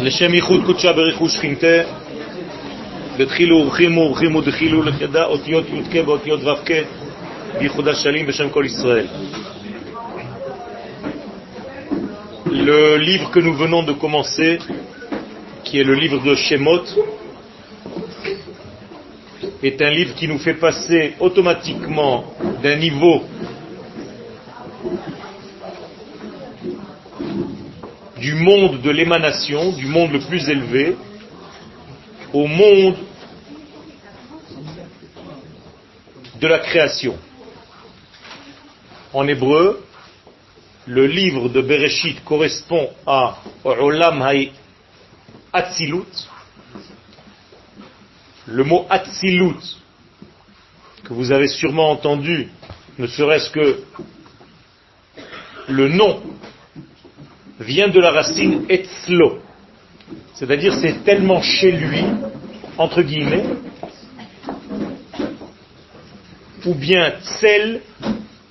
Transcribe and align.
לשם 0.00 0.34
ייחוד 0.34 0.60
קודשה 0.66 0.92
ברכוש 0.92 1.34
שכינתה, 1.34 1.82
בתחילו 3.18 3.56
ורחימו 3.56 4.00
ורחימו 4.00 4.40
דחילו 4.40 4.82
לכדה, 4.82 5.24
אותיות 5.24 5.64
י"ק 5.68 6.04
באותיות 6.04 6.44
ו"ק, 6.44 6.70
בייחוד 7.58 7.88
השלים 7.88 8.26
בשם 8.26 8.48
כל 8.48 8.64
ישראל. 8.66 9.06
Le 12.52 12.96
livre 12.96 13.30
que 13.30 13.38
nous 13.38 13.54
venons 13.54 13.84
de 13.84 13.92
commencer, 13.92 14.58
qui 15.64 15.78
est 15.80 15.84
le 15.84 15.94
livre 15.94 16.18
de 16.28 16.34
Shemot, 16.34 16.84
est 19.62 19.80
un 19.82 19.90
livre 19.90 20.14
qui 20.14 20.26
nous 20.26 20.38
fait 20.38 20.54
passer 20.54 21.14
automatiquement 21.20 22.24
d'un 22.62 22.76
niveau 22.76 23.22
du 28.25 28.33
monde 28.33 28.81
de 28.81 28.89
l'émanation, 28.89 29.71
du 29.73 29.85
monde 29.85 30.11
le 30.11 30.19
plus 30.19 30.49
élevé, 30.49 30.97
au 32.33 32.47
monde 32.47 32.97
de 36.41 36.47
la 36.47 36.57
création. 36.57 37.19
En 39.13 39.27
hébreu, 39.27 39.85
le 40.87 41.05
livre 41.05 41.49
de 41.49 41.61
Bereshit 41.61 42.23
correspond 42.23 42.89
à 43.05 43.37
Olam 43.63 44.19
Hay 44.23 44.51
Atzilut. 45.53 46.27
Le 48.47 48.63
mot 48.63 48.87
Atzilut, 48.89 49.61
que 51.03 51.13
vous 51.13 51.31
avez 51.31 51.47
sûrement 51.47 51.91
entendu, 51.91 52.49
ne 52.97 53.05
serait-ce 53.05 53.51
que 53.51 53.83
le 55.67 55.89
nom 55.89 56.23
vient 57.59 57.87
de 57.87 57.99
la 57.99 58.11
racine 58.11 58.65
etzlo, 58.69 59.39
c'est-à-dire 60.33 60.73
c'est 60.73 61.03
tellement 61.03 61.41
chez 61.41 61.71
lui, 61.71 62.03
entre 62.77 63.01
guillemets, 63.01 63.45
ou 66.65 66.73
bien 66.73 67.13
tsel 67.21 67.81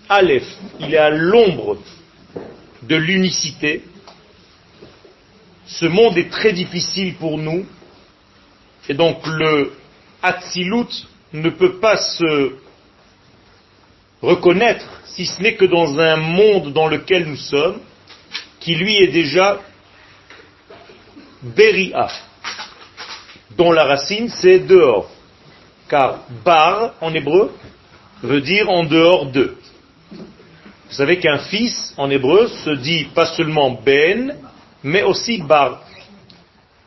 aleph, 0.09 0.47
il 0.81 0.95
est 0.95 0.99
à 0.99 1.11
l'ombre 1.11 1.79
de 2.83 2.97
l'unicité. 2.97 3.83
Ce 5.67 5.87
monde 5.87 6.17
est 6.19 6.31
très 6.31 6.53
difficile 6.53 7.15
pour 7.15 7.39
nous, 7.39 7.67
et 8.89 8.95
donc 8.95 9.27
le 9.27 9.73
Hatzilut 10.23 11.07
ne 11.33 11.51
peut 11.51 11.79
pas 11.81 11.97
se 11.97 12.53
reconnaître, 14.23 15.03
si 15.07 15.27
ce 15.27 15.43
n'est 15.43 15.55
que 15.55 15.65
dans 15.65 15.99
un 15.99 16.17
monde 16.17 16.73
dans 16.73 16.87
lequel 16.87 17.27
nous 17.27 17.37
sommes, 17.37 17.81
qui 18.65 18.75
lui 18.75 18.97
est 18.97 19.09
déjà 19.09 19.61
Beria, 21.43 22.09
dont 23.59 23.71
la 23.71 23.85
racine 23.85 24.31
c'est 24.31 24.61
dehors. 24.61 25.11
Car 25.91 26.21
bar 26.43 26.95
en 27.03 27.13
hébreu 27.13 27.53
veut 28.23 28.41
dire 28.41 28.71
en 28.71 28.85
dehors 28.85 29.27
de. 29.27 29.55
Vous 30.11 30.97
savez 30.97 31.19
qu'un 31.19 31.39
fils 31.39 31.93
en 31.99 32.09
hébreu 32.09 32.49
se 32.49 32.71
dit 32.71 33.05
pas 33.15 33.27
seulement 33.27 33.79
ben, 33.85 34.35
mais 34.83 35.03
aussi 35.03 35.43
bar. 35.43 35.83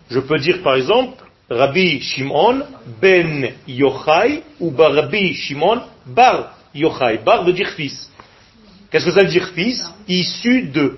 Je 0.09 0.20
peux 0.20 0.39
dire 0.39 0.64
par 0.64 0.75
exemple 0.75 1.23
Rabbi 1.48 2.02
Shimon 2.02 2.64
ben 3.00 3.52
Yochai 3.67 4.42
ou 4.59 4.73
Rabbi 4.75 5.36
Shimon 5.36 5.81
bar 6.08 6.58
Yochai. 6.73 7.20
Bar 7.23 7.44
veut 7.44 7.53
dire 7.53 7.70
fils. 7.70 8.11
Qu'est-ce 8.89 9.05
que 9.05 9.11
ça 9.11 9.22
veut 9.22 9.30
dire 9.30 9.50
fils? 9.53 9.83
Issu 10.08 10.64
de 10.64 10.98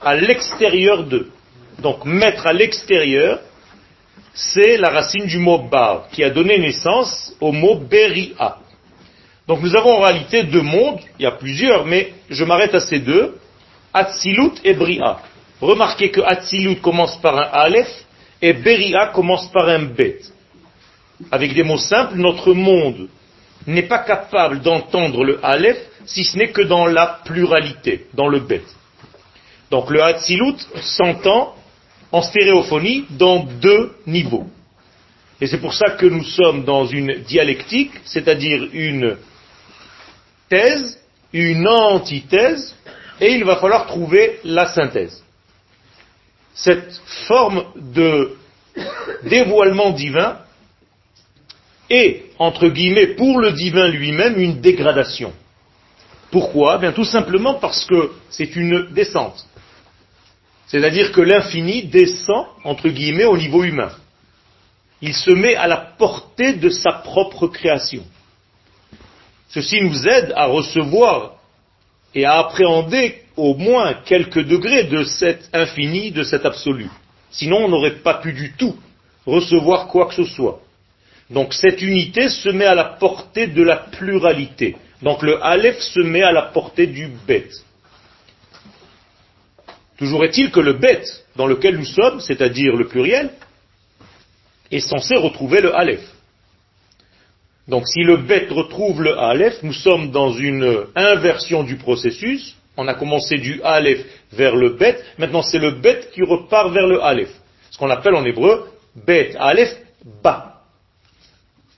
à 0.00 0.14
l'extérieur 0.16 1.04
d'eux. 1.04 1.30
Donc 1.78 2.04
mettre 2.04 2.46
à 2.46 2.52
l'extérieur, 2.52 3.40
c'est 4.34 4.76
la 4.76 4.90
racine 4.90 5.26
du 5.26 5.38
mot 5.38 5.58
bar, 5.58 6.08
qui 6.10 6.24
a 6.24 6.30
donné 6.30 6.58
naissance 6.58 7.34
au 7.40 7.52
mot 7.52 7.76
beria. 7.76 8.58
Donc 9.46 9.60
nous 9.60 9.76
avons 9.76 9.98
en 9.98 10.00
réalité 10.00 10.42
deux 10.44 10.62
mondes, 10.62 11.00
il 11.18 11.22
y 11.22 11.26
a 11.26 11.32
plusieurs, 11.32 11.84
mais 11.84 12.12
je 12.30 12.44
m'arrête 12.44 12.74
à 12.74 12.80
ces 12.80 12.98
deux, 12.98 13.36
Atzilut 13.92 14.52
et 14.64 14.74
Bria. 14.74 15.18
Remarquez 15.60 16.10
que 16.10 16.20
Atzilut 16.20 16.76
commence 16.76 17.16
par 17.20 17.36
un 17.38 17.48
Aleph 17.52 18.04
et 18.42 18.52
Beria 18.52 19.08
commence 19.08 19.50
par 19.52 19.68
un 19.68 19.84
Bet. 19.84 20.20
Avec 21.30 21.54
des 21.54 21.62
mots 21.62 21.78
simples, 21.78 22.16
notre 22.16 22.52
monde 22.54 23.08
n'est 23.66 23.82
pas 23.86 24.00
capable 24.00 24.60
d'entendre 24.60 25.24
le 25.24 25.38
Aleph 25.44 25.78
si 26.06 26.24
ce 26.24 26.36
n'est 26.36 26.50
que 26.50 26.62
dans 26.62 26.86
la 26.86 27.20
pluralité, 27.24 28.06
dans 28.14 28.28
le 28.28 28.40
Bet. 28.40 28.64
Donc 29.70 29.90
le 29.90 30.02
Hatzilut 30.02 30.56
s'entend 30.80 31.54
en 32.12 32.22
stéréophonie 32.22 33.06
dans 33.10 33.44
deux 33.44 33.92
niveaux. 34.06 34.46
Et 35.40 35.46
c'est 35.46 35.58
pour 35.58 35.74
ça 35.74 35.90
que 35.90 36.06
nous 36.06 36.24
sommes 36.24 36.64
dans 36.64 36.86
une 36.86 37.22
dialectique, 37.26 37.92
c'est-à-dire 38.04 38.68
une 38.72 39.16
thèse, 40.48 40.98
une 41.32 41.66
antithèse, 41.66 42.74
et 43.20 43.32
il 43.32 43.44
va 43.44 43.56
falloir 43.56 43.86
trouver 43.86 44.38
la 44.44 44.66
synthèse. 44.66 45.22
Cette 46.54 47.00
forme 47.26 47.64
de 47.76 48.36
dévoilement 49.24 49.90
divin 49.90 50.38
est, 51.90 52.26
entre 52.38 52.68
guillemets, 52.68 53.08
pour 53.08 53.40
le 53.40 53.52
divin 53.52 53.88
lui-même, 53.88 54.38
une 54.38 54.60
dégradation. 54.60 55.32
Pourquoi? 56.30 56.78
Bien 56.78 56.92
tout 56.92 57.04
simplement 57.04 57.54
parce 57.54 57.84
que 57.84 58.12
c'est 58.30 58.56
une 58.56 58.92
descente. 58.92 59.44
C'est-à-dire 60.68 61.12
que 61.12 61.20
l'infini 61.20 61.84
descend, 61.84 62.46
entre 62.64 62.88
guillemets, 62.88 63.24
au 63.24 63.36
niveau 63.36 63.64
humain. 63.64 63.90
Il 65.02 65.14
se 65.14 65.30
met 65.30 65.54
à 65.54 65.66
la 65.66 65.76
portée 65.76 66.54
de 66.54 66.70
sa 66.70 66.92
propre 66.92 67.48
création. 67.48 68.04
Ceci 69.50 69.80
nous 69.82 70.08
aide 70.08 70.32
à 70.34 70.46
recevoir 70.46 71.34
et 72.14 72.24
à 72.24 72.38
appréhender 72.38 73.22
au 73.36 73.54
moins 73.54 73.94
quelques 74.04 74.44
degrés 74.44 74.84
de 74.84 75.04
cet 75.04 75.50
infini, 75.52 76.10
de 76.10 76.22
cet 76.22 76.46
absolu. 76.46 76.88
Sinon, 77.30 77.64
on 77.64 77.68
n'aurait 77.68 77.96
pas 77.96 78.14
pu 78.14 78.32
du 78.32 78.52
tout 78.52 78.76
recevoir 79.26 79.88
quoi 79.88 80.06
que 80.06 80.14
ce 80.14 80.24
soit. 80.24 80.60
Donc 81.30 81.54
cette 81.54 81.80
unité 81.82 82.28
se 82.28 82.48
met 82.48 82.66
à 82.66 82.74
la 82.74 82.84
portée 82.84 83.46
de 83.46 83.62
la 83.62 83.76
pluralité. 83.76 84.76
Donc 85.02 85.22
le 85.22 85.42
Aleph 85.44 85.80
se 85.80 86.00
met 86.00 86.22
à 86.22 86.32
la 86.32 86.42
portée 86.42 86.86
du 86.86 87.08
Bet. 87.26 87.48
Toujours 89.98 90.24
est-il 90.24 90.50
que 90.50 90.60
le 90.60 90.74
bête 90.74 91.24
dans 91.36 91.46
lequel 91.46 91.76
nous 91.76 91.84
sommes, 91.84 92.20
c'est-à-dire 92.20 92.74
le 92.76 92.86
pluriel, 92.86 93.30
est 94.70 94.80
censé 94.80 95.16
retrouver 95.16 95.60
le 95.60 95.74
Aleph. 95.74 96.04
Donc 97.68 97.86
si 97.86 98.02
le 98.02 98.18
bête 98.18 98.50
retrouve 98.50 99.02
le 99.02 99.18
Aleph, 99.18 99.62
nous 99.62 99.72
sommes 99.72 100.10
dans 100.10 100.32
une 100.32 100.86
inversion 100.94 101.62
du 101.62 101.76
processus. 101.76 102.56
On 102.76 102.88
a 102.88 102.94
commencé 102.94 103.38
du 103.38 103.62
Aleph 103.62 104.04
vers 104.32 104.56
le 104.56 104.70
bête, 104.70 105.02
maintenant 105.16 105.42
c'est 105.42 105.58
le 105.58 105.70
bête 105.72 106.10
qui 106.12 106.22
repart 106.22 106.72
vers 106.72 106.86
le 106.86 107.02
Aleph. 107.02 107.30
Ce 107.70 107.78
qu'on 107.78 107.90
appelle 107.90 108.14
en 108.14 108.24
hébreu 108.24 108.68
bête, 108.94 109.36
Aleph, 109.38 109.76
ba. 110.22 110.62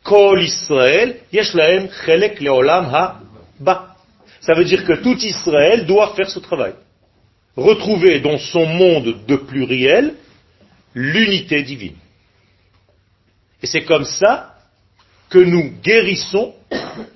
Kol 0.02 0.46
leolam 2.40 2.94
ha 2.94 3.20
ba. 3.60 3.96
Ça 4.40 4.54
veut 4.54 4.64
dire 4.64 4.84
que 4.84 4.94
tout 4.94 5.18
Israël 5.18 5.86
doit 5.86 6.14
faire 6.14 6.30
ce 6.30 6.38
travail 6.38 6.74
retrouver 7.56 8.20
dans 8.20 8.38
son 8.38 8.66
monde 8.66 9.24
de 9.26 9.36
pluriel 9.36 10.14
l'unité 10.94 11.62
divine. 11.62 11.96
Et 13.62 13.66
c'est 13.66 13.84
comme 13.84 14.04
ça 14.04 14.54
que 15.30 15.38
nous 15.38 15.72
guérissons 15.82 16.54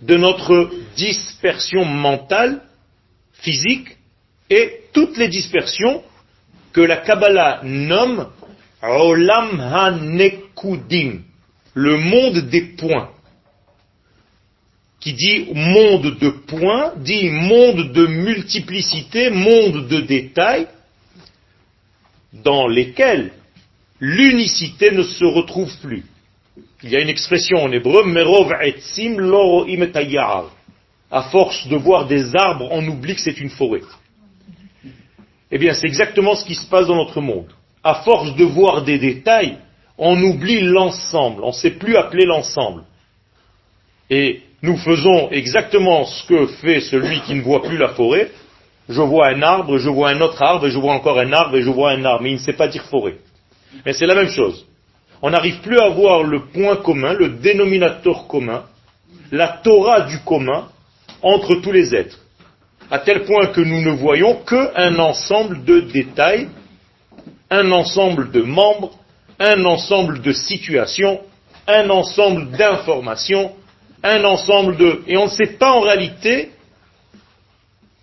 de 0.03 0.17
notre 0.17 0.71
dispersion 0.97 1.85
mentale, 1.85 2.63
physique, 3.35 3.97
et 4.49 4.81
toutes 4.93 5.17
les 5.17 5.29
dispersions 5.29 6.03
que 6.73 6.81
la 6.81 6.99
Kabbalah 6.99 7.61
nomme 7.63 8.29
Olam 8.83 9.61
HaNekudim, 9.61 11.21
le 11.75 11.97
monde 11.99 12.39
des 12.51 12.63
points 12.63 13.11
qui 15.01 15.15
dit 15.15 15.49
monde 15.55 16.19
de 16.19 16.29
points, 16.29 16.93
dit 16.99 17.31
monde 17.31 17.93
de 17.93 18.07
multiplicité, 18.07 19.31
monde 19.31 19.89
de 19.89 20.01
détails, 20.01 20.67
dans 22.33 22.69
lesquels 22.69 23.33
l'unicité 23.99 24.91
ne 24.93 25.03
se 25.03 25.25
retrouve 25.25 25.75
plus. 25.81 26.05
Il 26.83 26.91
y 26.91 26.97
a 26.97 27.01
une 27.01 27.09
expression 27.09 27.63
en 27.63 27.73
hébreu, 27.73 28.05
merov 28.05 28.53
etzim 28.63 29.17
À 31.11 31.23
force 31.25 31.67
de 31.67 31.77
voir 31.77 32.07
des 32.07 32.37
arbres, 32.37 32.69
on 32.71 32.87
oublie 32.87 33.15
que 33.15 33.21
c'est 33.21 33.41
une 33.41 33.51
forêt. 33.51 33.83
Eh 35.51 35.59
bien, 35.59 35.75
c'est 35.75 35.87
exactement 35.87 36.35
ce 36.35 36.45
qui 36.45 36.55
se 36.55 36.67
passe 36.67 36.87
dans 36.87 36.97
notre 36.97 37.21
monde. 37.21 37.53
À 37.83 38.03
force 38.03 38.37
de 38.37 38.45
voir 38.45 38.83
des 38.83 38.99
détails, 38.99 39.57
on 39.99 40.23
oublie 40.23 40.61
l'ensemble. 40.61 41.43
On 41.43 41.49
ne 41.49 41.53
sait 41.53 41.73
plus 41.73 41.97
appeler 41.97 42.25
l'ensemble. 42.25 42.85
Et 44.09 44.43
nous 44.63 44.77
faisons 44.77 45.31
exactement 45.31 46.05
ce 46.05 46.27
que 46.27 46.47
fait 46.47 46.81
celui 46.81 47.21
qui 47.23 47.35
ne 47.35 47.43
voit 47.43 47.63
plus 47.63 47.79
la 47.79 47.89
forêt. 47.89 48.31
Je 48.89 49.01
vois 49.01 49.29
un 49.29 49.43
arbre, 49.43 49.79
je 49.79 49.89
vois 49.89 50.11
un 50.11 50.21
autre 50.21 50.43
arbre, 50.43 50.69
je 50.69 50.79
vois 50.79 50.95
encore 50.95 51.19
un 51.19 51.33
arbre, 51.33 51.57
et 51.57 51.63
je 51.63 51.71
vois 51.71 51.93
un 51.93 52.05
arbre, 52.05 52.23
mais 52.23 52.31
il 52.31 52.35
ne 52.35 52.39
sait 52.39 52.53
pas 52.53 52.69
dire 52.69 52.85
forêt. 52.85 53.17
Mais 53.87 53.93
c'est 53.93 54.07
la 54.07 54.15
même 54.15 54.29
chose. 54.29 54.67
On 55.23 55.31
n'arrive 55.31 55.61
plus 55.61 55.79
à 55.79 55.89
voir 55.89 56.23
le 56.23 56.47
point 56.47 56.77
commun, 56.77 57.13
le 57.13 57.29
dénominateur 57.29 58.27
commun, 58.27 58.65
la 59.31 59.49
Torah 59.63 60.03
du 60.03 60.19
commun 60.21 60.69
entre 61.23 61.57
tous 61.57 61.73
les 61.73 61.95
êtres. 61.95 62.19
À 62.91 62.99
tel 62.99 63.25
point 63.25 63.47
que 63.47 63.61
nous 63.61 63.81
ne 63.81 63.91
voyons 63.91 64.37
qu'un 64.45 64.99
ensemble 64.99 65.65
de 65.65 65.81
détails, 65.81 66.49
un 67.51 67.71
ensemble 67.71 68.31
de 68.31 68.43
membres, 68.43 68.93
un 69.39 69.65
ensemble 69.65 70.21
de 70.21 70.33
situations, 70.33 71.21
un 71.67 71.89
ensemble 71.91 72.51
d'informations, 72.51 73.53
un 74.03 74.25
ensemble 74.25 74.77
de... 74.77 75.03
Et 75.07 75.17
on 75.17 75.27
ne 75.27 75.31
sait 75.31 75.57
pas 75.59 75.73
en 75.73 75.81
réalité 75.81 76.51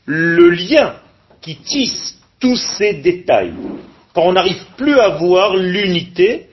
le 0.05 0.49
lien 0.49 0.95
qui 1.41 1.57
tisse 1.57 2.17
tous 2.39 2.57
ces 2.77 2.93
détails. 2.93 3.53
Quand 4.13 4.23
on 4.23 4.33
n'arrive 4.33 4.63
plus 4.77 4.99
à 4.99 5.09
voir 5.09 5.55
l'unité, 5.55 6.47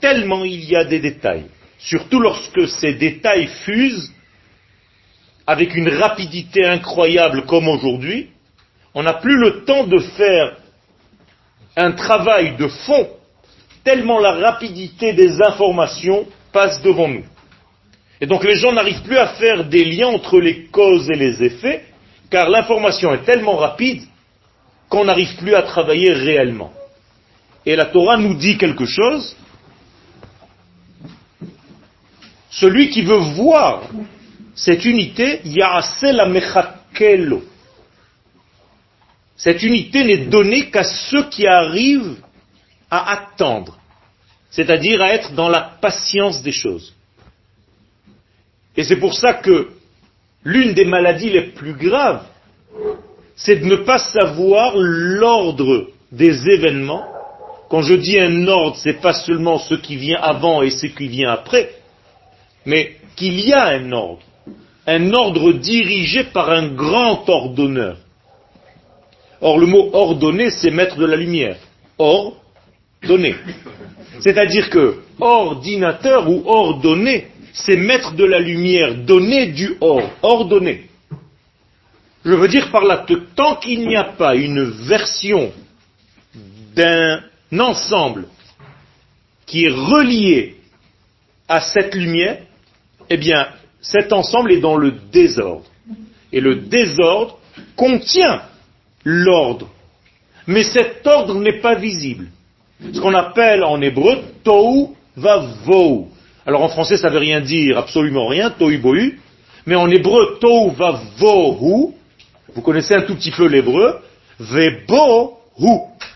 tellement 0.00 0.44
il 0.44 0.64
y 0.64 0.76
a 0.76 0.84
des 0.84 1.00
détails. 1.00 1.44
Surtout 1.78 2.20
lorsque 2.20 2.68
ces 2.68 2.94
détails 2.94 3.48
fusent 3.64 4.12
avec 5.46 5.74
une 5.74 5.88
rapidité 5.88 6.64
incroyable 6.64 7.46
comme 7.46 7.68
aujourd'hui, 7.68 8.30
on 8.94 9.02
n'a 9.02 9.14
plus 9.14 9.36
le 9.36 9.64
temps 9.64 9.84
de 9.84 9.98
faire 9.98 10.56
un 11.76 11.92
travail 11.92 12.56
de 12.56 12.68
fond, 12.68 13.08
tellement 13.82 14.20
la 14.20 14.32
rapidité 14.32 15.14
des 15.14 15.42
informations 15.42 16.26
passe 16.52 16.82
devant 16.82 17.08
nous. 17.08 17.24
Et 18.22 18.26
donc 18.26 18.44
les 18.44 18.54
gens 18.54 18.72
n'arrivent 18.72 19.02
plus 19.02 19.18
à 19.18 19.34
faire 19.34 19.64
des 19.64 19.84
liens 19.84 20.06
entre 20.06 20.38
les 20.38 20.66
causes 20.66 21.10
et 21.10 21.16
les 21.16 21.42
effets, 21.42 21.84
car 22.30 22.48
l'information 22.48 23.12
est 23.12 23.24
tellement 23.24 23.56
rapide 23.56 24.04
qu'on 24.88 25.04
n'arrive 25.04 25.34
plus 25.38 25.56
à 25.56 25.62
travailler 25.62 26.12
réellement. 26.12 26.72
Et 27.66 27.74
la 27.74 27.86
Torah 27.86 28.16
nous 28.16 28.34
dit 28.34 28.56
quelque 28.56 28.86
chose. 28.86 29.36
Celui 32.48 32.90
qui 32.90 33.02
veut 33.02 33.16
voir 33.16 33.82
cette 34.54 34.84
unité, 34.84 35.40
la 35.44 36.26
mechakelo. 36.26 37.42
Cette 39.36 39.64
unité 39.64 40.04
n'est 40.04 40.26
donnée 40.26 40.70
qu'à 40.70 40.84
ceux 40.84 41.28
qui 41.28 41.44
arrivent 41.44 42.18
à 42.88 43.14
attendre, 43.14 43.78
c'est-à-dire 44.50 45.02
à 45.02 45.12
être 45.12 45.32
dans 45.32 45.48
la 45.48 45.72
patience 45.80 46.40
des 46.42 46.52
choses. 46.52 46.94
Et 48.76 48.84
c'est 48.84 48.96
pour 48.96 49.14
ça 49.14 49.34
que 49.34 49.68
l'une 50.44 50.74
des 50.74 50.84
maladies 50.84 51.30
les 51.30 51.48
plus 51.52 51.74
graves, 51.74 52.24
c'est 53.36 53.56
de 53.56 53.66
ne 53.66 53.76
pas 53.76 53.98
savoir 53.98 54.74
l'ordre 54.76 55.88
des 56.10 56.48
événements. 56.48 57.04
Quand 57.68 57.82
je 57.82 57.94
dis 57.94 58.18
un 58.18 58.46
ordre, 58.46 58.76
ce 58.76 58.88
n'est 58.88 59.00
pas 59.00 59.14
seulement 59.14 59.58
ce 59.58 59.74
qui 59.74 59.96
vient 59.96 60.20
avant 60.20 60.62
et 60.62 60.70
ce 60.70 60.86
qui 60.86 61.08
vient 61.08 61.30
après, 61.30 61.70
mais 62.66 62.96
qu'il 63.16 63.40
y 63.40 63.52
a 63.52 63.66
un 63.66 63.92
ordre. 63.92 64.22
Un 64.86 65.12
ordre 65.12 65.52
dirigé 65.52 66.24
par 66.24 66.50
un 66.50 66.68
grand 66.68 67.28
ordonneur. 67.28 67.98
Or, 69.40 69.58
le 69.58 69.66
mot 69.66 69.90
ordonné, 69.92 70.50
c'est 70.50 70.70
mettre 70.70 70.96
de 70.96 71.06
la 71.06 71.16
lumière. 71.16 71.56
Or, 71.98 72.36
donné. 73.06 73.34
C'est-à-dire 74.20 74.70
que 74.70 74.98
ordinateur 75.20 76.28
ou 76.28 76.42
ordonné, 76.46 77.28
c'est 77.52 77.76
mettre 77.76 78.12
de 78.12 78.24
la 78.24 78.38
lumière, 78.38 78.94
donner 78.94 79.46
du 79.48 79.76
or, 79.80 80.02
ordonner. 80.22 80.88
Je 82.24 82.32
veux 82.32 82.48
dire 82.48 82.70
par 82.70 82.84
là 82.84 83.04
que 83.08 83.14
tant 83.34 83.56
qu'il 83.56 83.86
n'y 83.86 83.96
a 83.96 84.04
pas 84.04 84.36
une 84.36 84.64
version 84.64 85.52
d'un 86.74 87.22
ensemble 87.58 88.26
qui 89.46 89.64
est 89.64 89.72
relié 89.72 90.56
à 91.48 91.60
cette 91.60 91.94
lumière, 91.94 92.38
eh 93.10 93.16
bien, 93.16 93.48
cet 93.80 94.12
ensemble 94.12 94.52
est 94.52 94.60
dans 94.60 94.76
le 94.76 94.92
désordre. 95.12 95.66
Et 96.32 96.40
le 96.40 96.56
désordre 96.56 97.38
contient 97.76 98.42
l'ordre. 99.04 99.68
Mais 100.46 100.62
cet 100.62 101.06
ordre 101.06 101.34
n'est 101.34 101.60
pas 101.60 101.74
visible. 101.74 102.28
Ce 102.92 103.00
qu'on 103.00 103.14
appelle 103.14 103.62
en 103.64 103.80
hébreu 103.82 104.22
tohu 104.42 104.94
vavou. 105.16 106.08
Alors 106.46 106.62
en 106.62 106.68
français, 106.68 106.96
ça 106.96 107.08
ne 107.08 107.14
veut 107.14 107.20
rien 107.20 107.40
dire, 107.40 107.78
absolument 107.78 108.26
rien, 108.26 108.50
tohu. 108.50 109.20
Mais 109.66 109.76
en 109.76 109.88
hébreu, 109.90 110.38
tohu 110.40 110.74
vavohu, 110.76 111.94
vous 112.54 112.62
connaissez 112.62 112.94
un 112.94 113.02
tout 113.02 113.14
petit 113.14 113.30
peu 113.30 113.46
l'hébreu, 113.46 114.00
vebohu. 114.38 115.34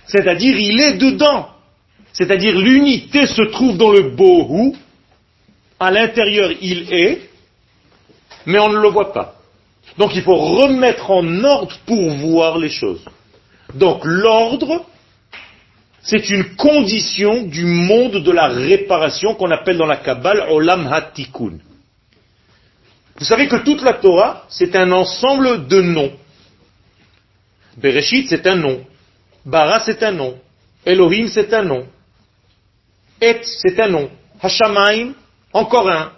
C'est-à-dire, 0.06 0.56
il 0.58 0.81
est 0.81 0.94
dedans. 0.94 1.49
C'est-à-dire, 2.12 2.58
l'unité 2.58 3.26
se 3.26 3.43
trouve 3.43 3.76
dans 3.76 3.93
le 3.93 4.11
bohu. 4.11 4.73
À 5.78 5.90
l'intérieur, 5.90 6.50
il 6.62 6.93
est, 6.93 7.20
mais 8.46 8.58
on 8.58 8.70
ne 8.70 8.78
le 8.78 8.88
voit 8.88 9.12
pas. 9.12 9.34
Donc 9.99 10.14
il 10.14 10.23
faut 10.23 10.37
remettre 10.37 11.11
en 11.11 11.44
ordre 11.44 11.76
pour 11.87 12.11
voir 12.14 12.58
les 12.58 12.69
choses. 12.69 13.05
Donc 13.75 14.00
l'ordre, 14.05 14.84
c'est 16.06 16.31
une 16.31 16.55
condition 16.55 17.43
du 17.43 17.64
monde 17.64 18.23
de 18.23 18.31
la 18.31 18.47
réparation 18.47 19.35
qu'on 19.35 19.50
appelle 19.50 19.76
dans 19.76 19.87
la 19.87 19.97
Kabbale 19.97 20.47
Olam 20.50 20.87
Hatikun. 20.87 21.58
Vous 23.19 23.25
savez 23.25 23.49
que 23.49 23.56
toute 23.56 23.82
la 23.82 23.94
Torah, 23.94 24.44
c'est 24.49 24.76
un 24.76 24.93
ensemble 24.93 25.67
de 25.67 25.81
noms. 25.81 26.12
Bereshit, 27.76 28.29
c'est 28.29 28.47
un 28.47 28.55
nom. 28.55 28.85
Bara, 29.44 29.81
c'est 29.81 30.00
un 30.05 30.12
nom. 30.12 30.38
Elohim, 30.85 31.26
c'est 31.26 31.53
un 31.53 31.62
nom. 31.62 31.85
Et, 33.20 33.41
c'est 33.43 33.81
un 33.81 33.88
nom. 33.88 34.09
Hashamaim, 34.41 35.12
encore 35.52 35.91
un. 35.91 36.12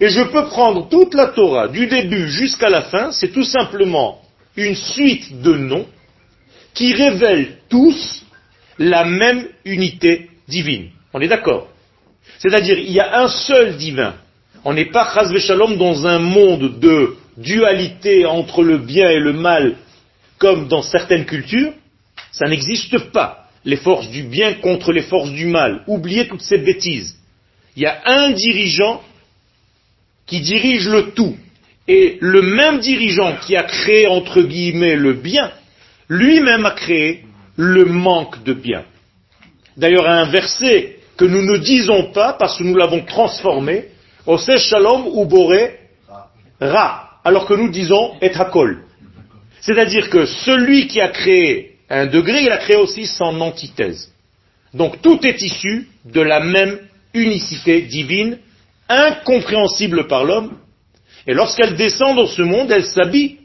Et 0.00 0.08
je 0.08 0.22
peux 0.22 0.46
prendre 0.46 0.88
toute 0.88 1.14
la 1.14 1.28
Torah, 1.28 1.68
du 1.68 1.86
début 1.86 2.28
jusqu'à 2.28 2.68
la 2.68 2.82
fin, 2.82 3.12
c'est 3.12 3.28
tout 3.28 3.44
simplement 3.44 4.20
une 4.56 4.74
suite 4.74 5.40
de 5.40 5.54
noms 5.54 5.86
qui 6.74 6.92
révèlent 6.92 7.58
tous 7.68 8.23
la 8.78 9.04
même 9.04 9.46
unité 9.64 10.30
divine. 10.48 10.90
On 11.12 11.20
est 11.20 11.28
d'accord 11.28 11.68
C'est-à-dire, 12.38 12.78
il 12.78 12.92
y 12.92 13.00
a 13.00 13.22
un 13.22 13.28
seul 13.28 13.76
divin. 13.76 14.14
On 14.64 14.72
n'est 14.72 14.86
pas, 14.86 15.12
chas 15.14 15.38
shalom, 15.38 15.76
dans 15.76 16.06
un 16.06 16.18
monde 16.18 16.78
de 16.80 17.16
dualité 17.36 18.24
entre 18.26 18.62
le 18.62 18.78
bien 18.78 19.08
et 19.10 19.18
le 19.18 19.32
mal, 19.32 19.76
comme 20.38 20.68
dans 20.68 20.82
certaines 20.82 21.26
cultures. 21.26 21.72
Ça 22.32 22.46
n'existe 22.46 22.98
pas. 23.12 23.48
Les 23.64 23.76
forces 23.76 24.08
du 24.08 24.24
bien 24.24 24.54
contre 24.54 24.92
les 24.92 25.02
forces 25.02 25.30
du 25.30 25.46
mal. 25.46 25.84
Oubliez 25.86 26.28
toutes 26.28 26.42
ces 26.42 26.58
bêtises. 26.58 27.16
Il 27.76 27.82
y 27.82 27.86
a 27.86 28.02
un 28.06 28.30
dirigeant 28.30 29.02
qui 30.26 30.40
dirige 30.40 30.88
le 30.88 31.12
tout. 31.12 31.36
Et 31.86 32.18
le 32.20 32.42
même 32.42 32.78
dirigeant 32.80 33.36
qui 33.36 33.56
a 33.56 33.62
créé, 33.62 34.06
entre 34.06 34.42
guillemets, 34.42 34.96
le 34.96 35.14
bien, 35.14 35.50
lui-même 36.08 36.64
a 36.66 36.72
créé 36.72 37.24
le 37.56 37.84
manque 37.84 38.42
de 38.44 38.52
bien. 38.52 38.84
D'ailleurs, 39.76 40.08
un 40.08 40.26
verset 40.26 40.96
que 41.16 41.24
nous 41.24 41.42
ne 41.42 41.58
disons 41.58 42.12
pas 42.12 42.34
parce 42.34 42.58
que 42.58 42.64
nous 42.64 42.76
l'avons 42.76 43.04
transformé, 43.04 43.86
Ose 44.26 44.56
Shalom 44.58 45.06
ou 45.12 45.26
Boré 45.26 45.78
Ra, 46.60 47.10
alors 47.24 47.46
que 47.46 47.54
nous 47.54 47.70
disons 47.70 48.14
Et 48.20 48.32
Hakol. 48.34 48.84
C'est-à-dire 49.60 50.10
que 50.10 50.26
celui 50.26 50.86
qui 50.86 51.00
a 51.00 51.08
créé 51.08 51.76
un 51.88 52.06
degré, 52.06 52.42
il 52.42 52.50
a 52.50 52.58
créé 52.58 52.76
aussi 52.76 53.06
son 53.06 53.40
antithèse. 53.40 54.12
Donc 54.72 55.00
tout 55.02 55.24
est 55.26 55.40
issu 55.40 55.88
de 56.04 56.20
la 56.20 56.40
même 56.40 56.78
unicité 57.12 57.82
divine, 57.82 58.38
incompréhensible 58.88 60.06
par 60.08 60.24
l'homme, 60.24 60.58
et 61.26 61.32
lorsqu'elle 61.32 61.76
descend 61.76 62.16
dans 62.16 62.26
ce 62.26 62.42
monde, 62.42 62.70
elle 62.70 62.84
s'habille 62.84 63.38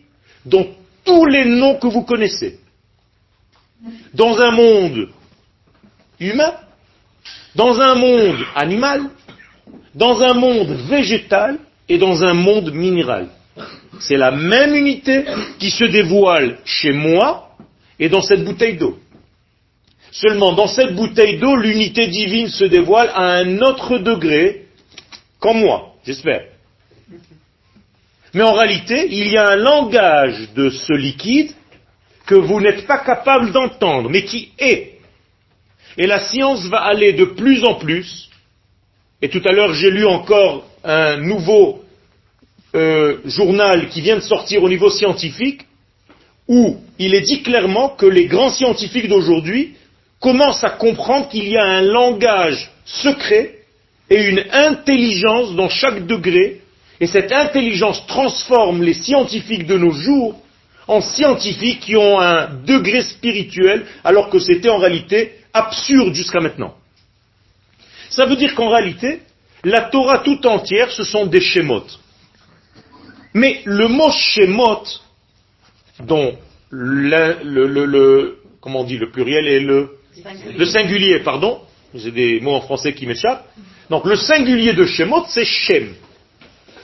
dans 0.46 0.66
tous 1.06 1.25
les 1.25 1.46
noms 1.46 1.75
que 1.75 1.88
vous 1.88 2.04
connaissez 2.04 2.60
dans 4.13 4.39
un 4.39 4.51
monde 4.51 5.09
humain, 6.19 6.53
dans 7.55 7.79
un 7.79 7.95
monde 7.95 8.38
animal, 8.55 9.01
dans 9.95 10.21
un 10.21 10.33
monde 10.33 10.71
végétal 10.89 11.59
et 11.88 11.98
dans 11.98 12.24
un 12.24 12.33
monde 12.33 12.74
minéral. 12.74 13.29
C'est 14.00 14.17
la 14.17 14.31
même 14.31 14.75
unité 14.75 15.25
qui 15.59 15.71
se 15.71 15.86
dévoile 15.86 16.59
chez 16.65 16.91
moi 16.91 17.50
et 18.00 18.09
dans 18.09 18.21
cette 18.21 18.45
bouteille 18.45 18.77
d'eau. 18.77 18.98
Seulement, 20.12 20.53
dans 20.53 20.67
cette 20.67 20.95
bouteille 20.95 21.38
d'eau, 21.38 21.55
l'unité 21.55 22.07
divine 22.07 22.48
se 22.48 22.65
dévoile 22.65 23.12
à 23.13 23.38
un 23.38 23.59
autre 23.59 24.00
degré 24.00 24.65
qu'en 25.39 25.53
moi, 25.53 25.93
j'espère. 26.05 26.45
Mais 28.33 28.43
en 28.43 28.53
réalité, 28.53 29.07
il 29.09 29.27
y 29.27 29.38
a 29.38 29.50
un 29.50 29.55
langage 29.55 30.50
de 30.55 30.69
ce 30.69 30.93
liquide 30.93 31.51
que 32.29 32.36
vous 32.36 32.62
n'êtes 32.62 32.86
pas 32.86 33.00
capable 33.00 33.51
d'entendre, 33.51 34.07
mais 34.07 34.24
qui 34.24 34.51
est. 34.59 35.00
Et 35.98 36.05
la 36.05 36.19
science 36.19 36.63
va 36.67 36.81
aller 36.81 37.13
de 37.13 37.25
plus 37.25 37.63
en 37.63 37.74
plus, 37.74 38.29
et 39.19 39.29
tout 39.29 39.41
à 39.45 39.51
l'heure 39.51 39.74
j'ai 39.74 39.89
lu 39.89 40.05
encore 40.05 40.63
un 40.83 41.17
nouveau 41.17 41.83
euh, 42.75 43.17
journal 43.25 43.89
qui 43.89 44.01
vient 44.01 44.17
de 44.17 44.21
sortir 44.33 44.62
au 44.62 44.69
niveau 44.69 44.91
scientifique, 44.91 45.62
où 46.48 46.77
il 47.00 47.15
est 47.15 47.21
dit 47.21 47.41
clairement 47.41 47.89
que 47.89 48.05
les 48.05 48.27
grands 48.27 48.51
scientifiques 48.51 49.07
d'aujourd'hui 49.07 49.74
commence 50.19 50.63
à 50.63 50.69
comprendre 50.69 51.29
qu'il 51.29 51.48
y 51.50 51.57
a 51.57 51.65
un 51.65 51.81
langage 51.81 52.69
secret 52.86 53.55
et 54.12 54.21
une 54.21 54.43
intelligence 54.51 55.55
dans 55.55 55.69
chaque 55.69 56.05
degré, 56.05 56.62
et 57.00 57.07
cette 57.07 57.31
intelligence 57.31 58.05
transforme 58.05 58.83
les 58.83 58.93
scientifiques 58.93 59.65
de 59.65 59.79
nos 59.79 59.93
jours 59.93 60.39
en 60.89 61.01
scientifiques 61.01 61.81
qui 61.81 61.96
ont 61.96 62.19
un 62.19 62.50
degré 62.65 63.03
spirituel, 63.03 63.86
alors 64.03 64.29
que 64.31 64.39
c'était 64.39 64.69
en 64.69 64.79
réalité 64.79 65.36
absurde 65.53 66.15
jusqu'à 66.15 66.39
maintenant. 66.39 66.74
Ça 68.10 68.25
veut 68.25 68.36
dire 68.36 68.55
qu'en 68.55 68.69
réalité, 68.69 69.22
la 69.63 69.81
Torah 69.81 70.19
tout 70.19 70.46
entière, 70.48 70.91
ce 70.91 71.03
sont 71.03 71.27
des 71.27 71.41
schémotes. 71.41 72.00
Mais 73.36 73.62
le 73.65 73.88
mot 73.88 74.10
schémot, 74.10 74.84
dont 76.00 76.36
le, 76.72 77.38
le, 77.43 78.39
comment 78.60 78.81
on 78.81 78.84
dit, 78.84 78.98
le 78.98 79.12
pluriel 79.12 79.48
est 79.48 79.60
le, 79.60 79.91
le 80.58 80.65
singulier, 80.65 81.19
pardon, 81.19 81.60
j'ai 81.93 82.12
des 82.12 82.39
mots 82.39 82.55
en 82.55 82.62
français 82.62 82.93
qui 82.93 83.05
m'échappent. 83.05 83.46
Donc 83.91 84.05
le 84.05 84.15
singulier 84.15 84.74
de 84.74 84.86
Shemot, 84.86 85.25
c'est 85.27 85.46
Shem. 85.46 85.93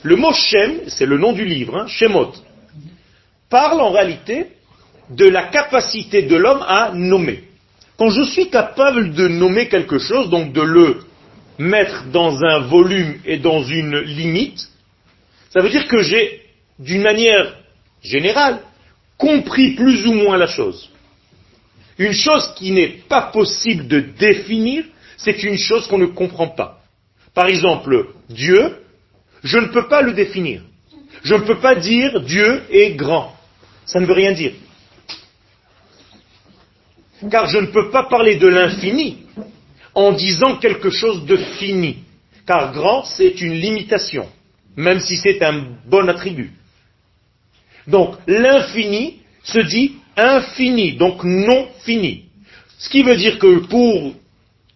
Le 0.03 0.15
mot 0.15 0.31
Shem, 0.31 0.81
c'est 0.89 1.07
le 1.07 1.17
nom 1.17 1.33
du 1.33 1.43
livre, 1.43 1.75
hein, 1.75 1.87
Shemot, 1.87 2.33
parle 3.55 3.79
en 3.79 3.91
réalité 3.91 4.47
de 5.11 5.29
la 5.29 5.43
capacité 5.43 6.23
de 6.23 6.35
l'homme 6.35 6.61
à 6.67 6.91
nommer. 6.93 7.45
Quand 7.97 8.09
je 8.09 8.23
suis 8.23 8.49
capable 8.49 9.13
de 9.13 9.29
nommer 9.29 9.69
quelque 9.69 9.97
chose, 9.97 10.29
donc 10.29 10.51
de 10.51 10.61
le 10.61 10.99
mettre 11.57 12.03
dans 12.11 12.43
un 12.43 12.59
volume 12.67 13.13
et 13.23 13.37
dans 13.37 13.63
une 13.63 13.97
limite, 13.99 14.59
ça 15.53 15.61
veut 15.61 15.69
dire 15.69 15.87
que 15.87 16.01
j'ai, 16.01 16.41
d'une 16.79 17.01
manière 17.01 17.55
générale, 18.03 18.59
compris 19.17 19.69
plus 19.75 20.05
ou 20.05 20.11
moins 20.11 20.35
la 20.35 20.47
chose. 20.47 20.89
Une 21.97 22.11
chose 22.11 22.53
qui 22.57 22.71
n'est 22.71 22.95
pas 23.07 23.21
possible 23.21 23.87
de 23.87 24.01
définir, 24.01 24.83
c'est 25.15 25.43
une 25.43 25.57
chose 25.57 25.87
qu'on 25.87 25.97
ne 25.97 26.07
comprend 26.07 26.49
pas. 26.49 26.81
Par 27.33 27.45
exemple, 27.45 28.07
Dieu, 28.27 28.79
je 29.45 29.57
ne 29.59 29.67
peux 29.67 29.87
pas 29.87 30.01
le 30.01 30.11
définir. 30.11 30.61
Je 31.23 31.35
ne 31.35 31.43
peux 31.43 31.59
pas 31.59 31.75
dire 31.75 32.19
Dieu 32.19 32.63
est 32.69 32.95
grand. 32.97 33.34
Ça 33.85 33.99
ne 33.99 34.05
veut 34.05 34.13
rien 34.13 34.33
dire. 34.33 34.53
Car 37.29 37.47
je 37.47 37.57
ne 37.57 37.67
peux 37.67 37.89
pas 37.91 38.03
parler 38.03 38.35
de 38.35 38.47
l'infini 38.47 39.17
en 39.93 40.11
disant 40.11 40.57
quelque 40.57 40.89
chose 40.89 41.25
de 41.25 41.37
fini. 41.37 41.97
Car 42.45 42.73
grand, 42.73 43.03
c'est 43.03 43.41
une 43.41 43.53
limitation, 43.53 44.27
même 44.75 44.99
si 44.99 45.15
c'est 45.17 45.41
un 45.43 45.63
bon 45.87 46.07
attribut. 46.09 46.51
Donc 47.87 48.15
l'infini 48.27 49.19
se 49.43 49.59
dit 49.59 49.93
infini, 50.17 50.93
donc 50.93 51.23
non 51.23 51.67
fini. 51.83 52.25
Ce 52.77 52.89
qui 52.89 53.03
veut 53.03 53.15
dire 53.15 53.39
que 53.39 53.59
pour 53.67 54.13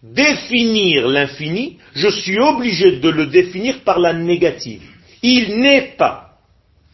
définir 0.02 1.08
l'infini, 1.08 1.78
je 1.94 2.08
suis 2.08 2.40
obligé 2.40 3.00
de 3.00 3.10
le 3.10 3.28
définir 3.28 3.82
par 3.82 4.00
la 4.00 4.14
négative. 4.14 4.84
Il 5.22 5.60
n'est 5.60 5.96
pas 5.98 6.38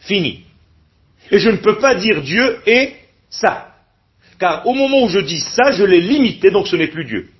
fini. 0.00 0.45
Et 1.30 1.38
je 1.38 1.50
ne 1.50 1.56
peux 1.56 1.78
pas 1.78 1.94
dire 1.94 2.22
Dieu 2.22 2.58
est 2.66 2.96
ça. 3.28 3.74
Car 4.38 4.66
au 4.66 4.74
moment 4.74 5.04
où 5.04 5.08
je 5.08 5.20
dis 5.20 5.40
ça, 5.40 5.72
je 5.72 5.84
l'ai 5.84 6.00
limité, 6.00 6.50
donc 6.50 6.68
ce 6.68 6.76
n'est 6.76 6.88
plus 6.88 7.04
Dieu. 7.04 7.30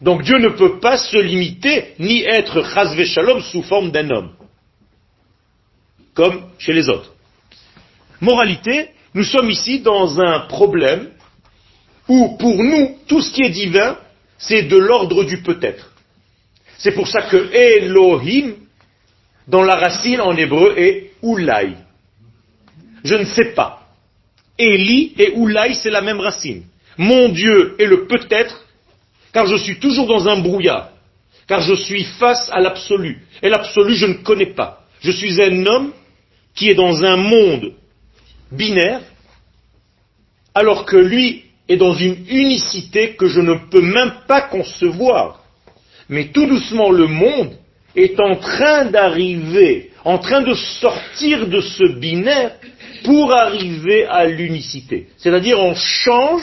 Donc 0.00 0.22
Dieu 0.22 0.38
ne 0.38 0.48
peut 0.48 0.80
pas 0.80 0.98
se 0.98 1.16
limiter, 1.16 1.94
ni 1.98 2.22
être 2.22 2.62
chasvé 2.74 3.06
shalom 3.06 3.40
sous 3.40 3.62
forme 3.62 3.90
d'un 3.90 4.10
homme. 4.10 4.32
Comme 6.12 6.50
chez 6.58 6.72
les 6.72 6.88
autres. 6.88 7.12
Moralité, 8.20 8.90
nous 9.14 9.24
sommes 9.24 9.50
ici 9.50 9.80
dans 9.80 10.20
un 10.20 10.40
problème 10.40 11.10
où 12.08 12.36
pour 12.38 12.62
nous, 12.62 12.98
tout 13.06 13.20
ce 13.20 13.32
qui 13.32 13.42
est 13.42 13.50
divin, 13.50 13.96
c'est 14.36 14.64
de 14.64 14.76
l'ordre 14.76 15.24
du 15.24 15.42
peut-être. 15.42 15.92
C'est 16.78 16.92
pour 16.92 17.08
ça 17.08 17.22
que 17.22 17.50
Elohim, 17.52 18.54
dans 19.48 19.62
la 19.62 19.76
racine 19.76 20.20
en 20.20 20.36
hébreu, 20.36 20.74
est 20.76 21.12
Oulai. 21.22 21.74
Je 23.04 23.14
ne 23.14 23.24
sais 23.24 23.52
pas. 23.54 23.86
Eli 24.58 25.12
et 25.18 25.32
Oulai, 25.32 25.74
c'est 25.74 25.90
la 25.90 26.00
même 26.00 26.20
racine. 26.20 26.64
Mon 26.96 27.28
Dieu 27.28 27.76
est 27.78 27.86
le 27.86 28.06
peut-être, 28.06 28.64
car 29.32 29.46
je 29.46 29.56
suis 29.56 29.78
toujours 29.78 30.06
dans 30.06 30.28
un 30.28 30.40
brouillard, 30.40 30.90
car 31.46 31.60
je 31.60 31.74
suis 31.74 32.04
face 32.04 32.48
à 32.52 32.60
l'absolu. 32.60 33.22
Et 33.42 33.48
l'absolu, 33.48 33.94
je 33.94 34.06
ne 34.06 34.14
connais 34.14 34.54
pas. 34.54 34.84
Je 35.00 35.10
suis 35.10 35.42
un 35.42 35.66
homme 35.66 35.92
qui 36.54 36.70
est 36.70 36.74
dans 36.74 37.04
un 37.04 37.16
monde 37.16 37.72
binaire, 38.50 39.02
alors 40.54 40.84
que 40.86 40.96
lui 40.96 41.44
est 41.68 41.76
dans 41.76 41.94
une 41.94 42.24
unicité 42.28 43.16
que 43.16 43.26
je 43.26 43.40
ne 43.40 43.54
peux 43.70 43.82
même 43.82 44.12
pas 44.28 44.42
concevoir. 44.42 45.42
Mais 46.08 46.28
tout 46.28 46.46
doucement, 46.46 46.90
le 46.90 47.06
monde 47.06 47.56
est 47.96 48.18
en 48.20 48.36
train 48.36 48.84
d'arriver, 48.86 49.90
en 50.04 50.18
train 50.18 50.42
de 50.42 50.54
sortir 50.54 51.48
de 51.48 51.60
ce 51.60 51.98
binaire 51.98 52.56
pour 53.04 53.32
arriver 53.32 54.06
à 54.06 54.24
l'unicité. 54.26 55.08
C'est-à-dire 55.18 55.60
on 55.60 55.74
change 55.74 56.42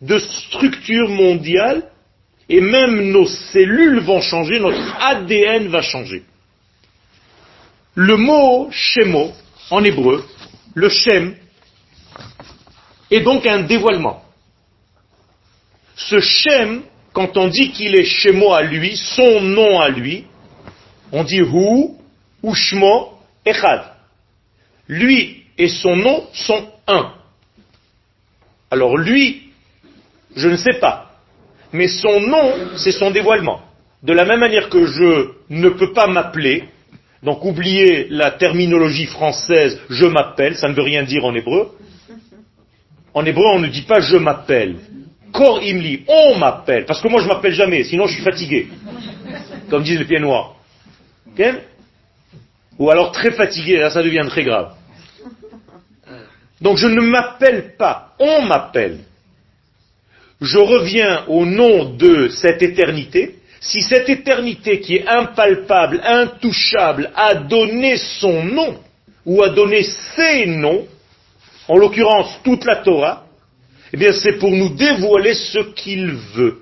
de 0.00 0.18
structure 0.18 1.08
mondiale 1.08 1.90
et 2.48 2.60
même 2.60 3.10
nos 3.10 3.26
cellules 3.26 4.00
vont 4.00 4.22
changer, 4.22 4.58
notre 4.60 4.96
ADN 5.00 5.68
va 5.68 5.82
changer. 5.82 6.22
Le 7.94 8.16
mot 8.16 8.68
shemo 8.70 9.32
en 9.70 9.84
hébreu, 9.84 10.24
le 10.74 10.88
shem, 10.88 11.34
est 13.10 13.20
donc 13.20 13.44
un 13.46 13.60
dévoilement 13.60 14.22
ce 15.98 16.20
Shem, 16.20 16.82
quand 17.12 17.36
on 17.36 17.48
dit 17.48 17.72
qu'il 17.72 17.94
est 17.96 18.04
Shemo 18.04 18.52
à 18.52 18.62
lui, 18.62 18.96
son 18.96 19.40
nom 19.40 19.80
à 19.80 19.90
lui, 19.90 20.24
on 21.12 21.24
dit 21.24 21.40
Hu, 21.40 21.88
Ushmo, 22.42 23.18
Echad. 23.44 23.82
Lui 24.86 25.37
et 25.58 25.68
son 25.68 25.96
nom 25.96 26.24
sont 26.32 26.68
un. 26.86 27.12
Alors 28.70 28.96
lui, 28.96 29.50
je 30.36 30.48
ne 30.48 30.56
sais 30.56 30.78
pas. 30.80 31.10
Mais 31.72 31.88
son 31.88 32.20
nom, 32.20 32.54
c'est 32.76 32.92
son 32.92 33.10
dévoilement. 33.10 33.60
De 34.02 34.12
la 34.12 34.24
même 34.24 34.40
manière 34.40 34.68
que 34.70 34.86
je 34.86 35.30
ne 35.50 35.68
peux 35.70 35.92
pas 35.92 36.06
m'appeler, 36.06 36.64
donc 37.22 37.44
oubliez 37.44 38.06
la 38.10 38.30
terminologie 38.30 39.06
française 39.06 39.80
je 39.90 40.06
m'appelle, 40.06 40.56
ça 40.56 40.68
ne 40.68 40.74
veut 40.74 40.82
rien 40.82 41.02
dire 41.02 41.24
en 41.24 41.34
hébreu. 41.34 41.72
En 43.12 43.24
hébreu, 43.24 43.44
on 43.52 43.58
ne 43.58 43.66
dit 43.66 43.82
pas 43.82 44.00
je 44.00 44.16
m'appelle. 44.16 44.76
Kor 45.32 45.62
imli, 45.62 46.04
on 46.06 46.38
m'appelle, 46.38 46.86
parce 46.86 47.02
que 47.02 47.08
moi 47.08 47.20
je 47.20 47.26
m'appelle 47.26 47.52
jamais, 47.52 47.84
sinon 47.84 48.06
je 48.06 48.14
suis 48.14 48.22
fatigué, 48.22 48.68
comme 49.68 49.82
disent 49.82 49.98
les 49.98 50.04
pieds 50.06 50.20
noirs. 50.20 50.54
Ou 52.78 52.90
alors 52.90 53.12
très 53.12 53.32
fatigué, 53.32 53.78
là 53.78 53.90
ça 53.90 54.02
devient 54.02 54.24
très 54.28 54.44
grave. 54.44 54.77
Donc 56.60 56.76
je 56.76 56.86
ne 56.86 57.00
m'appelle 57.00 57.76
pas, 57.76 58.14
on 58.18 58.42
m'appelle. 58.42 58.98
Je 60.40 60.58
reviens 60.58 61.24
au 61.26 61.44
nom 61.44 61.96
de 61.96 62.28
cette 62.28 62.62
éternité. 62.62 63.36
Si 63.60 63.82
cette 63.82 64.08
éternité 64.08 64.80
qui 64.80 64.96
est 64.96 65.08
impalpable, 65.08 66.00
intouchable, 66.04 67.10
a 67.14 67.34
donné 67.34 67.96
son 67.96 68.44
nom, 68.44 68.78
ou 69.26 69.42
a 69.42 69.48
donné 69.48 69.82
ses 69.82 70.46
noms, 70.46 70.86
en 71.66 71.76
l'occurrence 71.76 72.40
toute 72.44 72.64
la 72.64 72.76
Torah, 72.76 73.24
eh 73.92 73.96
bien, 73.96 74.12
c'est 74.12 74.38
pour 74.38 74.50
nous 74.50 74.70
dévoiler 74.70 75.34
ce 75.34 75.58
qu'il 75.74 76.12
veut. 76.34 76.58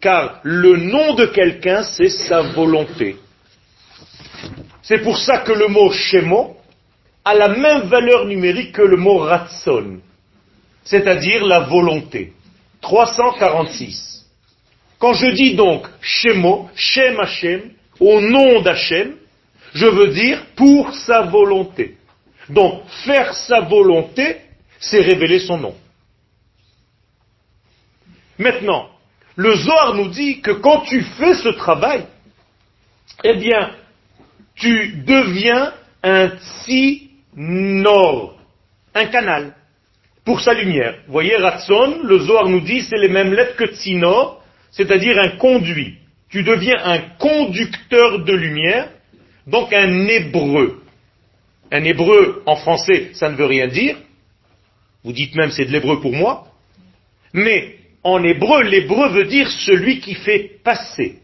Car 0.00 0.40
le 0.42 0.76
nom 0.76 1.14
de 1.14 1.26
quelqu'un, 1.26 1.82
c'est 1.82 2.08
sa 2.08 2.42
volonté. 2.42 3.16
C'est 4.82 5.02
pour 5.02 5.18
ça 5.18 5.38
que 5.38 5.52
le 5.52 5.68
mot 5.68 5.90
Shemo 5.90 6.55
a 7.26 7.34
la 7.34 7.48
même 7.48 7.88
valeur 7.88 8.24
numérique 8.24 8.70
que 8.70 8.82
le 8.82 8.96
mot 8.96 9.18
Ratson, 9.18 9.98
c'est-à-dire 10.84 11.44
la 11.44 11.60
volonté. 11.60 12.32
346. 12.80 14.24
Quand 15.00 15.12
je 15.12 15.26
dis 15.32 15.56
donc 15.56 15.88
Shemo, 16.00 16.70
Shem 16.76 17.18
Hashem, 17.18 17.72
au 17.98 18.20
nom 18.20 18.62
d'Hachem, 18.62 19.16
je 19.74 19.86
veux 19.86 20.12
dire 20.14 20.40
pour 20.54 20.94
sa 20.94 21.22
volonté. 21.22 21.96
Donc, 22.48 22.84
faire 23.04 23.34
sa 23.34 23.62
volonté, 23.62 24.36
c'est 24.78 25.00
révéler 25.00 25.40
son 25.40 25.58
nom. 25.58 25.74
Maintenant, 28.38 28.88
le 29.34 29.56
Zohar 29.56 29.94
nous 29.94 30.10
dit 30.10 30.40
que 30.40 30.52
quand 30.52 30.82
tu 30.82 31.02
fais 31.02 31.34
ce 31.34 31.48
travail, 31.48 32.06
eh 33.24 33.34
bien, 33.34 33.72
tu 34.54 35.02
deviens 35.04 35.72
un 36.04 36.28
tsinor, 37.36 38.38
un 38.94 39.06
canal, 39.06 39.54
pour 40.24 40.40
sa 40.40 40.54
lumière. 40.54 40.96
Vous 41.06 41.12
voyez, 41.12 41.36
Ratson, 41.36 42.00
le 42.02 42.18
Zohar 42.18 42.48
nous 42.48 42.60
dit, 42.60 42.82
c'est 42.82 42.98
les 42.98 43.08
mêmes 43.08 43.32
lettres 43.32 43.56
que 43.56 43.66
tsinor, 43.66 44.42
c'est-à-dire 44.70 45.18
un 45.18 45.36
conduit. 45.36 45.98
Tu 46.28 46.42
deviens 46.42 46.76
un 46.82 46.98
conducteur 47.18 48.24
de 48.24 48.32
lumière, 48.32 48.88
donc 49.46 49.72
un 49.72 50.06
hébreu. 50.08 50.82
Un 51.70 51.84
hébreu, 51.84 52.42
en 52.46 52.56
français, 52.56 53.10
ça 53.12 53.28
ne 53.28 53.36
veut 53.36 53.46
rien 53.46 53.68
dire. 53.68 53.96
Vous 55.04 55.12
dites 55.12 55.34
même 55.36 55.50
c'est 55.50 55.66
de 55.66 55.72
l'hébreu 55.72 56.00
pour 56.00 56.12
moi. 56.12 56.48
Mais 57.32 57.76
en 58.02 58.22
hébreu, 58.24 58.62
l'hébreu 58.62 59.10
veut 59.10 59.24
dire 59.24 59.48
celui 59.50 60.00
qui 60.00 60.14
fait 60.14 60.58
passer. 60.64 61.20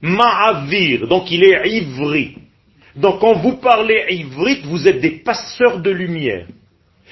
Ma'avir, 0.00 1.06
donc 1.06 1.30
il 1.30 1.44
est 1.44 1.68
ivri. 1.68 2.38
Donc 2.96 3.20
quand 3.20 3.34
vous 3.34 3.56
parlez 3.56 4.04
ivrite, 4.10 4.64
vous 4.64 4.86
êtes 4.86 5.00
des 5.00 5.22
passeurs 5.22 5.78
de 5.80 5.90
lumière. 5.90 6.46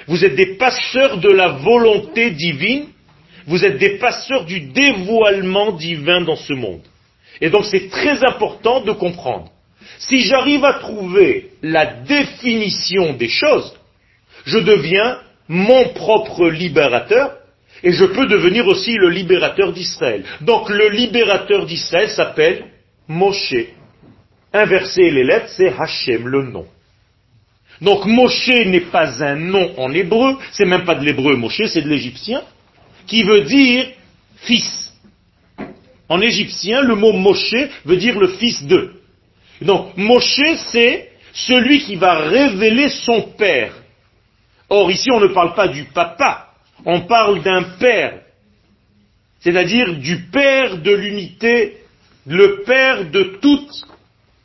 Vous 0.06 0.24
êtes 0.24 0.34
des 0.34 0.56
passeurs 0.56 1.18
de 1.18 1.30
la 1.30 1.48
volonté 1.48 2.30
divine. 2.30 2.86
Vous 3.46 3.64
êtes 3.64 3.78
des 3.78 3.98
passeurs 3.98 4.44
du 4.44 4.60
dévoilement 4.60 5.72
divin 5.72 6.20
dans 6.20 6.36
ce 6.36 6.52
monde. 6.52 6.82
Et 7.40 7.50
donc 7.50 7.64
c'est 7.64 7.88
très 7.88 8.22
important 8.24 8.82
de 8.82 8.92
comprendre. 8.92 9.50
Si 9.98 10.20
j'arrive 10.20 10.64
à 10.64 10.74
trouver 10.74 11.50
la 11.62 11.86
définition 11.86 13.14
des 13.14 13.28
choses, 13.28 13.74
je 14.44 14.58
deviens 14.58 15.18
mon 15.48 15.88
propre 15.88 16.48
libérateur 16.48 17.36
et 17.82 17.92
je 17.92 18.04
peux 18.04 18.26
devenir 18.26 18.66
aussi 18.66 18.94
le 18.94 19.08
libérateur 19.08 19.72
d'Israël. 19.72 20.24
Donc 20.42 20.68
le 20.68 20.90
libérateur 20.90 21.66
d'Israël 21.66 22.10
s'appelle 22.10 22.64
Moshe. 23.08 23.54
Inverser 24.52 25.10
les 25.10 25.24
lettres, 25.24 25.52
c'est 25.56 25.72
Hachem, 25.78 26.26
le 26.26 26.42
nom. 26.42 26.66
Donc 27.80 28.04
Moshe 28.04 28.48
n'est 28.48 28.90
pas 28.90 29.22
un 29.22 29.36
nom 29.36 29.74
en 29.78 29.92
hébreu, 29.92 30.36
c'est 30.52 30.66
même 30.66 30.84
pas 30.84 30.96
de 30.96 31.04
l'hébreu 31.04 31.36
Moshe, 31.36 31.62
c'est 31.68 31.82
de 31.82 31.88
l'égyptien, 31.88 32.42
qui 33.06 33.22
veut 33.22 33.42
dire 33.42 33.86
fils. 34.36 34.92
En 36.08 36.20
égyptien, 36.20 36.82
le 36.82 36.94
mot 36.94 37.12
Moshe 37.12 37.54
veut 37.84 37.96
dire 37.96 38.18
le 38.18 38.28
fils 38.28 38.64
de. 38.64 38.94
Donc 39.62 39.96
Moshe, 39.96 40.56
c'est 40.72 41.10
celui 41.32 41.80
qui 41.80 41.94
va 41.94 42.18
révéler 42.18 42.88
son 42.88 43.22
père. 43.38 43.72
Or 44.68 44.90
ici, 44.90 45.10
on 45.10 45.20
ne 45.20 45.28
parle 45.28 45.54
pas 45.54 45.68
du 45.68 45.84
papa, 45.84 46.48
on 46.84 47.02
parle 47.02 47.42
d'un 47.42 47.62
père, 47.78 48.20
c'est-à-dire 49.40 49.96
du 49.96 50.24
père 50.26 50.78
de 50.78 50.92
l'unité, 50.92 51.78
le 52.26 52.62
père 52.64 53.10
de 53.10 53.38
toute 53.40 53.70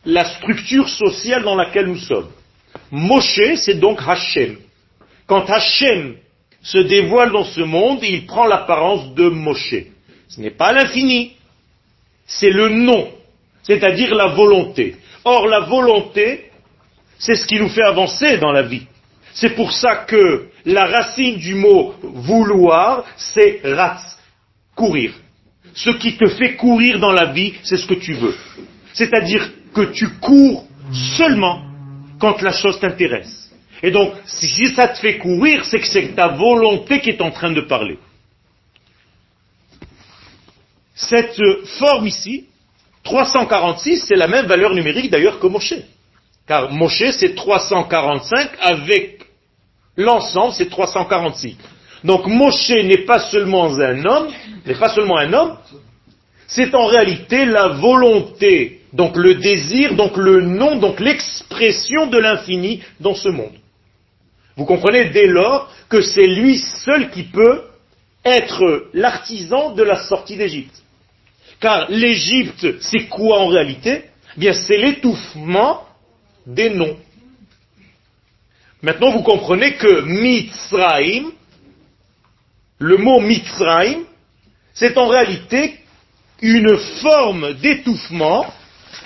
la 0.05 0.25
structure 0.25 0.87
sociale 0.87 1.43
dans 1.43 1.55
laquelle 1.55 1.87
nous 1.87 1.99
sommes. 1.99 2.29
Moshe, 2.91 3.55
c'est 3.55 3.79
donc 3.79 3.99
Hachem. 4.05 4.57
Quand 5.27 5.49
Hachem 5.49 6.15
se 6.61 6.77
dévoile 6.79 7.31
dans 7.31 7.43
ce 7.43 7.61
monde, 7.61 7.99
il 8.03 8.25
prend 8.25 8.45
l'apparence 8.45 9.13
de 9.15 9.29
Moshe. 9.29 9.75
Ce 10.27 10.41
n'est 10.41 10.51
pas 10.51 10.73
l'infini, 10.73 11.33
c'est 12.25 12.49
le 12.49 12.69
nom, 12.69 13.07
c'est-à-dire 13.63 14.13
la 14.15 14.27
volonté. 14.27 14.95
Or, 15.23 15.47
la 15.47 15.61
volonté, 15.61 16.51
c'est 17.17 17.35
ce 17.35 17.45
qui 17.45 17.59
nous 17.59 17.69
fait 17.69 17.83
avancer 17.83 18.37
dans 18.37 18.51
la 18.51 18.63
vie. 18.63 18.85
C'est 19.33 19.55
pour 19.55 19.71
ça 19.71 19.95
que 20.07 20.47
la 20.65 20.85
racine 20.85 21.37
du 21.37 21.55
mot 21.55 21.93
vouloir, 22.01 23.03
c'est 23.17 23.61
ratz, 23.63 24.17
courir. 24.75 25.13
Ce 25.73 25.89
qui 25.89 26.17
te 26.17 26.27
fait 26.27 26.55
courir 26.55 26.99
dans 26.99 27.11
la 27.11 27.25
vie, 27.25 27.53
c'est 27.63 27.77
ce 27.77 27.85
que 27.85 27.95
tu 27.95 28.13
veux. 28.13 28.35
C'est-à-dire 28.93 29.51
que 29.75 29.91
tu 29.91 30.09
cours 30.19 30.65
seulement 31.17 31.61
quand 32.19 32.41
la 32.41 32.51
chose 32.51 32.79
t'intéresse. 32.79 33.51
Et 33.83 33.91
donc, 33.91 34.13
si 34.25 34.73
ça 34.73 34.87
te 34.87 34.97
fait 34.97 35.17
courir, 35.17 35.65
c'est 35.65 35.79
que 35.79 35.87
c'est 35.87 36.15
ta 36.15 36.29
volonté 36.29 37.01
qui 37.01 37.09
est 37.09 37.21
en 37.21 37.31
train 37.31 37.51
de 37.51 37.61
parler. 37.61 37.99
Cette 40.95 41.39
forme 41.77 42.07
ici, 42.07 42.45
346, 43.03 44.05
c'est 44.07 44.15
la 44.15 44.27
même 44.27 44.45
valeur 44.45 44.73
numérique 44.73 45.11
d'ailleurs 45.11 45.39
que 45.39 45.47
Moshe. 45.47 45.75
Car 46.47 46.71
Moshe, 46.71 47.11
c'est 47.11 47.35
345 47.35 48.51
avec 48.61 49.25
l'ensemble, 49.97 50.53
c'est 50.53 50.69
346. 50.69 51.57
Donc 52.03 52.27
Moshe 52.27 52.69
n'est 52.69 53.05
pas 53.05 53.19
seulement 53.19 53.65
un 53.65 54.05
homme, 54.05 54.29
n'est 54.65 54.75
pas 54.75 54.89
seulement 54.89 55.17
un 55.17 55.33
homme, 55.33 55.57
c'est 56.47 56.73
en 56.75 56.85
réalité 56.85 57.45
la 57.45 57.69
volonté, 57.69 58.81
donc 58.95 59.17
le 59.17 59.35
désir, 59.35 59.95
donc 59.95 60.15
le 60.15 60.41
nom, 60.41 60.77
donc 60.77 61.01
l'expression 61.01 62.07
de 62.07 62.17
l'infini 62.17 62.81
dans 63.01 63.13
ce 63.13 63.27
monde. 63.27 63.57
Vous 64.55 64.63
comprenez 64.63 65.09
dès 65.09 65.27
lors 65.27 65.69
que 65.89 66.01
c'est 66.01 66.25
lui 66.25 66.57
seul 66.57 67.11
qui 67.11 67.23
peut 67.23 67.63
être 68.23 68.87
l'artisan 68.93 69.73
de 69.73 69.83
la 69.83 69.99
sortie 70.07 70.37
d'Égypte. 70.37 70.81
Car 71.59 71.91
l'Égypte, 71.91 72.65
c'est 72.79 73.07
quoi 73.07 73.39
en 73.39 73.47
réalité? 73.47 74.05
Eh 74.37 74.39
Bien, 74.39 74.53
c'est 74.53 74.77
l'étouffement 74.77 75.85
des 76.47 76.69
noms. 76.69 76.97
Maintenant, 78.81 79.11
vous 79.11 79.23
comprenez 79.23 79.73
que 79.73 80.01
Mitzraim, 80.03 81.31
le 82.79 82.97
mot 82.97 83.19
Mitzraim, 83.19 84.03
c'est 84.73 84.97
en 84.97 85.07
réalité 85.07 85.79
une 86.41 86.77
forme 87.01 87.55
d'étouffement 87.55 88.45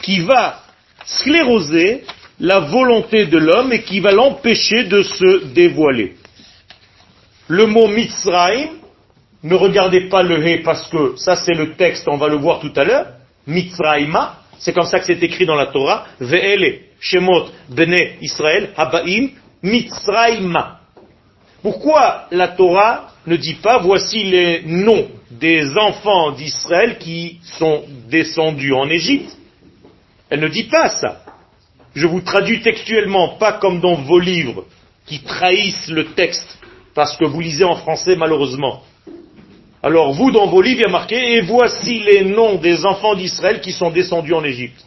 qui 0.01 0.21
va 0.21 0.62
scléroser 1.05 2.03
la 2.39 2.59
volonté 2.59 3.25
de 3.25 3.38
l'homme 3.38 3.73
et 3.73 3.81
qui 3.83 3.99
va 3.99 4.12
l'empêcher 4.12 4.85
de 4.85 5.01
se 5.03 5.45
dévoiler. 5.53 6.15
Le 7.47 7.65
mot 7.65 7.88
Mitzraim, 7.88 8.69
ne 9.43 9.55
regardez 9.55 10.09
pas 10.09 10.21
le 10.21 10.45
He 10.45 10.63
parce 10.63 10.88
que 10.89 11.15
ça 11.17 11.35
c'est 11.35 11.53
le 11.53 11.73
texte, 11.73 12.07
on 12.07 12.17
va 12.17 12.27
le 12.27 12.38
voir 12.38 12.59
tout 12.59 12.71
à 12.75 12.83
l'heure, 12.83 13.07
Mitzraima, 13.47 14.39
c'est 14.59 14.73
comme 14.73 14.85
ça 14.85 14.99
que 14.99 15.05
c'est 15.05 15.23
écrit 15.23 15.45
dans 15.45 15.55
la 15.55 15.67
Torah, 15.67 16.05
Ve'ele, 16.19 16.81
Shemot, 16.99 17.47
Bene 17.69 17.97
Israël, 18.21 18.71
Habaim, 18.77 19.29
Mitzraima. 19.63 20.79
Pourquoi 21.62 22.27
la 22.31 22.49
Torah 22.49 23.09
ne 23.25 23.35
dit 23.35 23.55
pas 23.55 23.79
voici 23.79 24.23
les 24.23 24.63
noms 24.65 25.07
des 25.31 25.77
enfants 25.77 26.31
d'Israël 26.31 26.97
qui 26.99 27.39
sont 27.57 27.83
descendus 28.09 28.73
en 28.73 28.89
Égypte 28.89 29.38
Elle 30.30 30.42
ne 30.42 30.48
dit 30.48 30.65
pas 30.65 30.89
ça. 30.89 31.24
Je 31.96 32.08
vous 32.08 32.22
traduis 32.22 32.62
textuellement, 32.62 33.38
pas 33.38 33.54
comme 33.54 33.82
dans 33.82 33.96
vos 33.96 34.20
livres 34.20 34.65
qui 35.06 35.22
trahissent 35.22 35.88
le 35.88 36.13
texte 36.13 36.58
parce 36.94 37.18
que 37.18 37.26
vous 37.26 37.39
lisez 37.39 37.63
en 37.63 37.76
français 37.76 38.15
malheureusement. 38.15 38.84
Alors 39.82 40.13
vous, 40.13 40.32
dans 40.32 40.48
vos 40.48 40.62
livres, 40.62 40.82
il 40.82 40.84
y 40.84 40.89
a 40.89 40.92
marqué, 40.92 41.36
et 41.36 41.42
voici 41.42 42.00
les 42.00 42.24
noms 42.26 42.56
des 42.56 42.86
enfants 42.86 43.15
d'Israël 43.15 43.62
qui 43.62 43.72
sont 43.72 43.89
descendus 43.89 44.34
en 44.34 44.44
Égypte. 44.44 44.86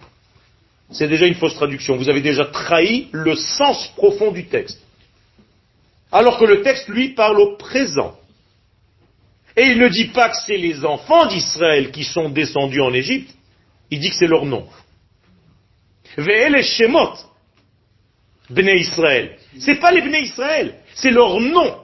C'est 0.91 1.09
déjà 1.09 1.27
une 1.27 1.35
fausse 1.35 1.55
traduction. 1.55 1.97
Vous 1.97 2.11
avez 2.11 2.21
déjà 2.21 2.45
trahi 2.45 3.09
le 3.13 3.35
sens 3.35 3.91
profond 3.97 4.31
du 4.31 4.47
texte. 4.47 4.81
Alors 6.13 6.39
que 6.39 6.45
le 6.45 6.61
texte, 6.61 6.89
lui, 6.89 7.15
parle 7.15 7.41
au 7.41 7.57
présent. 7.57 8.15
Et 9.57 9.69
il 9.69 9.79
ne 9.79 9.89
dit 9.89 10.09
pas 10.09 10.29
que 10.29 10.37
c'est 10.47 10.59
les 10.59 10.85
enfants 10.85 11.27
d'Israël 11.27 11.91
qui 11.91 12.05
sont 12.05 12.29
descendus 12.29 12.83
en 12.83 12.93
Égypte, 12.93 13.35
il 13.91 14.01
dit 14.01 14.11
que 14.11 14.17
c'est 14.17 14.27
leur 14.27 14.45
nom. 14.45 14.67
Ve'el 16.17 16.63
Shemot, 16.63 17.15
Bnei 18.51 18.81
Israël. 18.81 19.37
C'est 19.59 19.77
pas 19.77 19.91
les 19.91 20.03
Bnei 20.03 20.23
Israël, 20.23 20.75
c'est 20.95 21.11
leur 21.11 21.41
nom. 21.41 21.79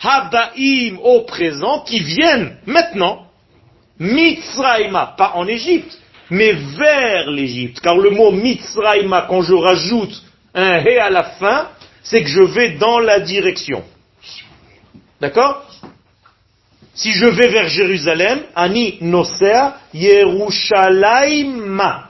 Habaim 0.00 0.98
au 1.02 1.22
présent 1.22 1.80
qui 1.80 2.00
viennent 2.00 2.56
maintenant, 2.66 3.26
Mitzraïma, 3.98 5.14
pas 5.16 5.32
en 5.34 5.46
Égypte, 5.46 5.98
mais 6.28 6.52
vers 6.52 7.30
l'Égypte. 7.30 7.80
Car 7.80 7.96
le 7.96 8.10
mot 8.10 8.32
Mitzraïma, 8.32 9.26
quand 9.28 9.42
je 9.42 9.54
rajoute 9.54 10.22
un 10.54 10.80
He 10.80 10.98
à 10.98 11.10
la 11.10 11.24
fin, 11.24 11.68
c'est 12.02 12.22
que 12.22 12.28
je 12.28 12.42
vais 12.42 12.78
dans 12.78 12.98
la 12.98 13.20
direction. 13.20 13.84
D'accord? 15.20 15.64
Si 16.94 17.12
je 17.12 17.26
vais 17.26 17.48
vers 17.48 17.68
Jérusalem, 17.68 18.42
Ani 18.54 18.98
Nosea 19.00 19.78
Yerushalayma. 19.94 22.08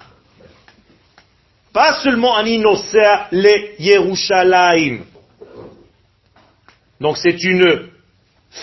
Pas 1.72 2.00
seulement 2.02 2.37
Ani 2.37 2.58
Nosea 2.58 3.28
le 3.32 3.80
Yerushalayim. 3.82 5.04
Donc 7.00 7.16
c'est 7.16 7.42
une 7.42 7.88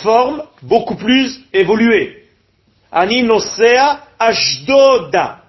forme 0.03 0.43
beaucoup 0.61 0.95
plus 0.95 1.41
évoluée. 1.51 2.25
Ani 2.91 3.23
Nosea 3.23 4.01
Ashdoda. 4.19 5.43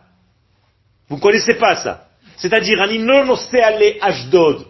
Vous 1.08 1.16
ne 1.16 1.20
connaissez 1.20 1.54
pas 1.54 1.76
ça. 1.76 2.06
C'est-à-dire 2.36 2.80
Ani 2.80 2.98
Nosea 2.98 3.78
le 3.78 4.02
Ashdod. 4.02 4.66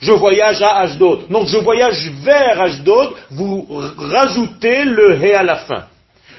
Je 0.00 0.12
voyage 0.12 0.62
à 0.62 0.78
Ashdod. 0.78 1.28
Donc 1.28 1.46
je 1.48 1.58
voyage 1.58 2.08
vers 2.24 2.60
Ashdod, 2.60 3.14
vous 3.30 3.66
rajoutez 3.96 4.84
le 4.84 5.16
He 5.22 5.34
à 5.34 5.42
la 5.42 5.56
fin. 5.56 5.86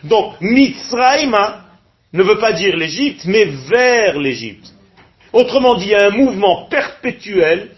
Donc 0.03 0.39
Mitzraïma 0.41 1.65
ne 2.13 2.23
veut 2.23 2.39
pas 2.39 2.53
dire 2.53 2.75
l'Égypte, 2.75 3.25
mais 3.25 3.45
vers 3.45 4.17
l'Égypte. 4.17 4.73
Autrement 5.33 5.75
dit, 5.75 5.85
il 5.85 5.91
y 5.91 5.95
a 5.95 6.07
un 6.07 6.11
mouvement 6.11 6.65
perpétuel 6.65 7.71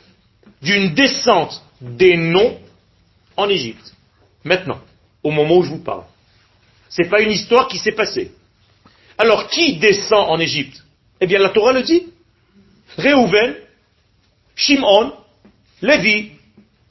d'une 0.61 0.93
descente 0.93 1.61
des 1.81 2.15
noms 2.15 2.59
en 3.35 3.49
Égypte. 3.49 3.93
Maintenant, 4.43 4.79
au 5.23 5.31
moment 5.31 5.57
où 5.57 5.63
je 5.63 5.69
vous 5.69 5.83
parle. 5.83 6.03
Ce 6.89 7.01
n'est 7.01 7.09
pas 7.09 7.21
une 7.21 7.31
histoire 7.31 7.67
qui 7.67 7.77
s'est 7.77 7.91
passée. 7.91 8.31
Alors, 9.17 9.47
qui 9.47 9.77
descend 9.77 10.29
en 10.29 10.39
Égypte? 10.39 10.83
Eh 11.19 11.27
bien, 11.27 11.39
la 11.39 11.49
Torah 11.49 11.73
le 11.73 11.83
dit. 11.83 12.07
Réhouven, 12.97 13.55
Shimon, 14.55 15.13
Lévi, 15.81 16.31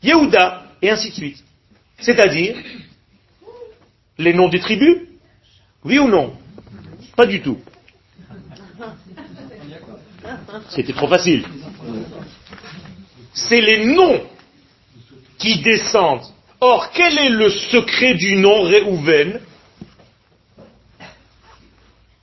Yehuda, 0.03 0.65
et 0.81 0.91
ainsi 0.91 1.11
de 1.11 1.15
suite. 1.15 1.45
C'est-à-dire 1.99 2.57
les 4.19 4.33
noms 4.33 4.49
des 4.49 4.61
tribus? 4.61 4.99
Oui 5.85 5.99
ou 5.99 6.09
non? 6.09 6.35
Pas 7.17 7.27
du 7.27 7.41
tout. 7.41 7.59
C'était 10.71 10.93
trop 10.93 11.09
facile. 11.09 11.47
C'est 13.33 13.61
les 13.61 13.85
noms 13.85 14.21
qui 15.39 15.61
descendent. 15.61 16.27
Or, 16.61 16.91
quel 16.93 17.19
est 17.19 17.31
le 17.31 17.49
secret 17.51 18.15
du 18.15 18.37
nom 18.37 18.63
Réhouven 18.63 19.41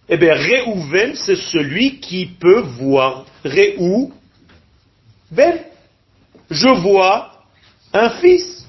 Eh 0.10 0.18
bien, 0.18 0.36
Réhouven, 0.36 1.16
c'est 1.16 1.36
celui 1.36 2.00
qui 2.00 2.28
peut 2.28 2.62
voir. 2.62 3.26
Réhouven. 3.44 4.12
Je 6.50 6.70
vois 6.70 7.32
un 7.94 8.10
fils. 8.12 8.68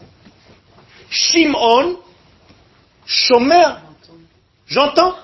Shimon, 1.10 1.98
Shomer. 3.06 3.74
J'entends. 4.66 5.16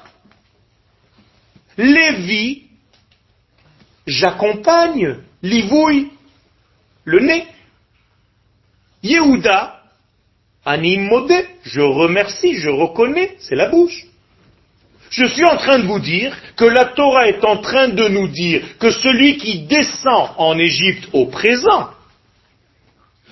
Lévi, 1.76 2.63
j'accompagne. 4.06 5.16
Livouille, 5.42 6.10
le 7.04 7.20
nez. 7.20 7.46
Yehuda, 9.02 9.82
animodé, 10.64 11.46
je 11.62 11.80
remercie, 11.80 12.54
je 12.54 12.70
reconnais, 12.70 13.36
c'est 13.38 13.54
la 13.54 13.68
bouche. 13.68 14.06
Je 15.10 15.26
suis 15.26 15.44
en 15.44 15.56
train 15.56 15.78
de 15.78 15.86
vous 15.86 16.00
dire 16.00 16.34
que 16.56 16.64
la 16.64 16.86
Torah 16.86 17.28
est 17.28 17.44
en 17.44 17.58
train 17.58 17.88
de 17.88 18.08
nous 18.08 18.28
dire 18.28 18.78
que 18.78 18.90
celui 18.90 19.36
qui 19.36 19.60
descend 19.66 20.30
en 20.38 20.58
Égypte 20.58 21.08
au 21.12 21.26
présent, 21.26 21.90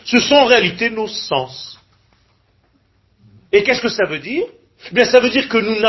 ce 0.05 0.21
sont 0.21 0.35
en 0.35 0.45
réalité 0.45 0.91
nos 0.91 1.09
sens. 1.09 1.79
Et 3.51 3.63
qu'est-ce 3.63 3.81
que 3.81 3.89
ça 3.89 4.05
veut 4.05 4.19
dire? 4.19 4.45
Eh 4.91 4.95
Bien, 4.95 5.05
ça 5.05 5.21
veut 5.21 5.31
dire 5.31 5.49
que 5.49 5.59
nous 5.59 5.81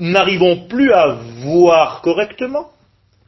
n'arrivons 0.00 0.68
plus 0.68 0.92
à 0.92 1.18
voir 1.42 2.00
correctement, 2.00 2.70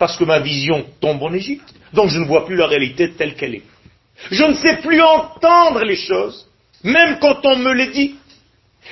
parce 0.03 0.17
que 0.17 0.25
ma 0.25 0.41
vision 0.41 0.85
tombe 1.01 1.23
en 1.23 1.33
Égypte. 1.33 1.73
Donc 1.93 2.11
je 2.11 2.19
ne 2.19 2.25
vois 2.25 2.45
plus 2.45 2.57
la 2.57 2.67
réalité 2.67 3.13
telle 3.13 3.37
qu'elle 3.37 3.55
est. 3.55 3.63
Je 4.33 4.43
ne 4.43 4.55
sais 4.55 4.79
plus 4.79 5.01
entendre 5.01 5.85
les 5.85 5.95
choses, 5.95 6.49
même 6.83 7.21
quand 7.21 7.47
on 7.47 7.55
me 7.55 7.73
les 7.73 7.87
dit. 7.93 8.17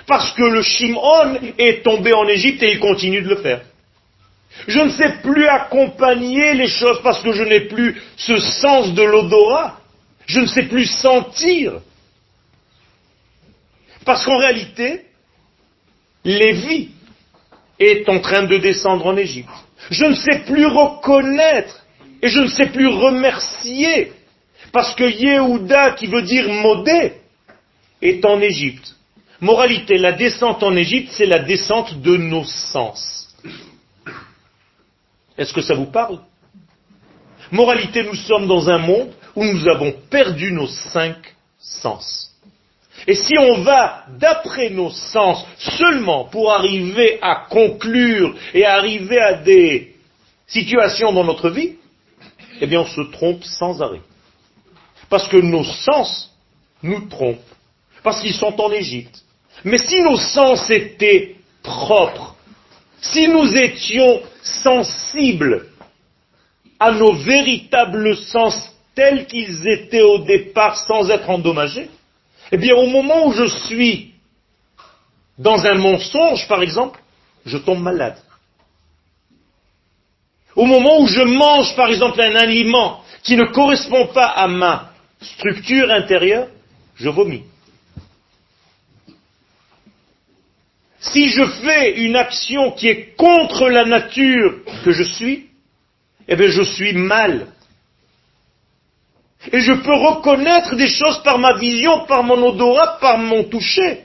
Parce 0.06 0.30
que 0.34 0.44
le 0.44 0.62
Shimon 0.62 1.36
est 1.58 1.82
tombé 1.82 2.12
en 2.12 2.28
Égypte 2.28 2.62
et 2.62 2.74
il 2.74 2.78
continue 2.78 3.22
de 3.22 3.28
le 3.28 3.38
faire. 3.38 3.62
Je 4.68 4.78
ne 4.78 4.90
sais 4.90 5.14
plus 5.20 5.48
accompagner 5.48 6.54
les 6.54 6.68
choses 6.68 7.00
parce 7.02 7.20
que 7.24 7.32
je 7.32 7.42
n'ai 7.42 7.62
plus 7.62 8.00
ce 8.16 8.38
sens 8.38 8.94
de 8.94 9.02
l'odorat. 9.02 9.80
Je 10.26 10.38
ne 10.38 10.46
sais 10.46 10.68
plus 10.68 10.86
sentir. 10.86 11.80
Parce 14.04 14.24
qu'en 14.24 14.38
réalité, 14.38 15.06
Lévi 16.24 16.90
est 17.80 18.08
en 18.08 18.20
train 18.20 18.44
de 18.44 18.58
descendre 18.58 19.06
en 19.06 19.16
Égypte. 19.16 19.48
Je 19.90 20.04
ne 20.04 20.14
sais 20.14 20.40
plus 20.46 20.66
reconnaître 20.66 21.84
et 22.22 22.28
je 22.28 22.40
ne 22.40 22.48
sais 22.48 22.66
plus 22.66 22.86
remercier 22.86 24.12
parce 24.72 24.94
que 24.94 25.04
Yehuda, 25.04 25.92
qui 25.92 26.06
veut 26.06 26.22
dire 26.22 26.48
modé, 26.48 27.14
est 28.02 28.24
en 28.24 28.40
Égypte. 28.40 28.94
Moralité, 29.40 29.96
la 29.96 30.12
descente 30.12 30.62
en 30.62 30.76
Égypte, 30.76 31.12
c'est 31.12 31.26
la 31.26 31.40
descente 31.40 32.00
de 32.02 32.16
nos 32.16 32.44
sens. 32.44 33.34
Est-ce 35.36 35.54
que 35.54 35.62
ça 35.62 35.74
vous 35.74 35.86
parle? 35.86 36.20
Moralité, 37.50 38.04
nous 38.04 38.14
sommes 38.14 38.46
dans 38.46 38.68
un 38.68 38.78
monde 38.78 39.12
où 39.34 39.44
nous 39.44 39.66
avons 39.66 39.92
perdu 40.10 40.52
nos 40.52 40.68
cinq 40.68 41.16
sens. 41.58 42.29
Et 43.06 43.14
si 43.14 43.38
on 43.38 43.62
va 43.62 44.04
d'après 44.18 44.70
nos 44.70 44.90
sens 44.90 45.44
seulement 45.58 46.24
pour 46.24 46.52
arriver 46.52 47.18
à 47.22 47.46
conclure 47.48 48.34
et 48.52 48.64
arriver 48.64 49.18
à 49.18 49.34
des 49.34 49.94
situations 50.46 51.12
dans 51.12 51.24
notre 51.24 51.50
vie, 51.50 51.76
eh 52.60 52.66
bien 52.66 52.80
on 52.80 52.86
se 52.86 53.00
trompe 53.12 53.42
sans 53.44 53.80
arrêt. 53.80 54.02
Parce 55.08 55.28
que 55.28 55.38
nos 55.38 55.64
sens 55.64 56.30
nous 56.82 57.08
trompent. 57.08 57.38
Parce 58.02 58.20
qu'ils 58.20 58.34
sont 58.34 58.60
en 58.60 58.70
Égypte. 58.72 59.22
Mais 59.64 59.78
si 59.78 60.00
nos 60.02 60.16
sens 60.16 60.70
étaient 60.70 61.36
propres, 61.62 62.36
si 63.00 63.28
nous 63.28 63.56
étions 63.56 64.22
sensibles 64.42 65.66
à 66.78 66.92
nos 66.92 67.14
véritables 67.14 68.16
sens 68.16 68.74
tels 68.94 69.26
qu'ils 69.26 69.66
étaient 69.68 70.02
au 70.02 70.18
départ 70.18 70.76
sans 70.86 71.10
être 71.10 71.28
endommagés, 71.28 71.88
eh 72.52 72.56
bien 72.56 72.74
au 72.74 72.86
moment 72.86 73.26
où 73.26 73.32
je 73.32 73.46
suis 73.66 74.14
dans 75.38 75.64
un 75.64 75.74
mensonge, 75.74 76.46
par 76.48 76.62
exemple, 76.62 77.00
je 77.46 77.56
tombe 77.58 77.82
malade. 77.82 78.18
Au 80.54 80.64
moment 80.64 81.00
où 81.00 81.06
je 81.06 81.22
mange, 81.22 81.74
par 81.76 81.88
exemple, 81.88 82.20
un 82.20 82.34
aliment 82.36 83.02
qui 83.22 83.36
ne 83.36 83.44
correspond 83.44 84.08
pas 84.08 84.26
à 84.26 84.48
ma 84.48 84.92
structure 85.20 85.90
intérieure, 85.90 86.48
je 86.96 87.08
vomis. 87.08 87.44
Si 91.00 91.28
je 91.28 91.44
fais 91.62 92.02
une 92.02 92.16
action 92.16 92.72
qui 92.72 92.88
est 92.88 93.16
contre 93.16 93.70
la 93.70 93.84
nature 93.84 94.60
que 94.84 94.92
je 94.92 95.02
suis, 95.02 95.48
eh 96.28 96.36
bien 96.36 96.48
je 96.48 96.62
suis 96.62 96.92
mal. 96.92 97.46
Et 99.52 99.60
je 99.60 99.72
peux 99.72 99.94
reconnaître 99.94 100.76
des 100.76 100.88
choses 100.88 101.22
par 101.22 101.38
ma 101.38 101.54
vision, 101.54 102.04
par 102.06 102.22
mon 102.22 102.42
odorat, 102.46 102.98
par 103.00 103.18
mon 103.18 103.44
toucher. 103.44 104.04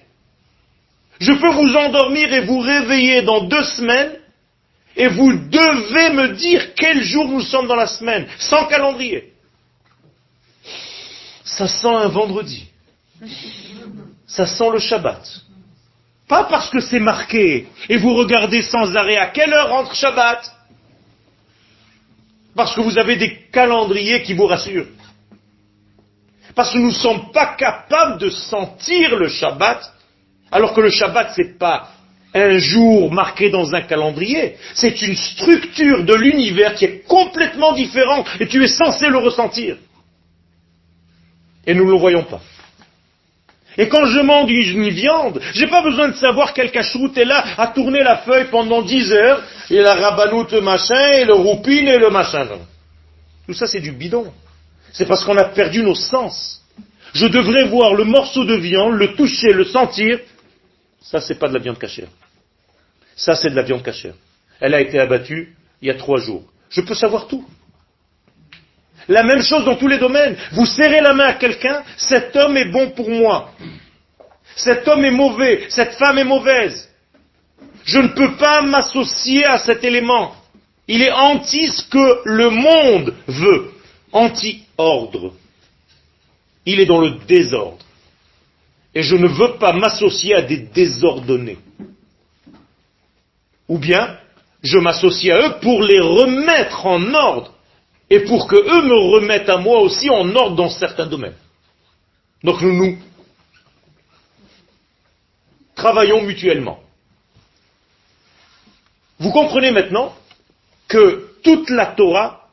Je 1.19 1.33
peux 1.33 1.49
vous 1.49 1.75
endormir 1.75 2.33
et 2.33 2.41
vous 2.41 2.59
réveiller 2.59 3.21
dans 3.21 3.41
deux 3.45 3.63
semaines, 3.63 4.13
et 4.95 5.07
vous 5.07 5.33
devez 5.33 6.09
me 6.11 6.35
dire 6.35 6.73
quel 6.75 7.03
jour 7.03 7.27
nous 7.27 7.41
sommes 7.41 7.67
dans 7.67 7.75
la 7.75 7.87
semaine, 7.87 8.27
sans 8.39 8.65
calendrier 8.67 9.35
ça 11.45 11.67
sent 11.67 11.87
un 11.87 12.07
vendredi. 12.07 12.67
Ça 14.27 14.45
sent 14.45 14.69
le 14.73 14.79
Shabbat. 14.79 15.23
Pas 16.27 16.45
parce 16.45 16.69
que 16.71 16.81
c'est 16.81 16.99
marqué 16.99 17.67
et 17.87 17.97
vous 17.97 18.15
regardez 18.15 18.63
sans 18.63 18.95
arrêt 18.95 19.17
à 19.17 19.27
quelle 19.27 19.53
heure 19.53 19.69
rentre 19.69 19.93
Shabbat. 19.93 20.51
Parce 22.55 22.75
que 22.75 22.81
vous 22.81 22.97
avez 22.97 23.15
des 23.15 23.37
calendriers 23.51 24.23
qui 24.23 24.33
vous 24.33 24.47
rassurent. 24.47 24.87
Parce 26.55 26.71
que 26.71 26.77
nous 26.77 26.87
ne 26.87 26.91
sommes 26.91 27.31
pas 27.31 27.55
capables 27.57 28.17
de 28.19 28.29
sentir 28.29 29.17
le 29.17 29.27
Shabbat, 29.27 29.91
alors 30.51 30.73
que 30.73 30.81
le 30.81 30.89
Shabbat 30.89 31.33
c'est 31.35 31.57
pas 31.57 31.89
un 32.33 32.57
jour 32.57 33.13
marqué 33.13 33.49
dans 33.49 33.73
un 33.73 33.81
calendrier, 33.81 34.57
c'est 34.73 35.01
une 35.01 35.15
structure 35.15 36.03
de 36.03 36.13
l'univers 36.13 36.75
qui 36.75 36.85
est 36.85 37.07
complètement 37.07 37.73
différente 37.73 38.27
et 38.39 38.47
tu 38.47 38.63
es 38.63 38.67
censé 38.67 39.07
le 39.07 39.17
ressentir. 39.17 39.77
Et 41.65 41.73
nous 41.73 41.85
ne 41.85 41.91
le 41.91 41.97
voyons 41.97 42.23
pas. 42.23 42.41
Et 43.77 43.89
quand 43.89 44.05
je 44.05 44.19
mange 44.19 44.51
une 44.51 44.89
viande, 44.89 45.41
j'ai 45.53 45.67
pas 45.67 45.81
besoin 45.81 46.09
de 46.09 46.15
savoir 46.15 46.53
quel 46.53 46.71
cacheroute 46.71 47.17
est 47.17 47.25
là 47.25 47.43
à 47.57 47.67
tourner 47.67 48.03
la 48.03 48.17
feuille 48.17 48.47
pendant 48.49 48.81
dix 48.81 49.11
heures, 49.11 49.41
et 49.69 49.81
la 49.81 49.95
rabanoute 49.95 50.53
machin, 50.53 51.11
et 51.13 51.25
le 51.25 51.33
roupine 51.33 51.87
et 51.87 51.97
le 51.97 52.09
machin. 52.09 52.47
Tout 53.45 53.53
ça 53.53 53.67
c'est 53.67 53.81
du 53.81 53.91
bidon. 53.91 54.31
C'est 54.95 55.05
parce 55.05 55.25
qu'on 55.25 55.37
a 55.37 55.43
perdu 55.43 55.83
nos 55.83 55.93
sens. 55.93 56.61
Je 57.13 57.27
devrais 57.27 57.65
voir 57.65 57.95
le 57.95 58.05
morceau 58.05 58.45
de 58.45 58.55
viande, 58.55 58.93
le 58.93 59.13
toucher, 59.13 59.51
le 59.51 59.65
sentir. 59.65 60.19
Ça 61.01 61.19
c'est 61.19 61.35
pas 61.35 61.49
de 61.49 61.53
la 61.53 61.59
viande 61.59 61.77
cachère. 61.77 62.07
Ça 63.13 63.35
c'est 63.35 63.49
de 63.49 63.55
la 63.55 63.63
viande 63.63 63.83
cachère. 63.83 64.13
Elle 64.61 64.73
a 64.73 64.79
été 64.79 64.97
abattue 64.97 65.53
il 65.81 65.89
y 65.89 65.91
a 65.91 65.95
trois 65.95 66.19
jours. 66.19 66.43
Je 66.69 66.79
peux 66.79 66.95
savoir 66.95 67.27
tout. 67.27 67.45
La 69.09 69.23
même 69.23 69.41
chose 69.41 69.65
dans 69.65 69.75
tous 69.75 69.89
les 69.89 69.97
domaines. 69.97 70.37
Vous 70.53 70.65
serrez 70.65 71.01
la 71.01 71.13
main 71.13 71.27
à 71.27 71.33
quelqu'un, 71.33 71.83
cet 71.97 72.33
homme 72.37 72.55
est 72.55 72.71
bon 72.71 72.91
pour 72.91 73.09
moi. 73.09 73.51
Cet 74.55 74.87
homme 74.87 75.03
est 75.03 75.11
mauvais, 75.11 75.65
cette 75.67 75.95
femme 75.95 76.17
est 76.17 76.23
mauvaise. 76.23 76.89
Je 77.83 77.99
ne 77.99 78.07
peux 78.07 78.37
pas 78.37 78.61
m'associer 78.61 79.43
à 79.43 79.57
cet 79.57 79.83
élément. 79.83 80.33
Il 80.87 81.01
est 81.01 81.11
anti 81.11 81.67
ce 81.67 81.83
que 81.83 82.21
le 82.23 82.49
monde 82.49 83.13
veut, 83.27 83.71
anti-ordre. 84.77 85.33
Il 86.65 86.79
est 86.79 86.85
dans 86.85 87.01
le 87.01 87.11
désordre. 87.27 87.83
Et 88.93 89.03
je 89.03 89.15
ne 89.15 89.27
veux 89.27 89.57
pas 89.57 89.73
m'associer 89.73 90.35
à 90.35 90.41
des 90.41 90.57
désordonnés. 90.57 91.59
Ou 93.67 93.77
bien, 93.77 94.17
je 94.63 94.77
m'associe 94.77 95.33
à 95.33 95.47
eux 95.47 95.59
pour 95.61 95.83
les 95.83 95.99
remettre 95.99 96.85
en 96.85 97.13
ordre 97.13 97.53
et 98.09 98.21
pour 98.21 98.47
que 98.47 98.55
eux 98.55 98.81
me 98.83 99.15
remettent 99.15 99.49
à 99.49 99.57
moi 99.57 99.79
aussi 99.79 100.09
en 100.09 100.33
ordre 100.35 100.55
dans 100.55 100.69
certains 100.69 101.07
domaines. 101.07 101.35
Donc 102.43 102.61
nous 102.61 102.73
nous 102.73 102.97
travaillons 105.75 106.21
mutuellement. 106.21 106.79
Vous 109.19 109.31
comprenez 109.31 109.71
maintenant 109.71 110.15
que 110.87 111.31
toute 111.43 111.69
la 111.69 111.87
Torah, 111.87 112.44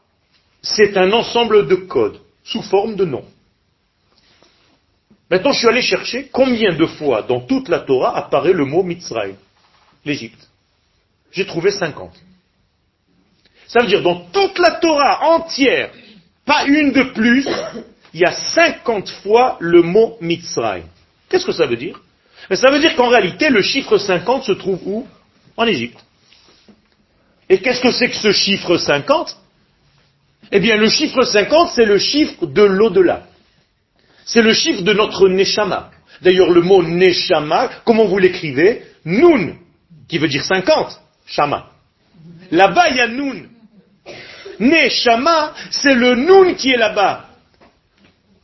c'est 0.63 0.97
un 0.97 1.13
ensemble 1.13 1.67
de 1.67 1.75
codes 1.75 2.21
sous 2.45 2.63
forme 2.63 2.95
de 2.95 3.05
noms. 3.05 3.25
Maintenant, 5.31 5.53
je 5.53 5.59
suis 5.59 5.69
allé 5.69 5.83
chercher 5.83 6.29
combien 6.31 6.75
de 6.75 6.87
fois 6.87 7.23
dans 7.23 7.41
toute 7.41 7.69
la 7.69 7.81
Torah 7.81 8.17
apparaît 8.17 8.53
le 8.53 8.65
mot 8.65 8.83
Mitzrayim, 8.83 9.37
l'Égypte. 10.05 10.49
j'ai 11.33 11.47
trouvé 11.47 11.71
50. 11.71 12.13
Ça 13.67 13.81
veut 13.81 13.87
dire, 13.87 14.03
dans 14.03 14.27
toute 14.31 14.59
la 14.59 14.73
Torah 14.73 15.25
entière, 15.31 15.91
pas 16.45 16.67
une 16.67 16.93
de 16.93 17.05
plus, 17.05 17.49
il 18.13 18.21
y 18.21 18.25
a 18.25 18.33
50 18.33 19.09
fois 19.23 19.57
le 19.61 19.83
mot 19.83 20.19
Mitzrayim. 20.21 20.85
Qu'est-ce 21.29 21.47
que 21.47 21.53
ça 21.53 21.67
veut 21.67 21.77
dire? 21.77 22.01
Ça 22.53 22.71
veut 22.71 22.81
dire 22.81 22.95
qu'en 22.95 23.09
réalité, 23.09 23.49
le 23.49 23.63
chiffre 23.63 23.97
50 23.97 24.45
se 24.45 24.53
trouve 24.53 24.81
où? 24.85 25.09
En 25.57 25.65
Égypte. 25.65 25.99
Et 27.49 27.59
qu'est-ce 27.59 27.81
que 27.81 27.91
c'est 27.91 28.11
que 28.11 28.17
ce 28.17 28.33
chiffre 28.33 28.77
50 28.77 29.39
Eh 30.55 30.61
bien, 30.61 30.77
le 30.77 30.91
chiffre 30.91 31.23
50, 31.23 31.71
c'est 31.75 31.87
le 31.87 31.97
chiffre 31.97 32.45
de 32.45 32.63
l'au-delà. 32.63 33.23
C'est 34.27 34.43
le 34.43 34.53
chiffre 34.53 34.83
de 34.83 34.93
notre 34.93 35.27
Neshama. 35.29 35.91
D'ailleurs, 36.21 36.51
le 36.51 36.61
mot 36.61 36.83
Neshama, 36.83 37.71
comment 37.87 38.05
vous 38.05 38.19
l'écrivez? 38.19 38.83
Nun, 39.07 39.57
qui 40.09 40.19
veut 40.19 40.29
dire 40.29 40.45
50, 40.45 41.01
Shama. 41.27 41.71
Là-bas, 42.51 42.91
il 42.91 42.97
y 42.97 43.01
a 43.01 43.09
Nun. 43.09 43.49
Neshama, 44.61 45.55
c'est 45.71 45.95
le 45.95 46.17
Nun 46.17 46.55
qui 46.55 46.71
est 46.71 46.77
là-bas. 46.77 47.31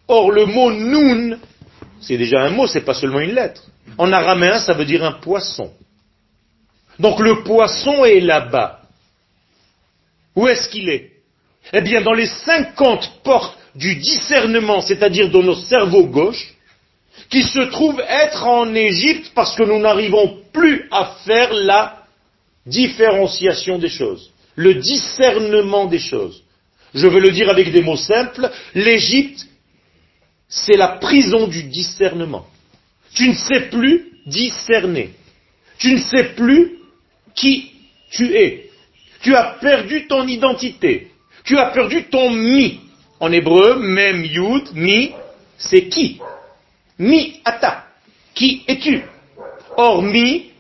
Or, 0.08 0.30
le 0.30 0.46
mot 0.46 0.72
Nun, 0.72 1.38
c'est 2.00 2.16
déjà 2.16 2.40
un 2.40 2.50
mot, 2.50 2.66
c'est 2.66 2.80
pas 2.80 2.94
seulement 2.94 3.20
une 3.20 3.34
lettre. 3.34 3.62
En 3.98 4.10
araméen, 4.12 4.58
ça 4.60 4.72
veut 4.72 4.86
dire 4.86 5.04
un 5.04 5.12
poisson. 5.12 5.72
Donc 6.98 7.20
le 7.20 7.42
poisson 7.42 8.04
est 8.06 8.20
là-bas. 8.20 8.80
Où 10.34 10.48
est-ce 10.48 10.70
qu'il 10.70 10.88
est? 10.88 11.17
Eh 11.72 11.80
bien, 11.80 12.00
dans 12.00 12.14
les 12.14 12.26
cinquante 12.26 13.10
portes 13.22 13.58
du 13.74 13.96
discernement, 13.96 14.80
c'est-à-dire 14.80 15.30
dans 15.30 15.42
nos 15.42 15.54
cerveaux 15.54 16.06
gauches, 16.06 16.54
qui 17.30 17.42
se 17.42 17.60
trouvent 17.70 18.02
être 18.08 18.46
en 18.46 18.74
Égypte 18.74 19.32
parce 19.34 19.54
que 19.54 19.62
nous 19.62 19.78
n'arrivons 19.78 20.38
plus 20.52 20.88
à 20.90 21.16
faire 21.24 21.52
la 21.52 22.04
différenciation 22.66 23.78
des 23.78 23.88
choses, 23.88 24.30
le 24.56 24.74
discernement 24.74 25.86
des 25.86 25.98
choses. 25.98 26.42
Je 26.94 27.06
veux 27.06 27.20
le 27.20 27.32
dire 27.32 27.50
avec 27.50 27.70
des 27.70 27.82
mots 27.82 27.96
simples, 27.96 28.50
l'Égypte, 28.74 29.46
c'est 30.48 30.76
la 30.76 30.88
prison 30.88 31.46
du 31.46 31.64
discernement. 31.64 32.46
Tu 33.14 33.28
ne 33.28 33.34
sais 33.34 33.68
plus 33.68 34.06
discerner. 34.26 35.10
Tu 35.78 35.92
ne 35.92 35.98
sais 35.98 36.34
plus 36.34 36.78
qui 37.34 37.72
tu 38.10 38.34
es. 38.34 38.70
Tu 39.20 39.34
as 39.34 39.58
perdu 39.60 40.06
ton 40.06 40.26
identité. 40.26 41.08
Tu 41.48 41.56
as 41.56 41.70
perdu 41.70 42.04
ton 42.10 42.30
mi. 42.30 42.78
En 43.20 43.32
hébreu, 43.32 43.78
même 43.78 44.22
yud, 44.22 44.68
mi, 44.74 45.12
c'est 45.56 45.88
qui? 45.88 46.20
Mi 46.98 47.40
ata. 47.42 47.84
Qui 48.34 48.64
es-tu? 48.68 49.02
Or, 49.78 50.02
mi, 50.02 50.50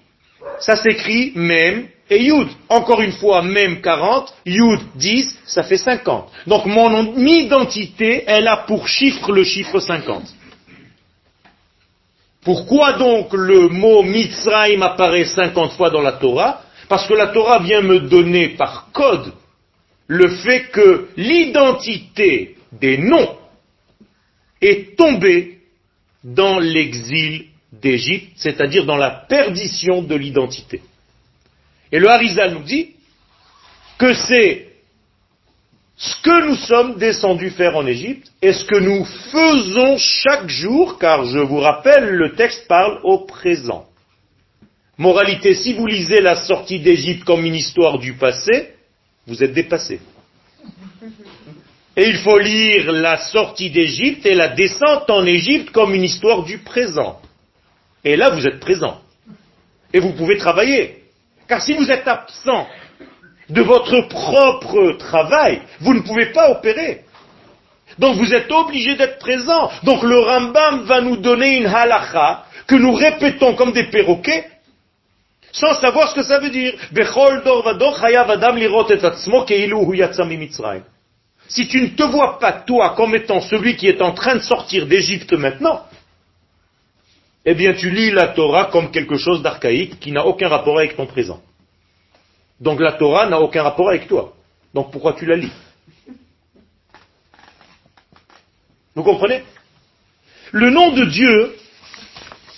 ça 0.60 0.76
s'écrit 0.76 1.32
même 1.34 1.88
et 2.08 2.24
yud. 2.24 2.48
Encore 2.70 3.02
une 3.02 3.12
fois, 3.12 3.42
même 3.42 3.82
40, 3.82 4.32
yud 4.46 4.80
10, 4.94 5.38
ça 5.44 5.62
fait 5.62 5.76
50. 5.76 6.32
Donc 6.46 6.64
mon 6.64 7.14
identité, 7.26 8.24
elle 8.26 8.48
a 8.48 8.56
pour 8.56 8.88
chiffre 8.88 9.30
le 9.30 9.44
chiffre 9.44 9.80
50. 9.80 10.22
Pourquoi 12.44 12.94
donc 12.94 13.34
le 13.34 13.68
mot 13.68 14.02
Mitzrayim 14.02 14.80
apparaît 14.80 15.26
50 15.26 15.72
fois 15.72 15.90
dans 15.90 16.00
la 16.00 16.12
Torah? 16.12 16.62
Parce 16.88 17.06
que 17.06 17.12
la 17.12 17.26
Torah 17.26 17.58
vient 17.58 17.82
me 17.82 18.00
donner 18.00 18.48
par 18.56 18.88
code 18.90 19.34
le 20.08 20.28
fait 20.28 20.70
que 20.70 21.08
l'identité 21.16 22.56
des 22.72 22.96
noms 22.96 23.36
est 24.60 24.96
tombée 24.96 25.58
dans 26.24 26.58
l'exil 26.58 27.44
d'Égypte, 27.72 28.32
c'est-à-dire 28.36 28.86
dans 28.86 28.96
la 28.96 29.10
perdition 29.10 30.02
de 30.02 30.14
l'identité. 30.14 30.82
Et 31.92 31.98
le 31.98 32.08
Harizal 32.08 32.54
nous 32.54 32.64
dit 32.64 32.94
que 33.98 34.14
c'est 34.14 34.66
ce 35.96 36.16
que 36.22 36.46
nous 36.46 36.56
sommes 36.56 36.98
descendus 36.98 37.50
faire 37.50 37.76
en 37.76 37.86
Égypte 37.86 38.30
et 38.40 38.52
ce 38.52 38.64
que 38.64 38.78
nous 38.78 39.04
faisons 39.04 39.98
chaque 39.98 40.48
jour, 40.48 40.98
car 40.98 41.24
je 41.26 41.38
vous 41.38 41.58
rappelle, 41.58 42.10
le 42.10 42.34
texte 42.34 42.66
parle 42.66 43.00
au 43.02 43.26
présent. 43.26 43.86
Moralité, 44.96 45.54
si 45.54 45.74
vous 45.74 45.86
lisez 45.86 46.20
la 46.20 46.36
sortie 46.36 46.80
d'Égypte 46.80 47.24
comme 47.24 47.44
une 47.44 47.54
histoire 47.54 47.98
du 47.98 48.14
passé, 48.14 48.74
vous 49.28 49.44
êtes 49.44 49.52
dépassé. 49.52 50.00
Et 51.94 52.08
il 52.08 52.16
faut 52.18 52.38
lire 52.38 52.90
la 52.92 53.18
sortie 53.18 53.70
d'Égypte 53.70 54.24
et 54.24 54.34
la 54.34 54.48
descente 54.48 55.10
en 55.10 55.26
Égypte 55.26 55.70
comme 55.70 55.94
une 55.94 56.04
histoire 56.04 56.44
du 56.44 56.58
présent. 56.58 57.20
Et 58.04 58.16
là, 58.16 58.30
vous 58.30 58.46
êtes 58.46 58.58
présent. 58.58 59.00
Et 59.92 60.00
vous 60.00 60.12
pouvez 60.12 60.38
travailler. 60.38 61.02
Car 61.46 61.60
si 61.60 61.74
vous 61.74 61.90
êtes 61.90 62.08
absent 62.08 62.66
de 63.50 63.60
votre 63.60 64.08
propre 64.08 64.96
travail, 64.98 65.60
vous 65.80 65.92
ne 65.92 66.00
pouvez 66.00 66.26
pas 66.26 66.50
opérer. 66.50 67.04
Donc 67.98 68.16
vous 68.16 68.32
êtes 68.32 68.50
obligé 68.50 68.94
d'être 68.96 69.18
présent. 69.18 69.70
Donc 69.82 70.02
le 70.02 70.18
Rambam 70.18 70.84
va 70.84 71.00
nous 71.00 71.16
donner 71.16 71.58
une 71.58 71.66
halacha 71.66 72.44
que 72.66 72.76
nous 72.76 72.92
répétons 72.94 73.54
comme 73.54 73.72
des 73.72 73.84
perroquets 73.84 74.46
sans 75.52 75.74
savoir 75.80 76.08
ce 76.10 76.14
que 76.14 76.22
ça 76.22 76.38
veut 76.38 76.50
dire. 76.50 76.74
Si 81.48 81.68
tu 81.68 81.80
ne 81.80 81.88
te 81.88 82.02
vois 82.02 82.38
pas 82.38 82.52
toi 82.52 82.94
comme 82.96 83.14
étant 83.14 83.40
celui 83.40 83.76
qui 83.76 83.88
est 83.88 84.02
en 84.02 84.12
train 84.12 84.34
de 84.34 84.40
sortir 84.40 84.86
d'Égypte 84.86 85.32
maintenant, 85.32 85.84
eh 87.44 87.54
bien 87.54 87.72
tu 87.72 87.90
lis 87.90 88.10
la 88.10 88.28
Torah 88.28 88.66
comme 88.66 88.90
quelque 88.90 89.16
chose 89.16 89.42
d'archaïque 89.42 89.98
qui 89.98 90.12
n'a 90.12 90.26
aucun 90.26 90.48
rapport 90.48 90.78
avec 90.78 90.96
ton 90.96 91.06
présent. 91.06 91.40
Donc 92.60 92.80
la 92.80 92.92
Torah 92.92 93.26
n'a 93.26 93.40
aucun 93.40 93.62
rapport 93.62 93.88
avec 93.88 94.08
toi. 94.08 94.34
Donc 94.74 94.92
pourquoi 94.92 95.14
tu 95.14 95.24
la 95.24 95.36
lis? 95.36 95.52
Vous 98.94 99.02
comprenez? 99.02 99.44
Le 100.52 100.70
nom 100.70 100.92
de 100.92 101.04
Dieu 101.04 101.56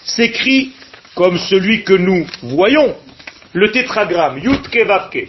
s'écrit 0.05 0.73
comme 1.21 1.37
celui 1.37 1.85
que 1.85 1.93
nous 1.93 2.27
voyons, 2.45 2.97
le 3.53 3.71
tétragramme, 3.71 4.39
Yutke 4.39 4.87
Vavke. 4.87 5.29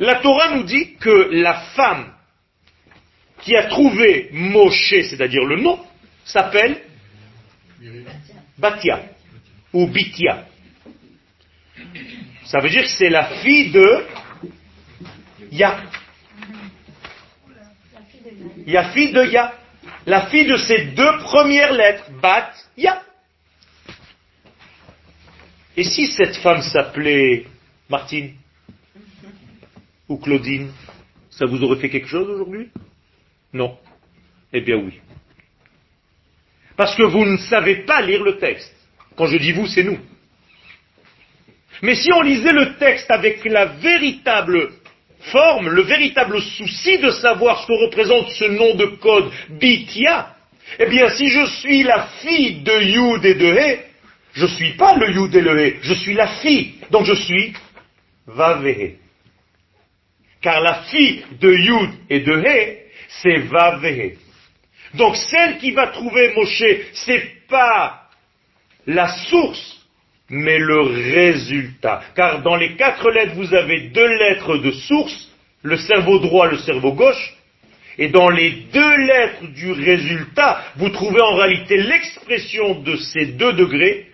La 0.00 0.16
Torah 0.16 0.56
nous 0.56 0.64
dit 0.64 0.96
que 0.96 1.28
la 1.30 1.60
femme 1.76 2.12
qui 3.42 3.54
a 3.54 3.68
trouvé 3.68 4.30
Moshe, 4.32 4.94
c'est-à-dire 5.08 5.44
le 5.44 5.60
nom, 5.60 5.78
s'appelle 6.24 6.82
Batia 8.58 9.00
ou 9.72 9.86
Bitia. 9.86 10.48
Ça 12.46 12.58
veut 12.58 12.70
dire 12.70 12.82
que 12.82 12.88
c'est 12.98 13.10
la 13.10 13.26
fille 13.42 13.70
de 13.70 14.06
Ya. 15.52 15.84
Ya 18.66 18.90
fille 18.90 19.12
de 19.12 19.24
Ya. 19.26 19.54
La 20.06 20.26
fille 20.26 20.46
de 20.46 20.56
ces 20.56 20.86
deux 20.86 21.18
premières 21.18 21.72
lettres, 21.72 22.10
Bat, 22.20 22.52
Ya. 22.76 23.02
Et 25.76 25.84
si 25.84 26.06
cette 26.06 26.36
femme 26.36 26.62
s'appelait 26.62 27.46
Martine 27.88 28.34
ou 30.08 30.16
Claudine, 30.16 30.70
ça 31.30 31.46
vous 31.46 31.62
aurait 31.62 31.80
fait 31.80 31.88
quelque 31.88 32.08
chose 32.08 32.28
aujourd'hui? 32.28 32.70
Non. 33.52 33.78
Eh 34.52 34.60
bien 34.60 34.76
oui. 34.76 35.00
Parce 36.76 36.94
que 36.96 37.02
vous 37.04 37.24
ne 37.24 37.36
savez 37.36 37.84
pas 37.84 38.02
lire 38.02 38.22
le 38.22 38.38
texte. 38.38 38.74
Quand 39.16 39.26
je 39.26 39.36
dis 39.36 39.52
vous, 39.52 39.66
c'est 39.66 39.84
nous. 39.84 39.98
Mais 41.80 41.94
si 41.94 42.12
on 42.12 42.22
lisait 42.22 42.52
le 42.52 42.76
texte 42.76 43.10
avec 43.10 43.44
la 43.44 43.66
véritable 43.66 44.72
forme, 45.24 45.68
le 45.68 45.82
véritable 45.82 46.40
souci 46.40 46.98
de 46.98 47.10
savoir 47.10 47.62
ce 47.62 47.66
que 47.66 47.84
représente 47.84 48.30
ce 48.30 48.44
nom 48.44 48.74
de 48.74 48.86
code 48.86 49.30
Bitia, 49.50 50.34
eh 50.78 50.86
bien 50.86 51.08
si 51.10 51.28
je 51.28 51.46
suis 51.60 51.82
la 51.82 52.06
fille 52.20 52.62
de 52.62 52.80
Yud 52.82 53.24
et 53.24 53.34
de 53.34 53.54
He, 53.54 53.80
je 54.34 54.44
ne 54.44 54.50
suis 54.50 54.72
pas 54.72 54.96
le 54.96 55.10
Yud 55.10 55.34
et 55.34 55.40
le 55.40 55.60
He, 55.60 55.76
je 55.82 55.94
suis 55.94 56.14
la 56.14 56.26
fille. 56.26 56.74
Donc 56.90 57.04
je 57.04 57.14
suis 57.14 57.52
Vavehe. 58.26 58.96
Car 60.40 60.60
la 60.60 60.82
fille 60.84 61.24
de 61.40 61.52
Yud 61.52 61.90
et 62.08 62.20
de 62.20 62.42
He, 62.44 62.78
c'est 63.08 63.38
Vavehe. 63.38 64.16
Donc 64.94 65.16
celle 65.16 65.58
qui 65.58 65.70
va 65.72 65.88
trouver 65.88 66.32
Moshe, 66.34 66.64
c'est 66.92 67.46
pas 67.48 68.08
la 68.86 69.08
source, 69.08 69.71
mais 70.32 70.58
le 70.58 70.80
résultat. 70.80 72.02
Car 72.16 72.42
dans 72.42 72.56
les 72.56 72.74
quatre 72.76 73.10
lettres, 73.10 73.34
vous 73.34 73.54
avez 73.54 73.90
deux 73.90 74.08
lettres 74.18 74.56
de 74.56 74.70
source, 74.70 75.30
le 75.62 75.76
cerveau 75.76 76.20
droit, 76.20 76.50
le 76.50 76.56
cerveau 76.56 76.94
gauche, 76.94 77.34
et 77.98 78.08
dans 78.08 78.30
les 78.30 78.50
deux 78.72 78.96
lettres 78.96 79.46
du 79.54 79.72
résultat, 79.72 80.64
vous 80.76 80.88
trouvez 80.88 81.20
en 81.20 81.36
réalité 81.36 81.76
l'expression 81.76 82.80
de 82.80 82.96
ces 82.96 83.26
deux 83.26 83.52
degrés 83.52 84.06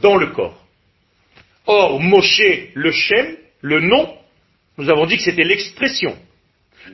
dans 0.00 0.16
le 0.16 0.28
corps. 0.28 0.58
Or, 1.66 2.00
Moshe, 2.00 2.70
le 2.72 2.90
Shem, 2.90 3.36
le 3.60 3.80
nom, 3.80 4.16
nous 4.78 4.88
avons 4.88 5.04
dit 5.04 5.18
que 5.18 5.22
c'était 5.22 5.44
l'expression. 5.44 6.16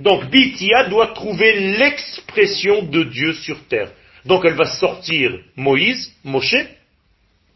Donc, 0.00 0.28
Bitia 0.30 0.88
doit 0.88 1.14
trouver 1.14 1.76
l'expression 1.78 2.82
de 2.82 3.04
Dieu 3.04 3.34
sur 3.34 3.56
terre. 3.68 3.92
Donc, 4.24 4.44
elle 4.44 4.54
va 4.54 4.64
sortir 4.64 5.30
Moïse, 5.54 6.12
Moshe, 6.24 6.56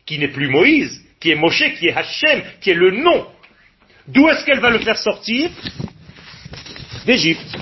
qui 0.07 0.21
n'est 0.21 0.29
plus 0.29 0.49
Moïse, 0.49 1.08
qui 1.21 1.31
est 1.31 1.35
Moshe, 1.35 1.65
qui 1.79 1.89
est 1.89 1.95
Hachem, 1.95 2.43
qui 2.61 2.71
est 2.71 2.75
le 2.75 2.91
nom. 2.91 3.27
D'où 4.07 4.29
est-ce 4.29 4.45
qu'elle 4.45 4.61
va 4.61 4.71
le 4.71 4.79
faire 4.79 4.99
sortir? 4.99 5.51
D'Égypte. 7.05 7.57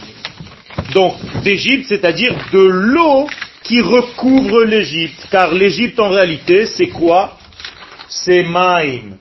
Donc, 0.93 1.17
d'Égypte, 1.43 1.87
c'est-à-dire 1.89 2.35
de 2.53 2.61
l'eau 2.61 3.29
qui 3.63 3.81
recouvre 3.81 4.65
l'Égypte. 4.65 5.27
Car 5.31 5.53
l'Égypte, 5.53 5.99
en 5.99 6.09
réalité, 6.09 6.67
c'est 6.67 6.89
quoi? 6.89 7.39
C'est 8.09 8.45
Maïm. 8.45 9.17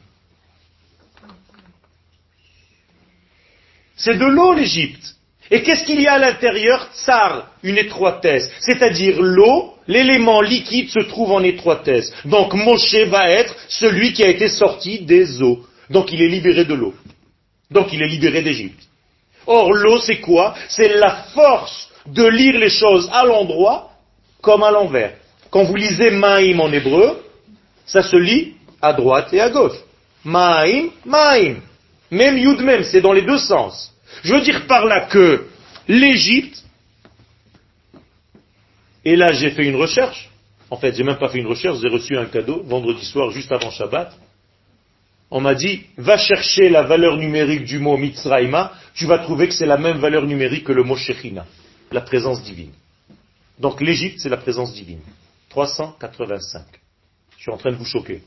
C'est 3.95 4.17
de 4.17 4.25
l'eau, 4.25 4.53
l'Égypte. 4.53 5.15
Et 5.49 5.61
qu'est-ce 5.61 5.83
qu'il 5.83 6.01
y 6.01 6.07
a 6.07 6.13
à 6.13 6.19
l'intérieur? 6.19 6.89
Tsar, 6.93 7.49
une 7.63 7.77
étroitesse. 7.77 8.51
C'est-à-dire 8.59 9.21
l'eau, 9.21 9.74
l'élément 9.87 10.41
liquide 10.41 10.89
se 10.89 10.99
trouve 10.99 11.31
en 11.31 11.43
étroitesse. 11.43 12.11
Donc 12.25 12.53
Moshe 12.53 12.95
va 13.07 13.29
être 13.29 13.55
celui 13.67 14.13
qui 14.13 14.23
a 14.23 14.29
été 14.29 14.47
sorti 14.47 14.99
des 14.99 15.41
eaux. 15.41 15.65
Donc 15.89 16.11
il 16.11 16.21
est 16.21 16.27
libéré 16.27 16.65
de 16.65 16.73
l'eau. 16.73 16.93
Donc 17.71 17.93
il 17.93 18.01
est 18.01 18.07
libéré 18.07 18.41
d'Égypte. 18.41 18.81
Or 19.47 19.73
l'eau 19.73 19.99
c'est 19.99 20.19
quoi? 20.19 20.55
C'est 20.69 20.95
la 20.95 21.25
force 21.33 21.89
de 22.07 22.25
lire 22.25 22.59
les 22.59 22.69
choses 22.69 23.09
à 23.11 23.25
l'endroit 23.25 23.91
comme 24.41 24.63
à 24.63 24.71
l'envers. 24.71 25.13
Quand 25.49 25.63
vous 25.63 25.75
lisez 25.75 26.11
Maïm 26.11 26.59
en 26.59 26.71
hébreu, 26.71 27.23
ça 27.85 28.01
se 28.03 28.15
lit 28.15 28.53
à 28.81 28.93
droite 28.93 29.33
et 29.33 29.39
à 29.39 29.49
gauche. 29.49 29.77
Maïm, 30.23 30.89
Maïm. 31.05 31.61
Même 32.11 32.37
Yud 32.37 32.61
même, 32.61 32.83
c'est 32.83 33.01
dans 33.01 33.13
les 33.13 33.21
deux 33.21 33.37
sens. 33.37 33.93
Je 34.23 34.33
veux 34.33 34.41
dire 34.41 34.65
par 34.67 34.85
là 34.85 35.01
que 35.01 35.45
l'Égypte, 35.87 36.63
et 39.05 39.15
là 39.15 39.31
j'ai 39.31 39.51
fait 39.51 39.65
une 39.65 39.75
recherche, 39.77 40.29
en 40.69 40.77
fait 40.77 40.93
j'ai 40.95 41.03
même 41.03 41.17
pas 41.17 41.29
fait 41.29 41.39
une 41.39 41.47
recherche, 41.47 41.79
j'ai 41.81 41.87
reçu 41.87 42.17
un 42.17 42.25
cadeau 42.25 42.63
vendredi 42.63 43.05
soir 43.05 43.31
juste 43.31 43.51
avant 43.51 43.71
Shabbat, 43.71 44.11
on 45.31 45.41
m'a 45.41 45.55
dit, 45.55 45.83
va 45.97 46.17
chercher 46.17 46.69
la 46.69 46.83
valeur 46.83 47.17
numérique 47.17 47.65
du 47.65 47.79
mot 47.79 47.97
Mitzraïma, 47.97 48.73
tu 48.93 49.05
vas 49.05 49.19
trouver 49.19 49.47
que 49.47 49.53
c'est 49.53 49.65
la 49.65 49.77
même 49.77 49.97
valeur 49.97 50.25
numérique 50.25 50.65
que 50.65 50.71
le 50.71 50.83
mot 50.83 50.95
Shechina, 50.95 51.45
la 51.91 52.01
présence 52.01 52.43
divine. 52.43 52.71
Donc 53.59 53.81
l'Égypte, 53.81 54.19
c'est 54.19 54.29
la 54.29 54.37
présence 54.37 54.73
divine. 54.73 55.01
385. 55.49 56.63
Je 57.37 57.41
suis 57.41 57.51
en 57.51 57.57
train 57.57 57.71
de 57.71 57.77
vous 57.77 57.85
choquer. 57.85 58.21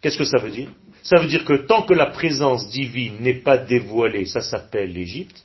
Qu'est-ce 0.00 0.18
que 0.18 0.24
ça 0.24 0.38
veut 0.38 0.50
dire? 0.50 0.68
Ça 1.02 1.18
veut 1.18 1.28
dire 1.28 1.44
que 1.44 1.66
tant 1.66 1.82
que 1.82 1.94
la 1.94 2.06
présence 2.06 2.68
divine 2.70 3.16
n'est 3.20 3.40
pas 3.40 3.56
dévoilée, 3.56 4.26
ça 4.26 4.40
s'appelle 4.40 4.92
l'Égypte, 4.92 5.44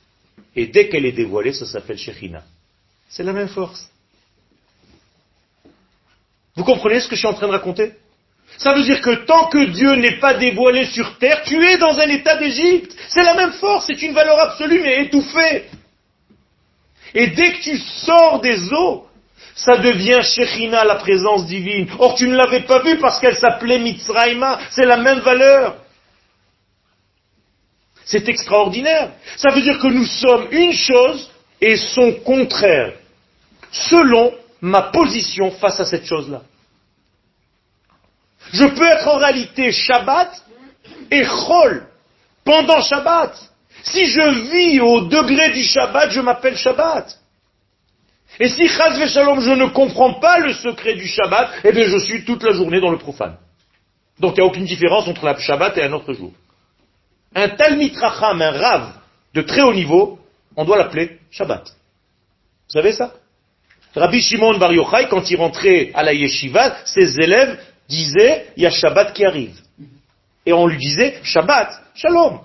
et 0.54 0.66
dès 0.66 0.88
qu'elle 0.88 1.06
est 1.06 1.12
dévoilée, 1.12 1.52
ça 1.52 1.66
s'appelle 1.66 1.98
Shekhinah. 1.98 2.44
C'est 3.12 3.22
la 3.22 3.34
même 3.34 3.48
force. 3.48 3.90
Vous 6.56 6.64
comprenez 6.64 7.00
ce 7.00 7.08
que 7.08 7.14
je 7.14 7.20
suis 7.20 7.28
en 7.28 7.34
train 7.34 7.46
de 7.46 7.52
raconter? 7.52 7.92
Ça 8.56 8.74
veut 8.74 8.82
dire 8.82 9.00
que 9.00 9.26
tant 9.26 9.48
que 9.48 9.64
Dieu 9.66 9.94
n'est 9.96 10.18
pas 10.18 10.34
dévoilé 10.34 10.86
sur 10.86 11.18
terre, 11.18 11.42
tu 11.44 11.62
es 11.62 11.78
dans 11.78 11.98
un 11.98 12.08
état 12.08 12.36
d'Égypte. 12.36 12.94
C'est 13.08 13.22
la 13.22 13.34
même 13.34 13.52
force, 13.52 13.86
c'est 13.86 14.00
une 14.02 14.14
valeur 14.14 14.38
absolue 14.38 14.80
mais 14.80 15.04
étouffée. 15.04 15.64
Et 17.14 17.28
dès 17.28 17.52
que 17.52 17.62
tu 17.62 17.78
sors 17.78 18.40
des 18.40 18.72
eaux, 18.72 19.06
ça 19.54 19.76
devient 19.76 20.20
Shechina, 20.22 20.84
la 20.84 20.96
présence 20.96 21.46
divine. 21.46 21.88
Or, 21.98 22.14
tu 22.14 22.26
ne 22.26 22.36
l'avais 22.36 22.62
pas 22.62 22.82
vue 22.82 22.98
parce 22.98 23.20
qu'elle 23.20 23.36
s'appelait 23.36 23.78
Mitzraïma. 23.78 24.58
C'est 24.70 24.86
la 24.86 24.96
même 24.96 25.20
valeur. 25.20 25.76
C'est 28.04 28.26
extraordinaire. 28.28 29.12
Ça 29.36 29.50
veut 29.50 29.60
dire 29.60 29.78
que 29.78 29.88
nous 29.88 30.06
sommes 30.06 30.48
une 30.50 30.72
chose 30.72 31.30
et 31.60 31.76
son 31.76 32.12
contraire, 32.24 32.94
selon 33.72 34.32
ma 34.60 34.82
position 34.82 35.50
face 35.50 35.80
à 35.80 35.84
cette 35.84 36.04
chose-là. 36.04 36.42
Je 38.52 38.64
peux 38.64 38.86
être 38.86 39.08
en 39.08 39.16
réalité 39.16 39.72
Shabbat 39.72 40.44
et 41.10 41.24
Chol 41.24 41.86
pendant 42.44 42.80
Shabbat. 42.82 43.34
Si 43.82 44.06
je 44.06 44.50
vis 44.50 44.80
au 44.80 45.02
degré 45.02 45.50
du 45.50 45.64
Shabbat, 45.64 46.10
je 46.10 46.20
m'appelle 46.20 46.56
Shabbat. 46.56 47.18
Et 48.38 48.48
si 48.48 48.68
Chaz 48.68 49.06
Shalom, 49.08 49.40
je 49.40 49.50
ne 49.50 49.66
comprends 49.66 50.14
pas 50.14 50.38
le 50.38 50.52
secret 50.52 50.94
du 50.94 51.06
Shabbat, 51.06 51.50
eh 51.64 51.72
bien 51.72 51.86
je 51.86 51.98
suis 51.98 52.24
toute 52.24 52.42
la 52.42 52.52
journée 52.52 52.80
dans 52.80 52.90
le 52.90 52.98
profane. 52.98 53.36
Donc 54.18 54.34
il 54.36 54.40
n'y 54.40 54.46
a 54.46 54.46
aucune 54.46 54.64
différence 54.64 55.08
entre 55.08 55.24
la 55.24 55.38
Shabbat 55.38 55.76
et 55.78 55.84
un 55.84 55.92
autre 55.92 56.12
jour. 56.12 56.32
Un 57.34 57.48
Talmit 57.48 57.92
Racham, 57.96 58.40
un 58.40 58.50
Rav 58.50 58.92
de 59.34 59.42
très 59.42 59.62
haut 59.62 59.72
niveau, 59.72 60.18
on 60.56 60.64
doit 60.64 60.76
l'appeler 60.76 61.18
Shabbat. 61.30 61.64
Vous 61.64 62.72
savez 62.72 62.92
ça? 62.92 63.12
Rabbi 63.94 64.20
Shimon 64.20 64.58
Bar 64.58 64.72
Yochai, 64.72 65.08
quand 65.08 65.30
il 65.30 65.36
rentrait 65.36 65.90
à 65.94 66.02
la 66.02 66.14
yeshiva, 66.14 66.76
ses 66.84 67.20
élèves 67.20 67.58
disaient, 67.88 68.46
il 68.56 68.62
y 68.62 68.66
a 68.66 68.70
Shabbat 68.70 69.12
qui 69.12 69.24
arrive. 69.24 69.60
Et 70.46 70.52
on 70.52 70.66
lui 70.66 70.78
disait, 70.78 71.20
Shabbat, 71.22 71.70
Shalom. 71.94 72.40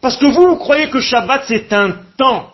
Parce 0.00 0.18
que 0.18 0.26
vous, 0.26 0.48
vous 0.48 0.56
croyez 0.56 0.90
que 0.90 1.00
Shabbat 1.00 1.44
c'est 1.48 1.72
un 1.72 1.96
temps. 2.18 2.50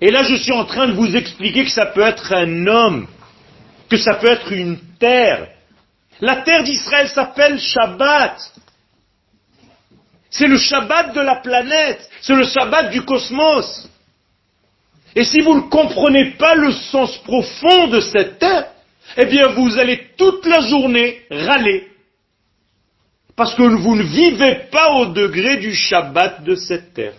Et 0.00 0.10
là, 0.10 0.22
je 0.22 0.34
suis 0.34 0.52
en 0.52 0.64
train 0.64 0.88
de 0.88 0.92
vous 0.92 1.14
expliquer 1.14 1.64
que 1.64 1.70
ça 1.70 1.86
peut 1.86 2.02
être 2.02 2.32
un 2.32 2.66
homme, 2.66 3.06
que 3.90 3.98
ça 3.98 4.14
peut 4.14 4.30
être 4.30 4.52
une 4.52 4.78
terre. 4.98 5.48
La 6.20 6.36
terre 6.36 6.62
d'Israël 6.64 7.08
s'appelle 7.08 7.60
Shabbat. 7.60 8.38
C'est 10.30 10.48
le 10.48 10.56
Shabbat 10.56 11.14
de 11.14 11.20
la 11.20 11.36
planète, 11.36 12.08
c'est 12.22 12.34
le 12.34 12.44
Shabbat 12.44 12.90
du 12.90 13.02
cosmos. 13.02 13.88
Et 15.16 15.24
si 15.24 15.40
vous 15.40 15.54
ne 15.54 15.68
comprenez 15.70 16.32
pas 16.32 16.54
le 16.54 16.70
sens 16.72 17.16
profond 17.24 17.88
de 17.88 18.00
cette 18.00 18.38
terre, 18.38 18.66
eh 19.16 19.24
bien 19.24 19.48
vous 19.48 19.78
allez 19.78 20.08
toute 20.18 20.44
la 20.44 20.60
journée 20.60 21.22
râler. 21.30 21.88
Parce 23.34 23.54
que 23.54 23.62
vous 23.62 23.96
ne 23.96 24.02
vivez 24.02 24.66
pas 24.70 24.92
au 24.92 25.06
degré 25.06 25.56
du 25.56 25.74
Shabbat 25.74 26.44
de 26.44 26.54
cette 26.54 26.92
terre. 26.92 27.14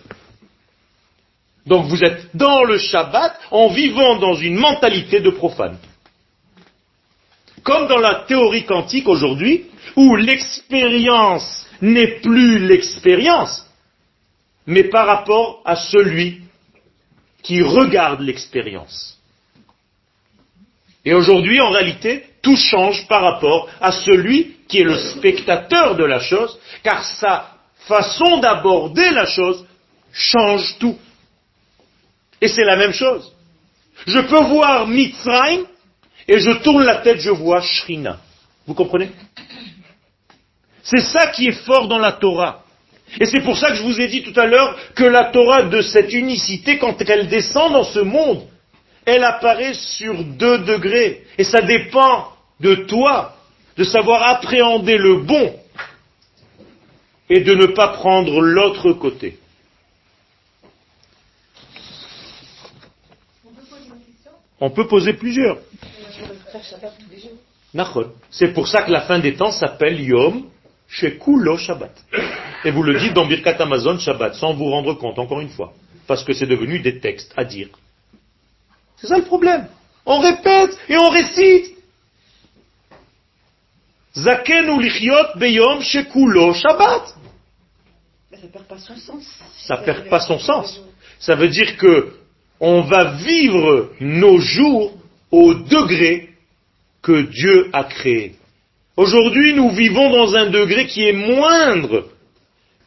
Donc 1.66 1.86
vous 1.86 2.02
êtes 2.04 2.36
dans 2.36 2.62
le 2.62 2.78
Shabbat 2.78 3.36
en 3.50 3.68
vivant 3.68 4.16
dans 4.16 4.34
une 4.34 4.56
mentalité 4.56 5.20
de 5.20 5.30
profane. 5.30 5.76
Comme 7.64 7.88
dans 7.88 7.98
la 7.98 8.24
théorie 8.28 8.64
quantique 8.64 9.08
aujourd'hui, 9.08 9.66
où 9.96 10.14
l'expérience 10.14 11.66
n'est 11.82 12.20
plus 12.20 12.60
l'expérience, 12.60 13.66
mais 14.66 14.84
par 14.84 15.06
rapport 15.06 15.62
à 15.64 15.74
celui 15.74 16.42
qui 17.42 17.62
regarde 17.62 18.20
l'expérience. 18.20 19.18
Et 21.04 21.14
aujourd'hui, 21.14 21.60
en 21.60 21.70
réalité, 21.70 22.24
tout 22.42 22.56
change 22.56 23.06
par 23.06 23.22
rapport 23.22 23.68
à 23.80 23.92
celui 23.92 24.56
qui 24.68 24.80
est 24.80 24.84
le 24.84 24.98
spectateur 24.98 25.96
de 25.96 26.04
la 26.04 26.20
chose, 26.20 26.58
car 26.82 27.02
sa 27.04 27.54
façon 27.86 28.38
d'aborder 28.38 29.10
la 29.10 29.26
chose 29.26 29.64
change 30.12 30.78
tout. 30.78 30.98
Et 32.40 32.48
c'est 32.48 32.64
la 32.64 32.76
même 32.76 32.92
chose. 32.92 33.32
Je 34.06 34.18
peux 34.20 34.44
voir 34.44 34.86
Mitzrayim 34.86 35.64
et 36.26 36.38
je 36.38 36.50
tourne 36.62 36.84
la 36.84 36.96
tête, 36.96 37.20
je 37.20 37.30
vois 37.30 37.62
Shrina. 37.62 38.18
Vous 38.66 38.74
comprenez? 38.74 39.10
C'est 40.82 41.00
ça 41.00 41.28
qui 41.28 41.48
est 41.48 41.64
fort 41.64 41.88
dans 41.88 41.98
la 41.98 42.12
Torah. 42.12 42.64
Et 43.20 43.24
c'est 43.24 43.40
pour 43.40 43.56
ça 43.56 43.70
que 43.70 43.76
je 43.76 43.82
vous 43.82 44.00
ai 44.00 44.08
dit 44.08 44.22
tout 44.22 44.38
à 44.38 44.46
l'heure 44.46 44.78
que 44.94 45.04
la 45.04 45.26
Torah 45.26 45.62
de 45.62 45.80
cette 45.80 46.12
unicité, 46.12 46.78
quand 46.78 47.00
elle 47.08 47.28
descend 47.28 47.72
dans 47.72 47.84
ce 47.84 48.00
monde, 48.00 48.42
elle 49.04 49.24
apparaît 49.24 49.74
sur 49.74 50.22
deux 50.22 50.58
degrés. 50.58 51.24
Et 51.38 51.44
ça 51.44 51.62
dépend 51.62 52.28
de 52.60 52.74
toi, 52.74 53.36
de 53.76 53.84
savoir 53.84 54.22
appréhender 54.22 54.98
le 54.98 55.22
bon 55.22 55.54
et 57.30 57.40
de 57.40 57.54
ne 57.54 57.66
pas 57.66 57.88
prendre 57.88 58.40
l'autre 58.40 58.92
côté. 58.92 59.38
On 64.60 64.70
peut 64.70 64.86
poser 64.86 65.12
plusieurs. 65.14 65.58
C'est 68.30 68.52
pour 68.52 68.66
ça 68.66 68.82
que 68.82 68.90
la 68.90 69.02
fin 69.02 69.18
des 69.18 69.34
temps 69.34 69.52
s'appelle 69.52 70.00
Yom 70.00 70.44
Shekulo 70.88 71.56
Shabbat. 71.56 71.92
Et 72.64 72.70
vous 72.70 72.82
le 72.82 72.98
dites 72.98 73.12
dans 73.12 73.26
Birkat 73.26 73.56
Amazon 73.60 73.98
Shabbat, 73.98 74.34
sans 74.34 74.54
vous 74.54 74.70
rendre 74.70 74.94
compte, 74.94 75.18
encore 75.18 75.40
une 75.40 75.50
fois. 75.50 75.72
Parce 76.06 76.24
que 76.24 76.32
c'est 76.32 76.46
devenu 76.46 76.80
des 76.80 76.98
textes 76.98 77.32
à 77.36 77.44
dire. 77.44 77.68
C'est 78.96 79.06
ça 79.06 79.18
le 79.18 79.24
problème. 79.24 79.68
On 80.06 80.20
répète 80.20 80.76
et 80.88 80.96
on 80.96 81.10
récite. 81.10 81.76
Zakenu 84.16 84.82
lichiot 84.82 85.36
beyom 85.36 85.82
shekulo 85.82 86.54
Shabbat. 86.54 87.14
Ça 88.30 88.48
perd 88.48 88.64
pas 88.66 88.78
son 88.78 88.96
sens. 88.96 89.38
Ça 89.58 89.76
perd 89.76 90.08
pas 90.08 90.20
son 90.20 90.38
sens. 90.38 90.80
Ça 91.18 91.34
veut 91.34 91.48
dire 91.48 91.76
que 91.76 92.14
on 92.60 92.80
va 92.82 93.12
vivre 93.16 93.90
nos 94.00 94.38
jours 94.38 94.94
au 95.30 95.54
degré 95.54 96.30
que 97.02 97.22
Dieu 97.22 97.68
a 97.72 97.84
créé. 97.84 98.37
Aujourd'hui, 98.98 99.54
nous 99.54 99.70
vivons 99.70 100.10
dans 100.10 100.34
un 100.34 100.50
degré 100.50 100.86
qui 100.86 101.04
est 101.04 101.12
moindre 101.12 102.06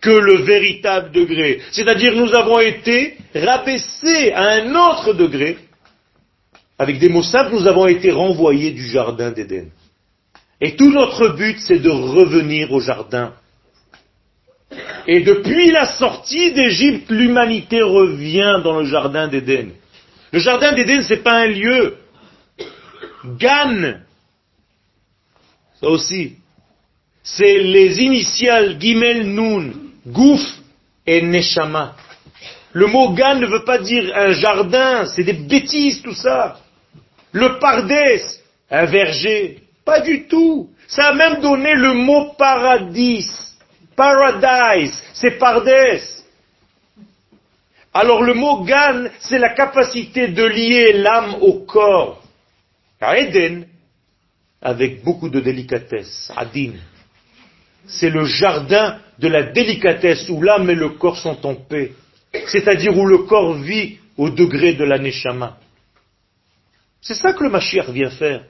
que 0.02 0.10
le 0.10 0.42
véritable 0.42 1.14
degré. 1.14 1.62
C'est-à-dire, 1.72 2.18
nous 2.18 2.36
avons 2.36 2.60
été 2.60 3.16
rabaissés 3.34 4.34
à 4.34 4.56
un 4.56 4.76
autre 4.76 5.14
degré. 5.14 5.58
Avec 6.78 7.00
des 7.00 7.08
mots 7.08 7.24
simples, 7.24 7.54
nous 7.54 7.66
avons 7.66 7.88
été 7.88 8.12
renvoyés 8.12 8.72
du 8.72 8.86
jardin 8.90 9.32
d'Éden. 9.32 9.70
Et 10.60 10.76
tout 10.76 10.92
notre 10.92 11.30
but, 11.30 11.58
c'est 11.60 11.80
de 11.80 11.90
revenir 11.90 12.74
au 12.74 12.82
jardin. 12.82 13.32
Et 15.08 15.22
depuis 15.22 15.72
la 15.72 15.86
sortie 15.86 16.52
d'Égypte, 16.52 17.10
l'humanité 17.10 17.82
revient 17.82 18.60
dans 18.66 18.82
le 18.82 18.86
jardin 18.86 19.30
d'Éden. 19.30 19.70
Le 20.34 20.40
jardin 20.40 20.74
d'Éden, 20.74 21.04
c'est 21.04 21.24
pas 21.24 21.38
un 21.44 21.48
lieu. 21.48 21.96
Gan, 23.40 24.02
ça 25.82 25.88
aussi, 25.90 26.36
c'est 27.24 27.58
les 27.58 28.02
initiales 28.02 28.80
Gimel 28.80 29.28
Nun, 29.34 29.72
Gouf 30.06 30.42
et 31.08 31.24
Neshama. 31.24 31.96
Le 32.74 32.86
mot 32.86 33.14
Gan 33.14 33.36
ne 33.36 33.48
veut 33.48 33.66
pas 33.66 33.80
dire 33.80 34.16
un 34.16 34.32
jardin, 34.32 35.06
c'est 35.06 35.24
des 35.24 35.34
bêtises 35.34 36.02
tout 36.04 36.14
ça. 36.14 36.60
Le 37.32 37.60
Pardès, 37.60 38.22
un 38.70 38.86
verger, 38.86 39.58
pas 39.84 40.02
du 40.02 40.28
tout. 40.28 40.70
Ça 40.88 41.08
a 41.08 41.14
même 41.14 41.42
donné 41.42 41.74
le 41.74 41.94
mot 41.94 42.34
paradis. 42.38 43.28
Paradise, 43.96 45.02
c'est 45.14 45.32
Pardès. 45.32 46.02
Alors 47.94 48.22
le 48.22 48.34
mot 48.36 48.64
Gan, 48.64 49.08
c'est 49.20 49.40
la 49.40 49.50
capacité 49.50 50.28
de 50.28 50.44
lier 50.46 50.94
l'âme 50.94 51.36
au 51.42 51.66
corps. 51.66 52.22
Eden, 53.02 53.66
avec 54.62 55.04
beaucoup 55.04 55.30
de 55.30 55.40
délicatesse, 55.40 56.32
Adin. 56.36 56.74
C'est 57.88 58.10
le 58.10 58.26
jardin 58.26 59.00
de 59.18 59.28
la 59.28 59.44
délicatesse 59.44 60.30
où 60.30 60.42
l'âme 60.42 60.70
et 60.70 60.76
le 60.76 60.90
corps 60.90 61.18
sont 61.18 61.46
en 61.46 61.56
paix. 61.56 61.94
C'est-à-dire 62.48 62.98
où 62.98 63.06
le 63.06 63.20
corps 63.20 63.56
vit 63.56 63.98
au 64.18 64.30
degré 64.30 64.74
de 64.74 64.84
la 64.84 65.00
Neshama. 65.00 65.58
C'est 67.02 67.16
ça 67.16 67.34
que 67.34 67.44
le 67.44 67.50
Mashiach 67.50 67.90
vient 67.90 68.12
faire. 68.12 68.44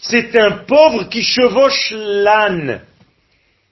C'est 0.00 0.36
un 0.38 0.64
pauvre 0.64 1.08
qui 1.08 1.22
chevauche 1.22 1.92
l'âne. 1.92 2.82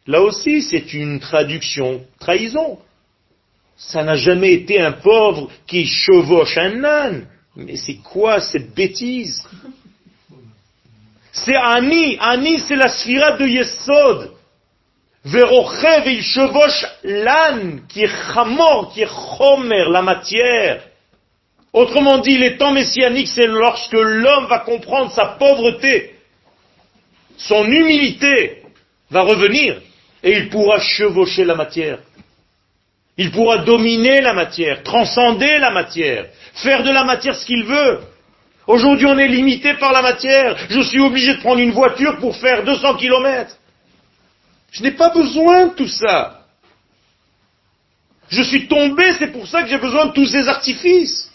Là 0.07 0.23
aussi, 0.23 0.63
c'est 0.63 0.95
une 0.95 1.19
traduction 1.19 2.05
trahison. 2.21 2.79
Ça 3.77 4.05
n'a 4.05 4.15
jamais 4.15 4.53
été 4.53 4.81
un 4.81 4.93
pauvre 4.93 5.51
qui 5.67 5.85
chevauche 5.87 6.57
un 6.57 6.85
âne. 6.85 7.27
Mais 7.57 7.77
c'est 7.77 7.97
quoi 7.97 8.41
cette 8.41 8.75
bêtise? 8.75 9.43
C'est 11.45 11.55
Ani. 11.55 12.17
Ani, 12.19 12.59
c'est 12.61 12.77
la 12.77 12.89
sphira 12.89 13.33
de 13.33 13.47
Yesod. 13.47 14.33
Verochev, 15.25 16.07
il 16.07 16.23
chevauche 16.23 16.87
l'âne 17.03 17.83
qui 17.89 18.05
est 18.05 18.33
chamor, 18.33 18.93
qui 18.95 19.05
chomer, 19.05 19.85
la 19.91 20.01
matière. 20.01 20.83
Autrement 21.73 22.19
dit, 22.19 22.39
les 22.39 22.57
temps 22.57 22.73
messianiques, 22.73 23.29
c'est 23.29 23.47
lorsque 23.47 23.93
l'homme 23.93 24.47
va 24.47 24.61
comprendre 24.61 25.11
sa 25.13 25.27
pauvreté, 25.39 26.15
son 27.37 27.65
humilité 27.65 28.63
va 29.11 29.23
revenir 29.23 29.77
et 30.23 30.39
il 30.39 30.49
pourra 30.49 30.79
chevaucher 30.79 31.45
la 31.45 31.55
matière. 31.55 31.99
Il 33.19 33.31
pourra 33.31 33.59
dominer 33.59 34.21
la 34.23 34.33
matière, 34.33 34.83
transcender 34.83 35.59
la 35.59 35.71
matière, 35.71 36.27
faire 36.55 36.83
de 36.83 36.91
la 36.91 37.05
matière 37.05 37.35
ce 37.35 37.45
qu'il 37.45 37.65
veut. 37.65 38.01
Aujourd'hui, 38.67 39.07
on 39.07 39.19
est 39.19 39.29
limité 39.29 39.75
par 39.75 39.93
la 39.93 40.03
matière. 40.03 40.57
Je 40.69 40.81
suis 40.81 41.01
obligé 41.01 41.35
de 41.37 41.41
prendre 41.41 41.61
une 41.61 41.71
voiture 41.71 42.19
pour 42.19 42.37
faire 42.37 42.65
200 42.65 42.97
kilomètres. 42.97 43.57
Je 44.73 44.83
n'ai 44.83 44.91
pas 44.91 45.11
besoin 45.11 45.69
de 45.69 45.75
tout 45.75 45.89
ça. 45.89 46.43
Je 48.29 48.43
suis 48.43 48.67
tombé, 48.67 49.13
c'est 49.19 49.31
pour 49.31 49.47
ça 49.47 49.63
que 49.63 49.69
j'ai 49.69 49.79
besoin 49.79 50.07
de 50.07 50.13
tous 50.13 50.27
ces 50.27 50.49
artifices. 50.49 51.31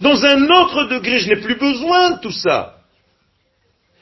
Dans 0.00 0.24
un 0.26 0.50
autre 0.50 0.84
degré, 0.84 1.18
je 1.18 1.30
n'ai 1.30 1.40
plus 1.40 1.56
besoin 1.56 2.10
de 2.10 2.20
tout 2.20 2.32
ça. 2.32 2.74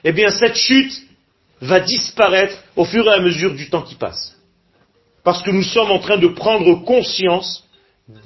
Eh 0.02 0.12
bien, 0.12 0.30
cette 0.30 0.56
chute 0.56 1.00
va 1.60 1.78
disparaître 1.78 2.56
au 2.74 2.84
fur 2.84 3.06
et 3.06 3.14
à 3.14 3.20
mesure 3.20 3.54
du 3.54 3.70
temps 3.70 3.82
qui 3.82 3.94
passe. 3.94 4.36
Parce 5.22 5.42
que 5.42 5.52
nous 5.52 5.62
sommes 5.62 5.92
en 5.92 6.00
train 6.00 6.18
de 6.18 6.26
prendre 6.26 6.84
conscience 6.84 7.64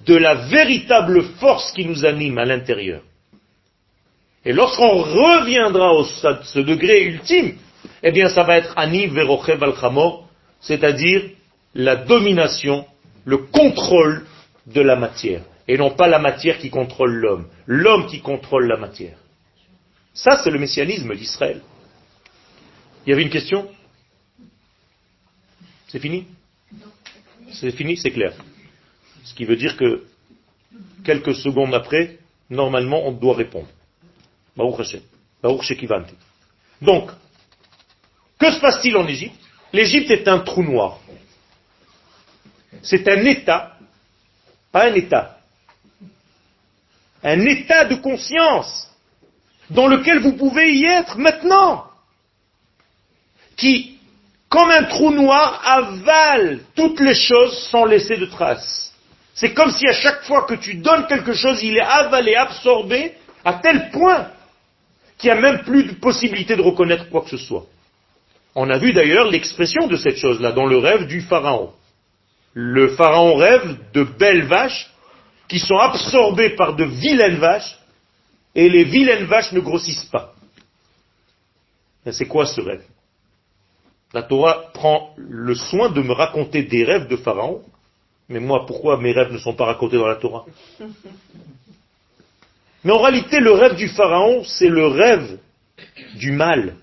de 0.06 0.16
la 0.16 0.34
véritable 0.34 1.22
force 1.38 1.70
qui 1.72 1.84
nous 1.84 2.06
anime 2.06 2.38
à 2.38 2.46
l'intérieur. 2.46 3.02
Et 4.44 4.52
lorsqu'on 4.52 5.02
reviendra 5.02 5.94
au 5.94 6.04
ce 6.04 6.58
degré 6.58 7.02
ultime, 7.04 7.56
eh 8.02 8.12
bien 8.12 8.28
ça 8.28 8.44
va 8.44 8.56
être 8.56 8.72
Ani 8.76 9.06
Verochev 9.06 9.62
al 9.62 9.74
c'est-à-dire 10.60 11.30
la 11.74 11.96
domination, 11.96 12.86
le 13.24 13.38
contrôle 13.38 14.26
de 14.66 14.80
la 14.80 14.96
matière. 14.96 15.42
Et 15.66 15.76
non 15.76 15.90
pas 15.90 16.08
la 16.08 16.18
matière 16.18 16.58
qui 16.58 16.70
contrôle 16.70 17.14
l'homme, 17.14 17.46
l'homme 17.66 18.06
qui 18.06 18.20
contrôle 18.20 18.66
la 18.66 18.76
matière. 18.76 19.18
Ça, 20.14 20.40
c'est 20.42 20.50
le 20.50 20.58
messianisme 20.58 21.14
d'Israël. 21.14 21.60
Il 23.06 23.10
y 23.10 23.12
avait 23.12 23.22
une 23.22 23.30
question? 23.30 23.68
C'est 25.88 26.00
fini? 26.00 26.26
C'est 27.52 27.70
fini, 27.70 27.96
c'est 27.96 28.10
clair. 28.10 28.32
Ce 29.24 29.34
qui 29.34 29.44
veut 29.44 29.56
dire 29.56 29.76
que 29.76 30.04
quelques 31.04 31.34
secondes 31.34 31.74
après, 31.74 32.18
normalement, 32.50 33.06
on 33.06 33.12
doit 33.12 33.36
répondre. 33.36 33.68
Baruch 34.58 34.80
Hashem. 34.80 35.00
Donc, 36.82 37.10
que 38.38 38.50
se 38.50 38.60
passe-t-il 38.60 38.96
en 38.96 39.06
Égypte? 39.06 39.40
L'Égypte 39.72 40.10
est 40.10 40.26
un 40.26 40.40
trou 40.40 40.64
noir. 40.64 40.98
C'est 42.82 43.06
un 43.08 43.24
état, 43.24 43.76
pas 44.72 44.86
un 44.86 44.94
état, 44.94 45.38
un 47.22 47.40
état 47.46 47.84
de 47.84 47.96
conscience 47.96 48.90
dans 49.70 49.86
lequel 49.86 50.18
vous 50.20 50.32
pouvez 50.32 50.74
y 50.74 50.84
être 50.86 51.18
maintenant, 51.18 51.84
qui, 53.56 53.98
comme 54.48 54.70
un 54.70 54.84
trou 54.84 55.10
noir, 55.10 55.62
avale 55.64 56.60
toutes 56.74 57.00
les 57.00 57.14
choses 57.14 57.68
sans 57.70 57.84
laisser 57.84 58.16
de 58.16 58.26
traces. 58.26 58.92
C'est 59.34 59.52
comme 59.52 59.70
si 59.70 59.86
à 59.86 59.92
chaque 59.92 60.24
fois 60.24 60.46
que 60.46 60.54
tu 60.54 60.74
donnes 60.74 61.06
quelque 61.06 61.32
chose, 61.32 61.62
il 61.62 61.76
est 61.76 61.80
avalé, 61.80 62.34
absorbé, 62.34 63.14
à 63.44 63.54
tel 63.54 63.90
point 63.90 64.30
qu'il 65.18 65.30
n'y 65.30 65.38
a 65.38 65.40
même 65.40 65.64
plus 65.64 65.84
de 65.84 65.94
possibilité 65.94 66.56
de 66.56 66.62
reconnaître 66.62 67.10
quoi 67.10 67.22
que 67.22 67.30
ce 67.30 67.36
soit. 67.36 67.66
On 68.54 68.70
a 68.70 68.78
vu 68.78 68.92
d'ailleurs 68.92 69.28
l'expression 69.28 69.86
de 69.86 69.96
cette 69.96 70.16
chose-là 70.16 70.52
dans 70.52 70.66
le 70.66 70.78
rêve 70.78 71.06
du 71.06 71.20
pharaon. 71.20 71.72
Le 72.54 72.88
pharaon 72.88 73.34
rêve 73.36 73.78
de 73.92 74.04
belles 74.04 74.46
vaches 74.46 74.90
qui 75.48 75.58
sont 75.58 75.76
absorbées 75.76 76.50
par 76.50 76.76
de 76.76 76.84
vilaines 76.84 77.38
vaches 77.38 77.78
et 78.54 78.68
les 78.68 78.84
vilaines 78.84 79.26
vaches 79.26 79.52
ne 79.52 79.60
grossissent 79.60 80.08
pas. 80.10 80.34
C'est 82.10 82.26
quoi 82.26 82.46
ce 82.46 82.60
rêve? 82.60 82.84
La 84.14 84.22
Torah 84.22 84.70
prend 84.72 85.14
le 85.18 85.54
soin 85.54 85.90
de 85.90 86.00
me 86.00 86.12
raconter 86.12 86.62
des 86.62 86.84
rêves 86.84 87.08
de 87.08 87.16
pharaon, 87.16 87.62
mais 88.28 88.40
moi 88.40 88.64
pourquoi 88.66 88.96
mes 88.96 89.12
rêves 89.12 89.32
ne 89.32 89.38
sont 89.38 89.54
pas 89.54 89.66
racontés 89.66 89.98
dans 89.98 90.06
la 90.06 90.16
Torah? 90.16 90.46
Mais 92.88 92.94
en 92.94 93.02
réalité, 93.02 93.38
le 93.40 93.52
rêve 93.52 93.76
du 93.76 93.86
pharaon, 93.86 94.44
c'est 94.44 94.70
le 94.70 94.86
rêve 94.86 95.38
du 96.14 96.32
mal 96.32 96.74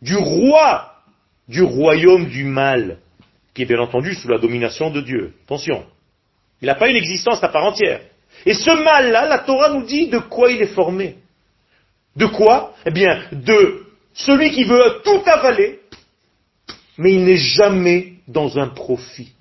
du 0.00 0.16
roi 0.16 0.90
du 1.48 1.62
royaume 1.62 2.30
du 2.30 2.44
mal, 2.44 2.96
qui 3.52 3.60
est 3.60 3.66
bien 3.66 3.78
entendu 3.78 4.14
sous 4.14 4.26
la 4.28 4.38
domination 4.38 4.88
de 4.88 5.02
Dieu. 5.02 5.34
Attention. 5.44 5.84
Il 6.62 6.66
n'a 6.66 6.76
pas 6.76 6.88
une 6.88 6.96
existence 6.96 7.44
à 7.44 7.48
part 7.48 7.66
entière. 7.66 8.00
Et 8.46 8.54
ce 8.54 8.70
mal-là, 8.70 9.26
la 9.26 9.40
Torah 9.40 9.68
nous 9.68 9.84
dit 9.84 10.08
de 10.08 10.18
quoi 10.18 10.50
il 10.50 10.62
est 10.62 10.74
formé. 10.74 11.16
De 12.16 12.24
quoi? 12.24 12.74
Eh 12.86 12.90
bien, 12.90 13.22
de 13.32 13.84
celui 14.14 14.50
qui 14.50 14.64
veut 14.64 15.02
tout 15.04 15.20
avaler, 15.26 15.80
mais 16.96 17.12
il 17.12 17.24
n'est 17.24 17.36
jamais 17.36 18.14
dans 18.26 18.58
un 18.58 18.68
profit. 18.68 19.34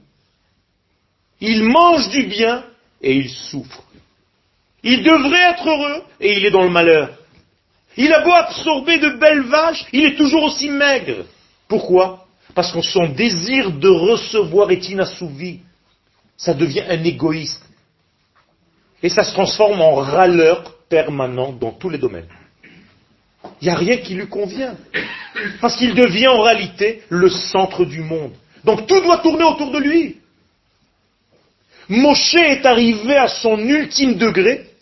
Il 1.40 1.64
mange 1.64 2.10
du 2.10 2.24
bien 2.24 2.66
et 3.02 3.16
il 3.16 3.30
souffre. 3.30 3.85
Il 4.88 5.02
devrait 5.02 5.50
être 5.52 5.68
heureux 5.68 6.04
et 6.22 6.38
il 6.38 6.46
est 6.46 6.52
dans 6.52 6.62
le 6.62 6.70
malheur. 6.70 7.10
Il 7.98 8.14
a 8.14 8.22
beau 8.22 8.32
absorber 8.32 9.00
de 9.00 9.18
belles 9.18 9.42
vaches, 9.42 9.84
il 9.92 10.06
est 10.06 10.16
toujours 10.16 10.44
aussi 10.44 10.70
maigre. 10.70 11.26
Pourquoi? 11.68 12.28
Parce 12.54 12.72
que 12.72 12.82
son 12.82 13.08
désir 13.08 13.72
de 13.72 13.90
recevoir 13.90 14.70
est 14.70 14.88
inassouvi. 14.88 15.62
Ça 16.38 16.54
devient 16.54 16.84
un 16.88 17.04
égoïste. 17.04 17.66
Et 19.02 19.10
ça 19.10 19.24
se 19.24 19.34
transforme 19.34 19.82
en 19.82 19.96
râleur 19.96 20.76
permanent 20.88 21.52
dans 21.52 21.72
tous 21.72 21.90
les 21.90 21.98
domaines. 21.98 22.30
Il 23.62 23.66
n'y 23.66 23.70
a 23.70 23.76
rien 23.76 23.98
qui 23.98 24.14
lui 24.14 24.28
convient. 24.28 24.76
Parce 25.62 25.78
qu'il 25.78 25.96
devient 25.96 26.28
en 26.28 26.42
réalité 26.42 27.02
le 27.10 27.30
centre 27.30 27.86
du 27.86 28.02
monde. 28.02 28.34
Donc 28.64 28.86
tout 28.86 29.02
doit 29.02 29.18
tourner 29.18 29.46
autour 29.46 29.72
de 29.72 29.80
lui. 29.80 30.18
Moshe 31.90 32.36
est 32.36 32.66
arrivé 32.66 33.16
à 33.16 33.28
son 33.28 33.58
ultime 33.58 34.16
degré 34.16 34.75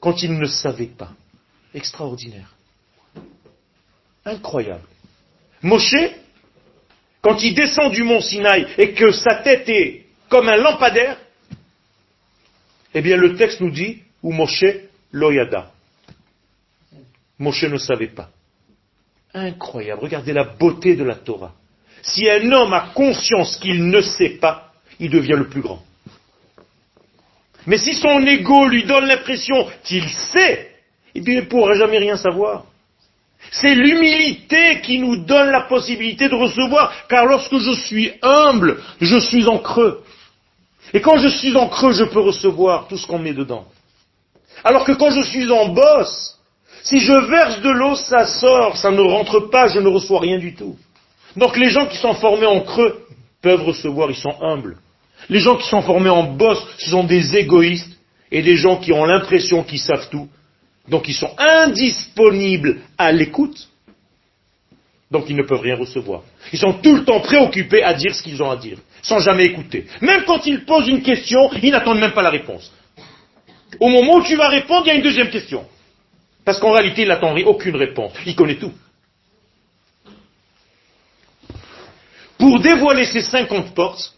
quand 0.00 0.22
il 0.22 0.38
ne 0.38 0.46
savait 0.46 0.86
pas 0.86 1.12
extraordinaire. 1.74 2.54
Incroyable. 4.24 4.86
Moshe, 5.62 5.94
quand 7.20 7.42
il 7.42 7.54
descend 7.54 7.92
du 7.92 8.02
mont 8.02 8.20
Sinaï 8.20 8.66
et 8.78 8.92
que 8.92 9.12
sa 9.12 9.36
tête 9.36 9.68
est 9.68 10.06
comme 10.28 10.48
un 10.48 10.56
lampadaire, 10.56 11.18
eh 12.94 13.02
bien 13.02 13.16
le 13.16 13.36
texte 13.36 13.60
nous 13.60 13.70
dit, 13.70 14.02
ou 14.22 14.32
Moshe 14.32 14.64
loyada. 15.12 15.70
Moshe 17.38 17.64
ne 17.64 17.78
savait 17.78 18.08
pas. 18.08 18.30
Incroyable. 19.32 20.02
Regardez 20.02 20.32
la 20.32 20.44
beauté 20.44 20.96
de 20.96 21.04
la 21.04 21.14
Torah. 21.14 21.54
Si 22.02 22.28
un 22.28 22.50
homme 22.50 22.72
a 22.72 22.90
conscience 22.94 23.56
qu'il 23.56 23.86
ne 23.86 24.00
sait 24.00 24.38
pas, 24.40 24.72
il 24.98 25.10
devient 25.10 25.36
le 25.36 25.48
plus 25.48 25.60
grand. 25.60 25.82
Mais 27.70 27.78
si 27.78 27.94
son 27.94 28.26
ego 28.26 28.66
lui 28.66 28.82
donne 28.82 29.06
l'impression 29.06 29.64
qu'il 29.84 30.08
sait, 30.08 30.72
il 31.14 31.22
ne 31.22 31.42
pourra 31.42 31.74
jamais 31.74 31.98
rien 31.98 32.16
savoir. 32.16 32.64
C'est 33.52 33.76
l'humilité 33.76 34.80
qui 34.80 34.98
nous 34.98 35.18
donne 35.18 35.50
la 35.50 35.60
possibilité 35.60 36.28
de 36.28 36.34
recevoir, 36.34 36.92
car 37.08 37.26
lorsque 37.26 37.56
je 37.58 37.70
suis 37.86 38.10
humble, 38.22 38.82
je 39.00 39.20
suis 39.20 39.46
en 39.46 39.58
creux. 39.58 40.02
Et 40.92 41.00
quand 41.00 41.18
je 41.18 41.28
suis 41.28 41.54
en 41.56 41.68
creux, 41.68 41.92
je 41.92 42.02
peux 42.02 42.18
recevoir 42.18 42.88
tout 42.88 42.96
ce 42.96 43.06
qu'on 43.06 43.20
met 43.20 43.34
dedans. 43.34 43.66
Alors 44.64 44.84
que 44.84 44.90
quand 44.90 45.12
je 45.12 45.22
suis 45.22 45.48
en 45.48 45.68
bosse, 45.68 46.40
si 46.82 46.98
je 46.98 47.12
verse 47.12 47.60
de 47.60 47.70
l'eau, 47.70 47.94
ça 47.94 48.26
sort, 48.26 48.78
ça 48.78 48.90
ne 48.90 49.00
rentre 49.00 49.48
pas, 49.48 49.68
je 49.68 49.78
ne 49.78 49.88
reçois 49.88 50.18
rien 50.18 50.38
du 50.38 50.56
tout. 50.56 50.76
Donc 51.36 51.56
les 51.56 51.70
gens 51.70 51.86
qui 51.86 51.98
sont 51.98 52.14
formés 52.14 52.46
en 52.46 52.62
creux 52.62 53.06
peuvent 53.40 53.62
recevoir, 53.62 54.10
ils 54.10 54.16
sont 54.16 54.34
humbles. 54.42 54.76
Les 55.30 55.38
gens 55.38 55.56
qui 55.56 55.68
sont 55.68 55.80
formés 55.80 56.10
en 56.10 56.24
bosse, 56.24 56.62
ce 56.78 56.90
sont 56.90 57.04
des 57.04 57.36
égoïstes 57.36 57.96
et 58.32 58.42
des 58.42 58.56
gens 58.56 58.76
qui 58.78 58.92
ont 58.92 59.04
l'impression 59.04 59.62
qu'ils 59.62 59.78
savent 59.78 60.08
tout. 60.10 60.28
Donc 60.88 61.08
ils 61.08 61.14
sont 61.14 61.32
indisponibles 61.38 62.80
à 62.98 63.12
l'écoute. 63.12 63.68
Donc 65.08 65.30
ils 65.30 65.36
ne 65.36 65.44
peuvent 65.44 65.60
rien 65.60 65.76
recevoir. 65.76 66.22
Ils 66.52 66.58
sont 66.58 66.74
tout 66.74 66.96
le 66.96 67.04
temps 67.04 67.20
préoccupés 67.20 67.84
à 67.84 67.94
dire 67.94 68.12
ce 68.12 68.22
qu'ils 68.22 68.42
ont 68.42 68.50
à 68.50 68.56
dire, 68.56 68.78
sans 69.02 69.20
jamais 69.20 69.44
écouter. 69.44 69.86
Même 70.00 70.24
quand 70.24 70.44
ils 70.46 70.64
posent 70.64 70.88
une 70.88 71.02
question, 71.02 71.50
ils 71.62 71.70
n'attendent 71.70 72.00
même 72.00 72.12
pas 72.12 72.22
la 72.22 72.30
réponse. 72.30 72.72
Au 73.78 73.88
moment 73.88 74.16
où 74.16 74.22
tu 74.24 74.34
vas 74.34 74.48
répondre, 74.48 74.82
il 74.86 74.88
y 74.88 74.92
a 74.92 74.94
une 74.94 75.02
deuxième 75.02 75.30
question. 75.30 75.64
Parce 76.44 76.58
qu'en 76.58 76.72
réalité, 76.72 77.02
il 77.02 77.08
n'attend 77.08 77.36
aucune 77.36 77.76
réponse. 77.76 78.12
Il 78.26 78.34
connaît 78.34 78.56
tout. 78.56 78.72
Pour 82.36 82.58
dévoiler 82.58 83.04
ces 83.04 83.22
cinquante 83.22 83.74
portes, 83.74 84.14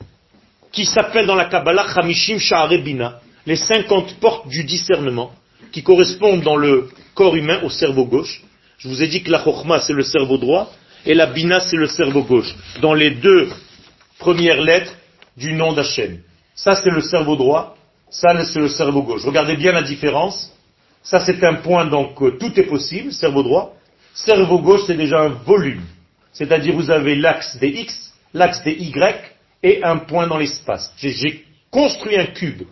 qui 0.73 0.87
s'appellent 0.87 1.27
dans 1.27 1.35
la 1.35 1.45
Kabbalah 1.45 1.87
Hamishim 1.95 2.39
Sha'arebina, 2.39 3.21
les 3.47 3.57
cinquante 3.57 4.15
portes 4.15 4.49
du 4.49 4.65
discernement, 4.65 5.33
qui 5.71 5.83
correspondent 5.83 6.43
dans 6.43 6.57
le 6.57 6.89
corps 7.15 7.37
humain 7.37 7.61
au 7.63 7.71
cerveau 7.71 8.07
gauche. 8.07 8.43
Je 8.79 8.89
vous 8.89 9.03
ai 9.03 9.07
dit 9.07 9.23
que 9.23 9.31
la 9.31 9.45
Chokhmah 9.45 9.81
c'est 9.81 9.93
le 9.93 10.03
cerveau 10.03 10.39
droit, 10.39 10.73
et 11.05 11.15
la 11.15 11.27
Bina 11.27 11.61
c'est 11.61 11.77
le 11.77 11.87
cerveau 11.87 12.23
gauche. 12.23 12.55
Dans 12.81 12.95
les 12.95 13.11
deux 13.11 13.51
premières 14.19 14.61
lettres 14.61 14.93
du 15.37 15.53
nom 15.53 15.73
d'Hachem. 15.73 16.21
Ça 16.55 16.75
c'est 16.75 16.91
le 16.91 17.01
cerveau 17.01 17.37
droit, 17.37 17.77
ça 18.11 18.45
c'est 18.45 18.61
le 18.61 18.69
cerveau 18.69 19.03
gauche. 19.03 19.25
Regardez 19.25 19.57
bien 19.57 19.73
la 19.73 19.83
différence. 19.83 20.53
Ça 21.03 21.21
c'est 21.21 21.43
un 21.45 21.55
point, 21.55 21.87
donc 21.87 22.21
euh, 22.23 22.37
tout 22.39 22.59
est 22.59 22.65
possible, 22.65 23.13
cerveau 23.13 23.43
droit. 23.43 23.75
Cerveau 24.15 24.59
gauche 24.61 24.83
c'est 24.87 24.97
déjà 24.97 25.21
un 25.21 25.31
volume. 25.31 25.83
C'est-à-dire 26.33 26.75
vous 26.75 26.91
avez 26.91 27.17
l'axe 27.17 27.57
des 27.57 27.69
X, 27.69 28.13
l'axe 28.33 28.63
des 28.63 28.73
Y, 28.73 29.32
et 29.63 29.83
un 29.83 29.99
point 29.99 30.27
dans 30.27 30.39
l'espace. 30.39 30.93
J'ai 30.97 31.45
construit 31.71 32.17
un 32.17 32.27
cube. 32.27 32.63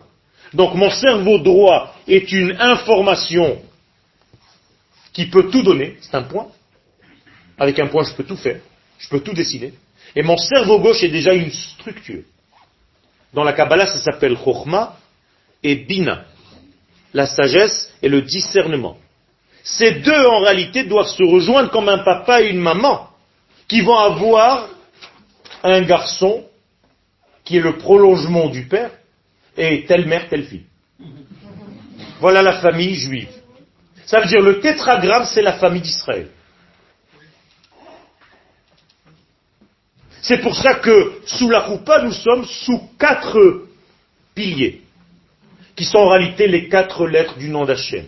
Donc 0.52 0.74
mon 0.74 0.90
cerveau 0.90 1.38
droit 1.38 1.94
est 2.08 2.30
une 2.32 2.56
information 2.60 3.60
qui 5.12 5.26
peut 5.26 5.50
tout 5.50 5.62
donner, 5.62 5.96
c'est 6.00 6.14
un 6.14 6.22
point. 6.22 6.48
Avec 7.58 7.78
un 7.78 7.88
point, 7.88 8.04
je 8.04 8.14
peux 8.14 8.24
tout 8.24 8.36
faire, 8.36 8.60
je 8.98 9.08
peux 9.08 9.20
tout 9.20 9.34
décider. 9.34 9.74
Et 10.16 10.22
mon 10.22 10.36
cerveau 10.36 10.80
gauche 10.80 11.02
est 11.02 11.08
déjà 11.08 11.34
une 11.34 11.50
structure. 11.50 12.22
Dans 13.32 13.44
la 13.44 13.52
Kabbalah, 13.52 13.86
ça 13.86 13.98
s'appelle 13.98 14.36
Chokhmah 14.36 14.96
et 15.62 15.76
Bina, 15.76 16.24
la 17.12 17.26
sagesse 17.26 17.92
et 18.02 18.08
le 18.08 18.22
discernement. 18.22 18.96
Ces 19.62 19.92
deux, 19.92 20.26
en 20.26 20.40
réalité, 20.40 20.84
doivent 20.84 21.06
se 21.10 21.22
rejoindre 21.22 21.70
comme 21.70 21.88
un 21.88 21.98
papa 21.98 22.42
et 22.42 22.48
une 22.48 22.60
maman, 22.60 23.08
qui 23.68 23.82
vont 23.82 23.98
avoir 23.98 24.68
un 25.62 25.82
garçon 25.82 26.44
qui 27.50 27.56
est 27.56 27.60
le 27.60 27.78
prolongement 27.78 28.48
du 28.48 28.66
père, 28.66 28.92
et 29.56 29.84
telle 29.84 30.06
mère, 30.06 30.28
telle 30.28 30.44
fille. 30.44 30.66
Voilà 32.20 32.42
la 32.42 32.60
famille 32.60 32.94
juive. 32.94 33.28
Ça 34.06 34.20
veut 34.20 34.28
dire 34.28 34.40
le 34.40 34.60
tétragramme, 34.60 35.24
c'est 35.24 35.42
la 35.42 35.54
famille 35.54 35.80
d'Israël. 35.80 36.28
C'est 40.22 40.38
pour 40.38 40.54
ça 40.54 40.74
que 40.74 41.14
sous 41.26 41.50
la 41.50 41.58
roupa, 41.58 42.00
nous 42.02 42.12
sommes 42.12 42.44
sous 42.44 42.88
quatre 42.96 43.66
piliers, 44.32 44.82
qui 45.74 45.84
sont 45.84 45.98
en 45.98 46.10
réalité 46.10 46.46
les 46.46 46.68
quatre 46.68 47.08
lettres 47.08 47.36
du 47.36 47.48
nom 47.48 47.64
d'Hachem. 47.64 48.06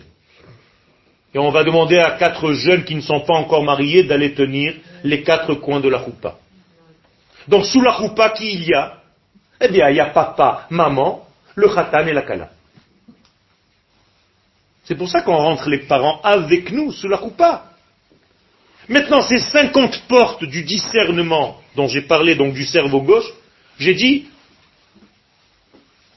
Et 1.33 1.37
on 1.37 1.49
va 1.49 1.65
demander 1.65 1.97
à 1.97 2.11
quatre 2.11 2.53
jeunes 2.53 2.85
qui 2.85 2.95
ne 2.95 3.01
sont 3.01 3.19
pas 3.19 3.35
encore 3.35 3.65
mariés 3.65 4.03
d'aller 4.03 4.35
tenir 4.35 4.73
les 5.03 5.21
quatre 5.21 5.53
coins 5.55 5.81
de 5.81 5.89
la 5.89 5.97
roupa. 5.97 6.37
Donc 7.49 7.65
sous 7.65 7.81
la 7.81 7.91
roupa, 7.91 8.29
qui 8.29 8.53
il 8.53 8.63
y 8.69 8.73
a? 8.73 9.02
Eh 9.65 9.69
bien, 9.69 9.89
il 9.89 9.95
y 9.95 10.01
a 10.01 10.07
papa, 10.07 10.67
maman, 10.69 11.25
le 11.55 11.69
khatan 11.69 12.05
et 12.05 12.13
la 12.13 12.23
kala. 12.23 12.49
C'est 14.83 14.95
pour 14.95 15.07
ça 15.09 15.21
qu'on 15.21 15.37
rentre 15.37 15.69
les 15.69 15.79
parents 15.79 16.19
avec 16.21 16.69
nous 16.73 16.91
sous 16.91 17.07
la 17.07 17.15
roupa. 17.15 17.71
Maintenant, 18.89 19.21
ces 19.21 19.39
50 19.39 20.03
portes 20.09 20.43
du 20.43 20.63
discernement 20.63 21.61
dont 21.77 21.87
j'ai 21.87 22.01
parlé, 22.01 22.35
donc 22.35 22.53
du 22.53 22.65
cerveau 22.65 23.01
gauche, 23.01 23.31
j'ai 23.79 23.93
dit, 23.93 24.27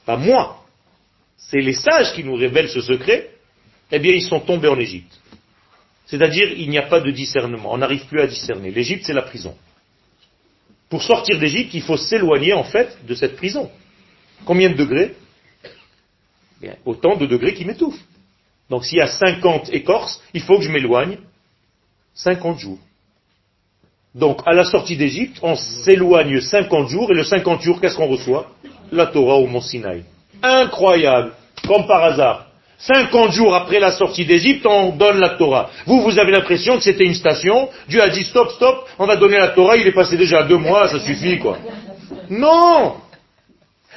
pas 0.05 0.17
moi, 0.17 0.65
c'est 1.37 1.61
les 1.61 1.73
sages 1.73 2.11
qui 2.13 2.25
nous 2.25 2.35
révèlent 2.35 2.69
ce 2.69 2.81
secret, 2.81 3.31
eh 3.89 3.99
bien, 3.99 4.11
ils 4.11 4.23
sont 4.23 4.41
tombés 4.41 4.67
en 4.67 4.77
Égypte. 4.77 5.17
C'est-à-dire, 6.05 6.51
il 6.51 6.69
n'y 6.69 6.77
a 6.77 6.87
pas 6.87 6.99
de 6.99 7.11
discernement. 7.11 7.71
On 7.71 7.77
n'arrive 7.77 8.05
plus 8.07 8.19
à 8.19 8.27
discerner. 8.27 8.71
L'Égypte, 8.71 9.05
c'est 9.05 9.13
la 9.13 9.21
prison. 9.21 9.55
Pour 10.89 11.03
sortir 11.03 11.37
d'Égypte, 11.39 11.73
il 11.73 11.81
faut 11.81 11.97
s'éloigner, 11.97 12.53
en 12.53 12.63
fait, 12.63 12.97
de 13.05 13.13
cette 13.15 13.35
prison. 13.35 13.69
Combien 14.45 14.69
de 14.69 14.75
degrés? 14.75 15.15
Bien, 16.61 16.75
Autant 16.85 17.17
de 17.17 17.25
degrés 17.25 17.53
qui 17.53 17.65
m'étouffent. 17.65 18.03
Donc 18.69 18.85
s'il 18.85 18.97
y 18.97 19.01
a 19.01 19.07
50 19.07 19.69
écorces, 19.73 20.21
il 20.33 20.41
faut 20.41 20.57
que 20.57 20.63
je 20.63 20.71
m'éloigne 20.71 21.17
50 22.15 22.59
jours. 22.59 22.79
Donc 24.15 24.41
à 24.45 24.53
la 24.53 24.63
sortie 24.63 24.97
d'Égypte, 24.97 25.37
on 25.41 25.55
s'éloigne 25.55 26.41
50 26.41 26.89
jours, 26.89 27.11
et 27.11 27.13
le 27.13 27.23
50 27.23 27.61
jours, 27.61 27.79
qu'est-ce 27.79 27.95
qu'on 27.95 28.07
reçoit? 28.07 28.51
La 28.91 29.07
Torah 29.07 29.35
au 29.35 29.47
Mont 29.47 29.61
Sinaï. 29.61 30.03
Incroyable, 30.41 31.33
comme 31.67 31.85
par 31.85 32.03
hasard. 32.03 32.46
50 32.79 33.31
jours 33.31 33.55
après 33.55 33.79
la 33.79 33.91
sortie 33.91 34.25
d'Égypte, 34.25 34.65
on 34.65 34.89
donne 34.89 35.19
la 35.19 35.29
Torah. 35.29 35.69
Vous, 35.85 36.01
vous 36.01 36.19
avez 36.19 36.31
l'impression 36.31 36.77
que 36.77 36.83
c'était 36.83 37.05
une 37.05 37.15
station, 37.15 37.69
Dieu 37.87 38.01
a 38.01 38.09
dit 38.09 38.23
stop, 38.23 38.51
stop, 38.51 38.87
on 38.99 39.07
va 39.07 39.15
donner 39.15 39.37
la 39.37 39.49
Torah, 39.49 39.77
il 39.77 39.87
est 39.87 39.93
passé 39.93 40.15
déjà 40.15 40.43
deux 40.43 40.57
mois, 40.57 40.87
ça 40.87 40.99
suffit 40.99 41.39
quoi. 41.39 41.57
Non 42.29 42.97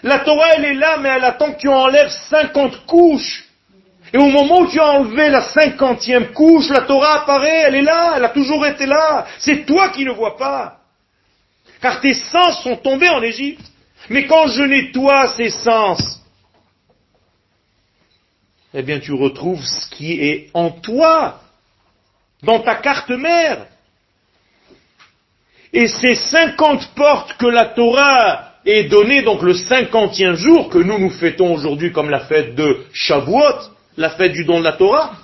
La 0.02 0.20
Torah, 0.20 0.54
elle 0.56 0.64
est 0.64 0.74
là, 0.74 0.96
mais 0.98 1.10
elle 1.10 1.24
attend 1.24 1.52
que 1.52 1.58
tu 1.58 1.68
enlèves 1.68 2.10
50 2.30 2.86
couches. 2.86 3.44
Et 4.12 4.18
au 4.18 4.26
moment 4.26 4.60
où 4.60 4.66
tu 4.66 4.80
as 4.80 4.92
enlevé 4.92 5.28
la 5.28 5.42
cinquantième 5.42 6.32
couche, 6.32 6.68
la 6.70 6.80
Torah 6.80 7.22
apparaît, 7.22 7.64
elle 7.66 7.76
est 7.76 7.82
là, 7.82 8.14
elle 8.16 8.24
a 8.24 8.30
toujours 8.30 8.66
été 8.66 8.86
là. 8.86 9.26
C'est 9.38 9.66
toi 9.66 9.90
qui 9.90 10.04
ne 10.04 10.10
vois 10.10 10.36
pas. 10.36 10.78
Car 11.80 12.00
tes 12.00 12.14
sens 12.14 12.62
sont 12.62 12.76
tombés 12.76 13.08
en 13.08 13.22
Égypte. 13.22 13.64
Mais 14.08 14.26
quand 14.26 14.48
je 14.48 14.62
nettoie 14.62 15.28
ces 15.36 15.50
sens, 15.50 16.19
eh 18.74 18.82
bien 18.82 19.00
tu 19.00 19.12
retrouves 19.12 19.64
ce 19.64 19.88
qui 19.90 20.12
est 20.20 20.50
en 20.54 20.70
toi, 20.70 21.40
dans 22.42 22.60
ta 22.60 22.76
carte 22.76 23.10
mère. 23.10 23.66
Et 25.72 25.88
ces 25.88 26.14
cinquante 26.14 26.88
portes 26.94 27.36
que 27.36 27.46
la 27.46 27.66
Torah 27.66 28.54
est 28.64 28.84
donnée, 28.84 29.22
donc 29.22 29.42
le 29.42 29.54
cinquantième 29.54 30.34
jour 30.34 30.68
que 30.68 30.78
nous 30.78 30.98
nous 30.98 31.10
fêtons 31.10 31.54
aujourd'hui 31.54 31.92
comme 31.92 32.10
la 32.10 32.20
fête 32.20 32.54
de 32.54 32.84
Shavuot, 32.92 33.70
la 33.96 34.10
fête 34.10 34.32
du 34.32 34.44
don 34.44 34.58
de 34.58 34.64
la 34.64 34.72
Torah, 34.72 35.16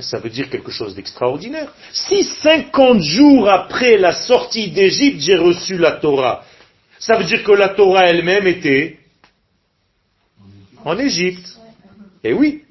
ça 0.00 0.18
veut 0.18 0.30
dire 0.30 0.50
quelque 0.50 0.70
chose 0.70 0.94
d'extraordinaire. 0.94 1.72
Si 1.92 2.22
50 2.22 3.00
jours 3.00 3.48
après 3.48 3.96
la 3.96 4.12
sortie 4.12 4.70
d'Égypte, 4.70 5.20
j'ai 5.20 5.36
reçu 5.36 5.78
la 5.78 5.92
Torah, 5.92 6.44
ça 6.98 7.16
veut 7.16 7.24
dire 7.24 7.42
que 7.42 7.52
la 7.52 7.70
Torah 7.70 8.06
elle-même 8.06 8.46
était 8.46 8.98
en 10.84 10.98
Égypte. 10.98 11.55
Eh 12.28 12.32
oui. 12.32 12.64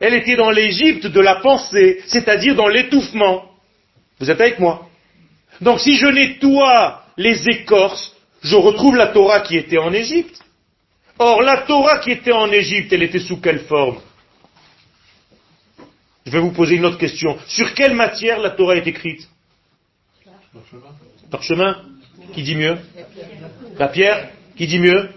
Elle 0.00 0.14
était 0.14 0.34
dans 0.34 0.50
l'Égypte 0.50 1.06
de 1.06 1.20
la 1.20 1.36
pensée, 1.36 2.02
c'est-à-dire 2.06 2.56
dans 2.56 2.66
l'étouffement. 2.66 3.44
Vous 4.18 4.28
êtes 4.28 4.40
avec 4.40 4.58
moi 4.58 4.88
Donc 5.60 5.78
si 5.80 5.96
je 5.96 6.06
nettoie 6.06 7.04
les 7.16 7.48
écorces, 7.48 8.16
je 8.42 8.56
retrouve 8.56 8.96
la 8.96 9.08
Torah 9.08 9.40
qui 9.40 9.56
était 9.56 9.78
en 9.78 9.92
Égypte. 9.92 10.40
Or, 11.20 11.42
la 11.42 11.58
Torah 11.58 12.00
qui 12.00 12.10
était 12.10 12.32
en 12.32 12.50
Égypte, 12.50 12.92
elle 12.92 13.04
était 13.04 13.20
sous 13.20 13.40
quelle 13.40 13.60
forme? 13.60 13.98
Je 16.26 16.32
vais 16.32 16.40
vous 16.40 16.52
poser 16.52 16.74
une 16.74 16.86
autre 16.86 16.98
question. 16.98 17.38
Sur 17.46 17.72
quelle 17.74 17.94
matière 17.94 18.40
la 18.40 18.50
Torah 18.50 18.76
est 18.76 18.86
écrite? 18.86 19.28
Parchemin 21.30 21.84
Qui 22.34 22.42
dit 22.42 22.56
mieux? 22.56 22.78
La 23.78 23.88
pierre 23.88 24.30
Qui 24.56 24.66
dit 24.66 24.80
mieux? 24.80 25.08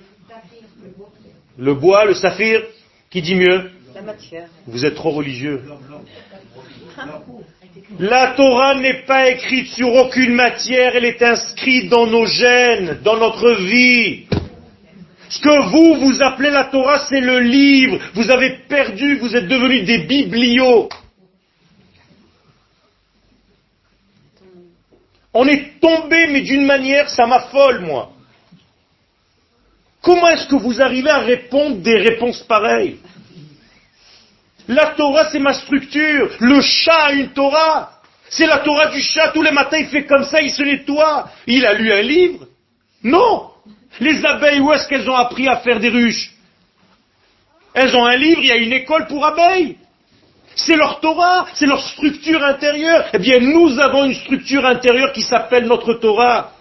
Le 1.57 1.73
bois, 1.73 2.05
le 2.05 2.13
saphir 2.13 2.63
Qui 3.11 3.21
dit 3.21 3.35
mieux 3.35 3.69
La 3.93 4.01
matière. 4.01 4.47
Vous 4.67 4.85
êtes 4.85 4.95
trop 4.95 5.11
religieux. 5.11 5.61
La 7.99 8.33
Torah 8.37 8.75
n'est 8.75 9.03
pas 9.03 9.29
écrite 9.29 9.67
sur 9.67 9.93
aucune 9.93 10.33
matière, 10.33 10.95
elle 10.95 11.03
est 11.03 11.21
inscrite 11.21 11.89
dans 11.89 12.07
nos 12.07 12.25
gènes, 12.25 12.99
dans 13.03 13.17
notre 13.17 13.51
vie. 13.63 14.27
Ce 15.27 15.41
que 15.41 15.69
vous, 15.71 15.95
vous 15.95 16.21
appelez 16.21 16.51
la 16.51 16.65
Torah, 16.65 17.05
c'est 17.09 17.19
le 17.19 17.39
livre. 17.39 17.99
Vous 18.13 18.31
avez 18.31 18.59
perdu, 18.69 19.17
vous 19.17 19.35
êtes 19.35 19.47
devenus 19.47 19.85
des 19.85 19.99
biblios. 19.99 20.87
On 25.33 25.45
est 25.47 25.79
tombé, 25.81 26.27
mais 26.27 26.41
d'une 26.41 26.65
manière, 26.65 27.09
ça 27.09 27.25
m'affole, 27.27 27.81
moi. 27.81 28.11
Comment 30.01 30.29
est-ce 30.29 30.47
que 30.47 30.55
vous 30.55 30.81
arrivez 30.81 31.09
à 31.09 31.19
répondre 31.19 31.77
des 31.77 31.97
réponses 31.97 32.41
pareilles? 32.43 32.97
La 34.67 34.87
Torah, 34.87 35.29
c'est 35.31 35.39
ma 35.39 35.53
structure. 35.53 36.29
Le 36.39 36.61
chat 36.61 37.05
a 37.05 37.11
une 37.13 37.29
Torah. 37.29 37.91
C'est 38.29 38.47
la 38.47 38.59
Torah 38.59 38.87
du 38.87 39.01
chat. 39.01 39.29
Tous 39.29 39.41
les 39.41 39.51
matins, 39.51 39.77
il 39.77 39.87
fait 39.87 40.05
comme 40.05 40.23
ça, 40.23 40.41
il 40.41 40.51
se 40.51 40.63
nettoie. 40.63 41.29
Il 41.45 41.65
a 41.65 41.73
lu 41.73 41.91
un 41.91 42.01
livre 42.01 42.47
Non 43.03 43.51
Les 43.99 44.25
abeilles, 44.25 44.59
où 44.59 44.71
est-ce 44.71 44.87
qu'elles 44.87 45.09
ont 45.09 45.15
appris 45.15 45.47
à 45.47 45.57
faire 45.57 45.79
des 45.79 45.89
ruches? 45.89 46.31
Elles 47.73 47.95
ont 47.95 48.05
un 48.05 48.15
livre, 48.15 48.41
il 48.41 48.47
y 48.47 48.51
a 48.51 48.57
une 48.57 48.73
école 48.73 49.07
pour 49.07 49.25
abeilles. 49.25 49.77
C'est 50.55 50.75
leur 50.75 50.99
Torah, 50.99 51.47
c'est 51.53 51.65
leur 51.65 51.81
structure 51.81 52.43
intérieure. 52.43 53.05
Eh 53.13 53.19
bien, 53.19 53.39
nous 53.39 53.79
avons 53.79 54.05
une 54.05 54.15
structure 54.15 54.65
intérieure 54.65 55.13
qui 55.13 55.21
s'appelle 55.21 55.65
notre 55.65 55.93
Torah. 55.95 56.51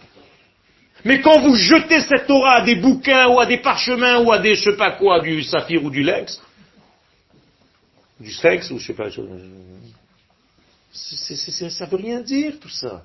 Mais 1.04 1.20
quand 1.20 1.40
vous 1.40 1.54
jetez 1.54 2.00
cette 2.00 2.26
Torah 2.26 2.56
à 2.56 2.62
des 2.62 2.76
bouquins 2.76 3.28
ou 3.28 3.40
à 3.40 3.46
des 3.46 3.58
parchemins 3.58 4.20
ou 4.20 4.32
à 4.32 4.38
des 4.38 4.54
je 4.54 4.70
sais 4.70 4.76
pas 4.76 4.92
quoi, 4.92 5.20
du 5.20 5.42
saphir 5.42 5.82
ou 5.84 5.90
du 5.90 6.02
lex, 6.02 6.40
du 8.18 8.30
sphinx 8.30 8.70
ou 8.70 8.78
je 8.78 8.86
sais 8.86 8.94
pas, 8.94 9.10
ça 9.10 9.22
ne 11.86 11.90
veut 11.90 11.96
rien 11.96 12.20
dire 12.20 12.54
tout 12.60 12.68
ça. 12.68 13.02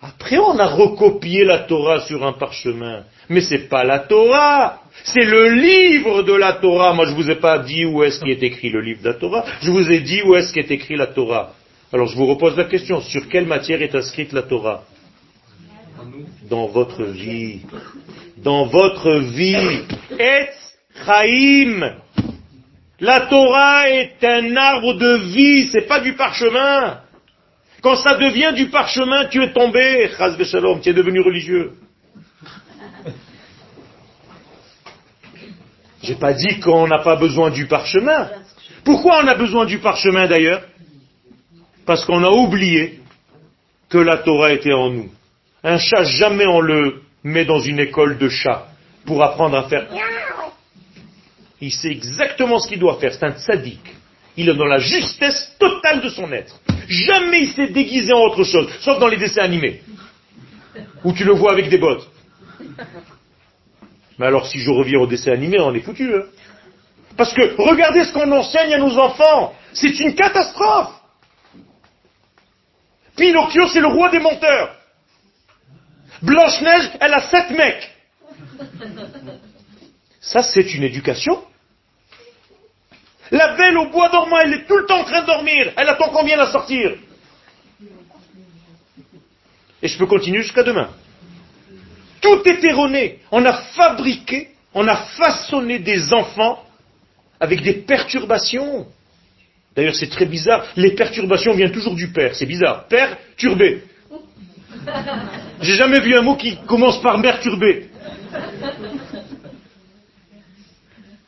Après, 0.00 0.38
on 0.38 0.56
a 0.58 0.66
recopié 0.66 1.44
la 1.44 1.60
Torah 1.60 2.00
sur 2.00 2.24
un 2.24 2.32
parchemin. 2.32 3.04
Mais 3.28 3.40
c'est 3.40 3.68
pas 3.68 3.84
la 3.84 3.98
Torah. 4.00 4.82
C'est 5.02 5.24
le 5.24 5.50
livre 5.50 6.22
de 6.22 6.34
la 6.34 6.54
Torah. 6.54 6.92
Moi, 6.92 7.06
je 7.06 7.14
vous 7.14 7.28
ai 7.30 7.34
pas 7.34 7.58
dit 7.58 7.84
où 7.84 8.04
est-ce 8.04 8.20
qui 8.20 8.30
est 8.30 8.42
écrit 8.42 8.70
le 8.70 8.80
livre 8.80 9.02
de 9.02 9.08
la 9.08 9.14
Torah. 9.14 9.44
Je 9.60 9.70
vous 9.70 9.90
ai 9.90 10.00
dit 10.00 10.22
où 10.22 10.36
est-ce 10.36 10.52
qui 10.52 10.60
est 10.60 10.70
écrit 10.70 10.96
la 10.96 11.08
Torah. 11.08 11.54
Alors, 11.92 12.06
je 12.06 12.16
vous 12.16 12.26
repose 12.26 12.56
la 12.56 12.64
question. 12.64 13.00
Sur 13.00 13.28
quelle 13.28 13.46
matière 13.46 13.82
est 13.82 13.94
inscrite 13.94 14.32
la 14.32 14.42
Torah? 14.42 14.84
Dans 16.48 16.66
votre 16.66 17.04
vie. 17.04 17.60
Dans 18.38 18.66
votre 18.66 19.18
vie. 19.18 19.80
Et 20.18 20.46
Chaim. 21.04 21.96
La 23.00 23.20
Torah 23.22 23.88
est 23.90 24.24
un 24.24 24.56
arbre 24.56 24.94
de 24.94 25.32
vie, 25.32 25.68
c'est 25.68 25.86
pas 25.86 26.00
du 26.00 26.14
parchemin. 26.14 27.00
Quand 27.80 27.96
ça 27.96 28.16
devient 28.16 28.52
du 28.56 28.70
parchemin, 28.70 29.26
tu 29.26 29.40
es 29.42 29.52
tombé, 29.52 30.10
Shalom, 30.44 30.80
tu 30.80 30.88
es 30.88 30.92
devenu 30.92 31.20
religieux. 31.20 31.72
J'ai 36.02 36.16
pas 36.16 36.32
dit 36.32 36.58
qu'on 36.60 36.88
n'a 36.88 36.98
pas 36.98 37.16
besoin 37.16 37.50
du 37.50 37.66
parchemin. 37.66 38.30
Pourquoi 38.84 39.22
on 39.22 39.28
a 39.28 39.34
besoin 39.34 39.64
du 39.66 39.78
parchemin 39.78 40.26
d'ailleurs? 40.26 40.62
Parce 41.86 42.04
qu'on 42.04 42.24
a 42.24 42.30
oublié 42.30 43.00
que 43.88 43.98
la 43.98 44.18
Torah 44.18 44.52
était 44.52 44.72
en 44.72 44.90
nous. 44.90 45.10
Un 45.68 45.76
chat, 45.76 46.02
jamais 46.04 46.46
on 46.46 46.62
le 46.62 47.02
met 47.22 47.44
dans 47.44 47.60
une 47.60 47.78
école 47.78 48.16
de 48.16 48.30
chat 48.30 48.68
pour 49.04 49.22
apprendre 49.22 49.54
à 49.54 49.68
faire. 49.68 49.86
Il 51.60 51.70
sait 51.70 51.90
exactement 51.90 52.58
ce 52.58 52.66
qu'il 52.66 52.78
doit 52.78 52.98
faire. 52.98 53.12
C'est 53.12 53.26
un 53.26 53.32
tzaddik. 53.32 53.80
Il 54.38 54.48
est 54.48 54.54
dans 54.54 54.64
la 54.64 54.78
justesse 54.78 55.54
totale 55.58 56.00
de 56.00 56.08
son 56.08 56.32
être. 56.32 56.58
Jamais 56.88 57.42
il 57.42 57.52
s'est 57.52 57.68
déguisé 57.68 58.14
en 58.14 58.20
autre 58.20 58.44
chose, 58.44 58.66
sauf 58.80 58.98
dans 58.98 59.08
les 59.08 59.18
dessins 59.18 59.42
animés, 59.42 59.82
où 61.04 61.12
tu 61.12 61.24
le 61.24 61.34
vois 61.34 61.52
avec 61.52 61.68
des 61.68 61.76
bottes. 61.76 62.08
Mais 64.18 64.24
alors 64.24 64.46
si 64.46 64.58
je 64.60 64.70
reviens 64.70 65.00
au 65.00 65.06
dessin 65.06 65.32
animé, 65.32 65.60
on 65.60 65.74
est 65.74 65.80
foutu. 65.80 66.14
Hein. 66.14 66.24
Parce 67.14 67.34
que 67.34 67.60
regardez 67.62 68.04
ce 68.04 68.12
qu'on 68.14 68.32
enseigne 68.32 68.72
à 68.72 68.78
nos 68.78 68.96
enfants. 68.96 69.52
C'est 69.74 70.00
une 70.00 70.14
catastrophe. 70.14 70.94
Pinocchio, 73.18 73.68
c'est 73.68 73.80
le 73.80 73.88
roi 73.88 74.08
des 74.08 74.20
menteurs. 74.20 74.77
Blanche-Neige, 76.22 76.90
elle 77.00 77.14
a 77.14 77.20
sept 77.30 77.50
mecs. 77.50 77.90
Ça, 80.20 80.42
c'est 80.42 80.74
une 80.74 80.82
éducation. 80.82 81.42
La 83.30 83.56
belle 83.56 83.76
au 83.78 83.90
bois 83.90 84.08
dormant, 84.08 84.38
elle 84.38 84.54
est 84.54 84.66
tout 84.66 84.76
le 84.76 84.86
temps 84.86 85.00
en 85.00 85.04
train 85.04 85.22
de 85.22 85.26
dormir. 85.26 85.72
Elle 85.76 85.88
attend 85.88 86.08
combien 86.10 86.38
à 86.38 86.50
sortir 86.50 86.92
Et 89.82 89.88
je 89.88 89.98
peux 89.98 90.06
continuer 90.06 90.42
jusqu'à 90.42 90.62
demain. 90.62 90.90
Tout 92.20 92.42
est 92.46 92.64
erroné. 92.64 93.20
On 93.30 93.44
a 93.44 93.52
fabriqué, 93.52 94.50
on 94.74 94.86
a 94.88 94.96
façonné 94.96 95.78
des 95.78 96.12
enfants 96.12 96.64
avec 97.38 97.62
des 97.62 97.74
perturbations. 97.74 98.86
D'ailleurs, 99.76 99.94
c'est 99.94 100.10
très 100.10 100.26
bizarre. 100.26 100.66
Les 100.76 100.92
perturbations 100.92 101.54
viennent 101.54 101.70
toujours 101.70 101.94
du 101.94 102.08
père. 102.08 102.34
C'est 102.34 102.46
bizarre. 102.46 102.88
Père 102.88 103.16
turbé. 103.36 103.84
J'ai 105.60 105.74
jamais 105.74 106.00
vu 106.00 106.16
un 106.16 106.22
mot 106.22 106.36
qui 106.36 106.56
commence 106.66 107.00
par 107.02 107.18
mère 107.18 107.40
turbé. 107.40 107.88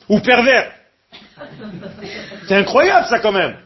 Ou 0.08 0.20
pervers. 0.20 0.72
C'est 2.48 2.56
incroyable 2.56 3.06
ça 3.08 3.18
quand 3.20 3.32
même. 3.32 3.56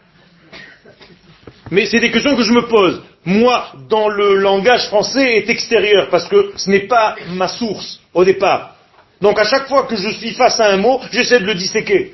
Mais 1.71 1.87
c'est 1.87 2.01
des 2.01 2.11
questions 2.11 2.37
que 2.37 2.43
je 2.43 2.53
me 2.53 2.67
pose. 2.69 3.03
Moi, 3.25 3.73
dans 3.89 4.09
le 4.09 4.37
langage 4.37 4.87
français, 4.89 5.39
est 5.39 5.49
extérieur, 5.49 6.11
parce 6.11 6.29
que 6.29 6.53
ce 6.57 6.71
n'est 6.71 6.87
pas 6.87 7.17
ma 7.31 7.49
source 7.49 8.01
au 8.13 8.23
départ. 8.25 8.77
Donc 9.21 9.39
à 9.39 9.45
chaque 9.45 9.69
fois 9.69 9.85
que 9.85 9.97
je 9.97 10.11
suis 10.11 10.33
face 10.33 10.61
à 10.61 10.67
un 10.67 10.77
mot, 10.77 11.01
j'essaie 11.11 11.41
de 11.41 11.47
le 11.47 11.55
disséquer. 11.55 12.13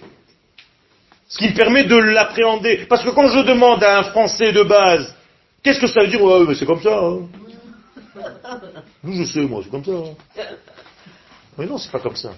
Ce 1.29 1.39
qui 1.39 1.49
me 1.49 1.55
permet 1.55 1.85
de 1.85 1.97
l'appréhender. 1.97 2.87
Parce 2.89 3.03
que 3.03 3.11
quand 3.11 3.29
je 3.29 3.41
demande 3.41 3.83
à 3.83 3.99
un 3.99 4.03
français 4.05 4.53
de 4.53 4.62
base, 4.62 5.12
qu'est-ce 5.62 5.81
que 5.81 5.87
ça 5.89 6.03
veut 6.03 6.09
dire? 6.09 6.23
Ouais, 6.23 6.55
C'est 6.55 6.66
comme 6.66 6.83
ça. 6.83 6.99
Hein. 6.99 7.29
Je 9.04 9.24
sais, 9.24 9.40
moi, 9.40 9.62
c'est 9.62 9.70
comme 9.70 9.84
ça. 9.84 9.92
Hein. 9.92 10.44
Mais 11.58 11.66
non, 11.66 11.78
c'est 11.78 11.90
pas 11.90 12.00
comme 12.00 12.16
ça. 12.16 12.34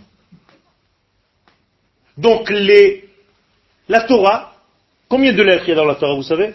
Donc 2.16 2.50
les 2.50 3.08
la 3.88 4.02
Torah, 4.02 4.54
combien 5.08 5.32
de 5.32 5.42
lettres 5.42 5.64
il 5.66 5.70
y 5.70 5.72
a 5.72 5.76
dans 5.76 5.84
la 5.84 5.94
Torah, 5.94 6.14
vous 6.14 6.22
savez? 6.22 6.54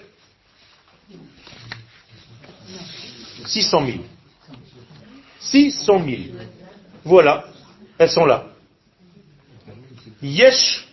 600 3.45 3.85
000. 3.85 3.97
600 5.39 6.05
000. 6.05 6.21
Voilà, 7.03 7.45
elles 7.97 8.09
sont 8.09 8.25
là. 8.25 8.47
Yesh, 10.21 10.87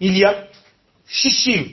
il 0.00 0.18
y 0.18 0.24
a 0.24 0.48
Shishim, 1.06 1.68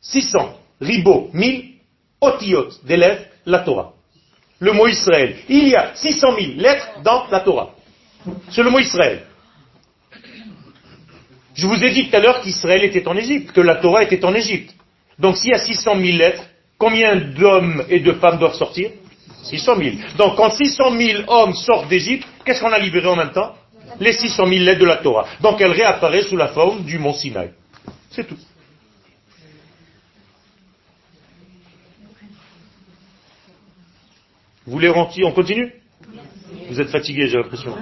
600, 0.00 0.60
Ribo, 0.80 1.30
1000, 1.32 1.74
Otiot, 2.20 2.68
lettres, 2.84 3.26
la 3.46 3.60
Torah. 3.60 3.94
Le 4.60 4.72
mot 4.72 4.86
Israël. 4.86 5.36
Il 5.48 5.68
y 5.68 5.74
a 5.74 5.94
600 5.94 6.36
000 6.38 6.52
lettres 6.56 6.88
dans 7.02 7.26
la 7.30 7.40
Torah. 7.40 7.70
C'est 8.50 8.62
le 8.62 8.70
mot 8.70 8.78
Israël. 8.78 9.22
Je 11.54 11.66
vous 11.66 11.82
ai 11.82 11.90
dit 11.90 12.08
tout 12.08 12.16
à 12.16 12.20
l'heure 12.20 12.40
qu'Israël 12.42 12.84
était 12.84 13.06
en 13.08 13.16
Égypte, 13.16 13.52
que 13.52 13.60
la 13.60 13.76
Torah 13.76 14.02
était 14.02 14.24
en 14.24 14.34
Égypte. 14.34 14.74
Donc 15.18 15.36
s'il 15.36 15.50
y 15.50 15.54
a 15.54 15.58
600 15.58 15.96
000 15.96 16.16
lettres, 16.18 16.42
combien 16.78 17.16
d'hommes 17.16 17.84
et 17.88 18.00
de 18.00 18.12
femmes 18.12 18.38
doivent 18.38 18.54
sortir? 18.54 18.90
600 19.44 19.76
000. 19.76 19.96
Donc 20.18 20.36
quand 20.36 20.50
600 20.50 20.96
000 20.96 21.22
hommes 21.26 21.54
sortent 21.54 21.88
d'Égypte, 21.88 22.26
qu'est-ce 22.44 22.60
qu'on 22.60 22.72
a 22.72 22.78
libéré 22.78 23.08
en 23.08 23.16
même 23.16 23.32
temps? 23.32 23.54
Les 23.98 24.12
600 24.12 24.46
000 24.46 24.64
lettres 24.64 24.80
de 24.80 24.86
la 24.86 24.96
Torah. 24.96 25.26
Donc 25.40 25.60
elle 25.60 25.72
réapparaît 25.72 26.22
sous 26.22 26.36
la 26.36 26.48
forme 26.48 26.84
du 26.84 26.98
mont 26.98 27.14
Sinaï. 27.14 27.50
C'est 28.10 28.26
tout. 28.26 28.36
Vous 34.66 34.72
voulez 34.72 34.88
On 34.88 35.32
continue 35.32 35.72
Vous 36.68 36.80
êtes 36.80 36.90
fatigué, 36.90 37.28
j'ai 37.28 37.36
l'impression. 37.36 37.74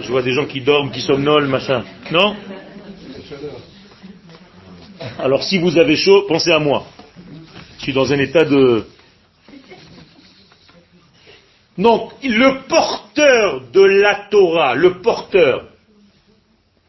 Je 0.00 0.08
vois 0.10 0.22
des 0.22 0.32
gens 0.32 0.46
qui 0.46 0.60
dorment, 0.60 0.90
qui 0.90 1.00
somnolent, 1.00 1.48
machin. 1.48 1.84
Non 2.10 2.36
alors 5.18 5.42
si 5.42 5.58
vous 5.58 5.78
avez 5.78 5.96
chaud, 5.96 6.24
pensez 6.28 6.50
à 6.50 6.58
moi. 6.58 6.86
Je 7.78 7.84
suis 7.84 7.92
dans 7.92 8.12
un 8.12 8.18
état 8.18 8.44
de... 8.44 8.84
Donc, 11.76 12.12
le 12.24 12.66
porteur 12.66 13.62
de 13.72 13.80
la 13.80 14.26
Torah, 14.30 14.74
le 14.74 15.00
porteur, 15.00 15.68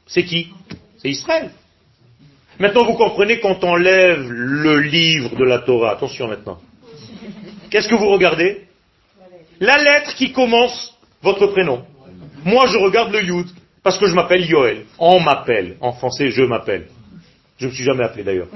c'est 0.07 0.23
qui 0.23 0.47
C'est 0.97 1.09
Israël. 1.09 1.51
Maintenant, 2.57 2.83
vous 2.83 2.95
comprenez 2.95 3.39
quand 3.39 3.63
on 3.63 3.75
lève 3.75 4.29
le 4.31 4.79
livre 4.79 5.35
de 5.35 5.43
la 5.43 5.59
Torah. 5.59 5.91
Attention 5.91 6.27
maintenant. 6.27 6.59
Qu'est-ce 7.69 7.87
que 7.87 7.95
vous 7.95 8.09
regardez 8.09 8.65
La 9.59 9.77
lettre 9.77 10.15
qui 10.15 10.31
commence 10.31 10.97
votre 11.21 11.47
prénom. 11.47 11.85
Moi, 12.45 12.67
je 12.67 12.77
regarde 12.77 13.11
le 13.11 13.23
Yud, 13.23 13.47
parce 13.83 13.97
que 13.97 14.07
je 14.07 14.13
m'appelle 14.13 14.45
Yoel. 14.45 14.85
On 14.97 15.19
m'appelle. 15.19 15.77
En 15.81 15.93
français, 15.93 16.29
je 16.29 16.43
m'appelle. 16.43 16.87
Je 17.57 17.65
ne 17.65 17.69
me 17.69 17.75
suis 17.75 17.83
jamais 17.83 18.03
appelé 18.03 18.23
d'ailleurs. 18.23 18.47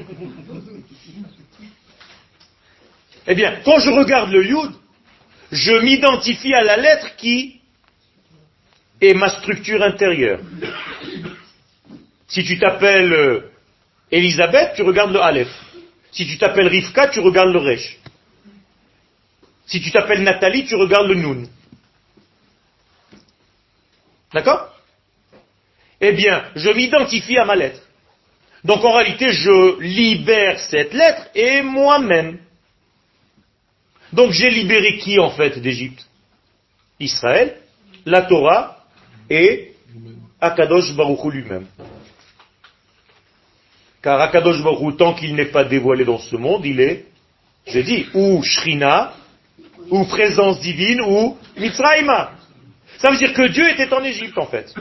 Eh 3.28 3.36
bien, 3.36 3.60
quand 3.66 3.80
je 3.80 3.90
regarde 3.90 4.32
le 4.32 4.46
Yud, 4.46 4.72
je 5.52 5.74
m'identifie 5.84 6.54
à 6.54 6.64
la 6.64 6.78
lettre 6.78 7.16
qui 7.18 7.62
est 9.02 9.14
ma 9.14 9.30
structure 9.30 9.84
intérieure. 9.84 10.40
Si 12.28 12.44
tu 12.44 12.58
t'appelles 12.58 13.14
euh, 13.14 13.52
Elisabeth, 14.12 14.74
tu 14.76 14.82
regardes 14.82 15.12
le 15.12 15.22
Aleph. 15.22 15.52
Si 16.12 16.26
tu 16.26 16.38
t'appelles 16.38 16.68
Rivka, 16.68 17.10
tu 17.10 17.20
regardes 17.20 17.52
le 17.52 17.60
Resh. 17.60 18.00
Si 19.66 19.82
tu 19.82 19.92
t'appelles 19.92 20.24
Nathalie, 20.24 20.66
tu 20.66 20.76
regardes 20.76 21.08
le 21.08 21.16
Nun. 21.16 21.48
D'accord? 24.34 24.70
Eh 26.02 26.12
bien, 26.12 26.44
je 26.56 26.70
m'identifie 26.70 27.38
à 27.38 27.46
ma 27.46 27.56
lettre. 27.56 27.82
Donc 28.64 28.84
en 28.84 28.94
réalité, 28.94 29.32
je 29.32 29.80
libère 29.80 30.60
cette 30.60 30.94
lettre 30.94 31.28
et 31.36 31.62
moi-même. 31.62 32.40
Donc 34.12 34.32
j'ai 34.32 34.50
libéré 34.50 34.98
qui 34.98 35.20
en 35.20 35.32
fait 35.32 35.60
d'Égypte? 35.60 36.06
Israël, 37.00 37.58
la 38.06 38.22
Torah 38.22 38.86
et 39.30 39.74
Akadosh 40.40 40.94
Baruch 40.94 41.26
lui-même. 41.26 41.68
Car 44.02 44.20
Akadosh 44.22 44.62
Baruch 44.62 44.98
tant 44.98 45.14
qu'il 45.14 45.36
n'est 45.36 45.52
pas 45.52 45.64
dévoilé 45.64 46.06
dans 46.06 46.20
ce 46.20 46.36
monde, 46.36 46.66
il 46.66 46.80
est, 46.80 47.06
j'ai 47.66 47.84
dit, 47.84 48.08
ou 48.14 48.44
Shrina, 48.44 49.14
ou 49.90 50.06
présence 50.06 50.60
divine, 50.60 51.02
ou 51.02 51.38
Mitzrayma. 51.58 52.32
Ça 53.00 53.10
veut 53.10 53.18
dire 53.18 53.34
que 53.34 53.48
Dieu 53.48 53.70
était 53.70 53.92
en 53.94 54.04
Égypte 54.04 54.38
en 54.38 54.48
fait. 54.48 54.74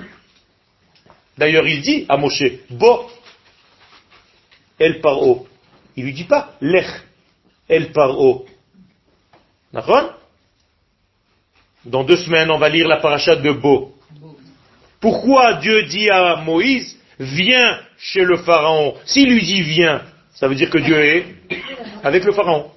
D'ailleurs, 1.37 1.67
il 1.67 1.81
dit 1.81 2.07
à 2.09 2.17
Moshe, 2.17 2.45
Bo, 2.71 3.11
El 4.79 5.01
Paro. 5.01 5.47
Il 5.97 6.05
lui 6.05 6.13
dit 6.13 6.25
pas, 6.25 6.55
Lech, 6.61 6.87
El 7.69 7.93
Paro. 7.93 8.47
D'accord? 9.73 10.15
Dans 11.85 12.05
deux 12.05 12.17
semaines, 12.17 12.51
on 12.51 12.59
va 12.59 12.69
lire 12.69 12.87
la 12.87 12.99
paracha 12.99 13.37
de 13.37 13.53
Bo. 13.53 13.95
Pourquoi 15.01 15.55
Dieu 15.55 15.83
dit 15.85 16.09
à 16.11 16.37
Moïse, 16.37 16.97
viens 17.19 17.81
chez 17.99 18.25
le 18.25 18.37
Pharaon? 18.37 18.95
S'il 19.05 19.33
lui 19.33 19.43
dit 19.43 19.63
viens, 19.63 20.03
ça 20.35 20.47
veut 20.47 20.55
dire 20.55 20.71
que 20.71 20.79
Dieu 20.79 20.99
est 21.01 21.27
avec 22.05 22.25
le 22.25 22.33
Pharaon. 22.33 22.71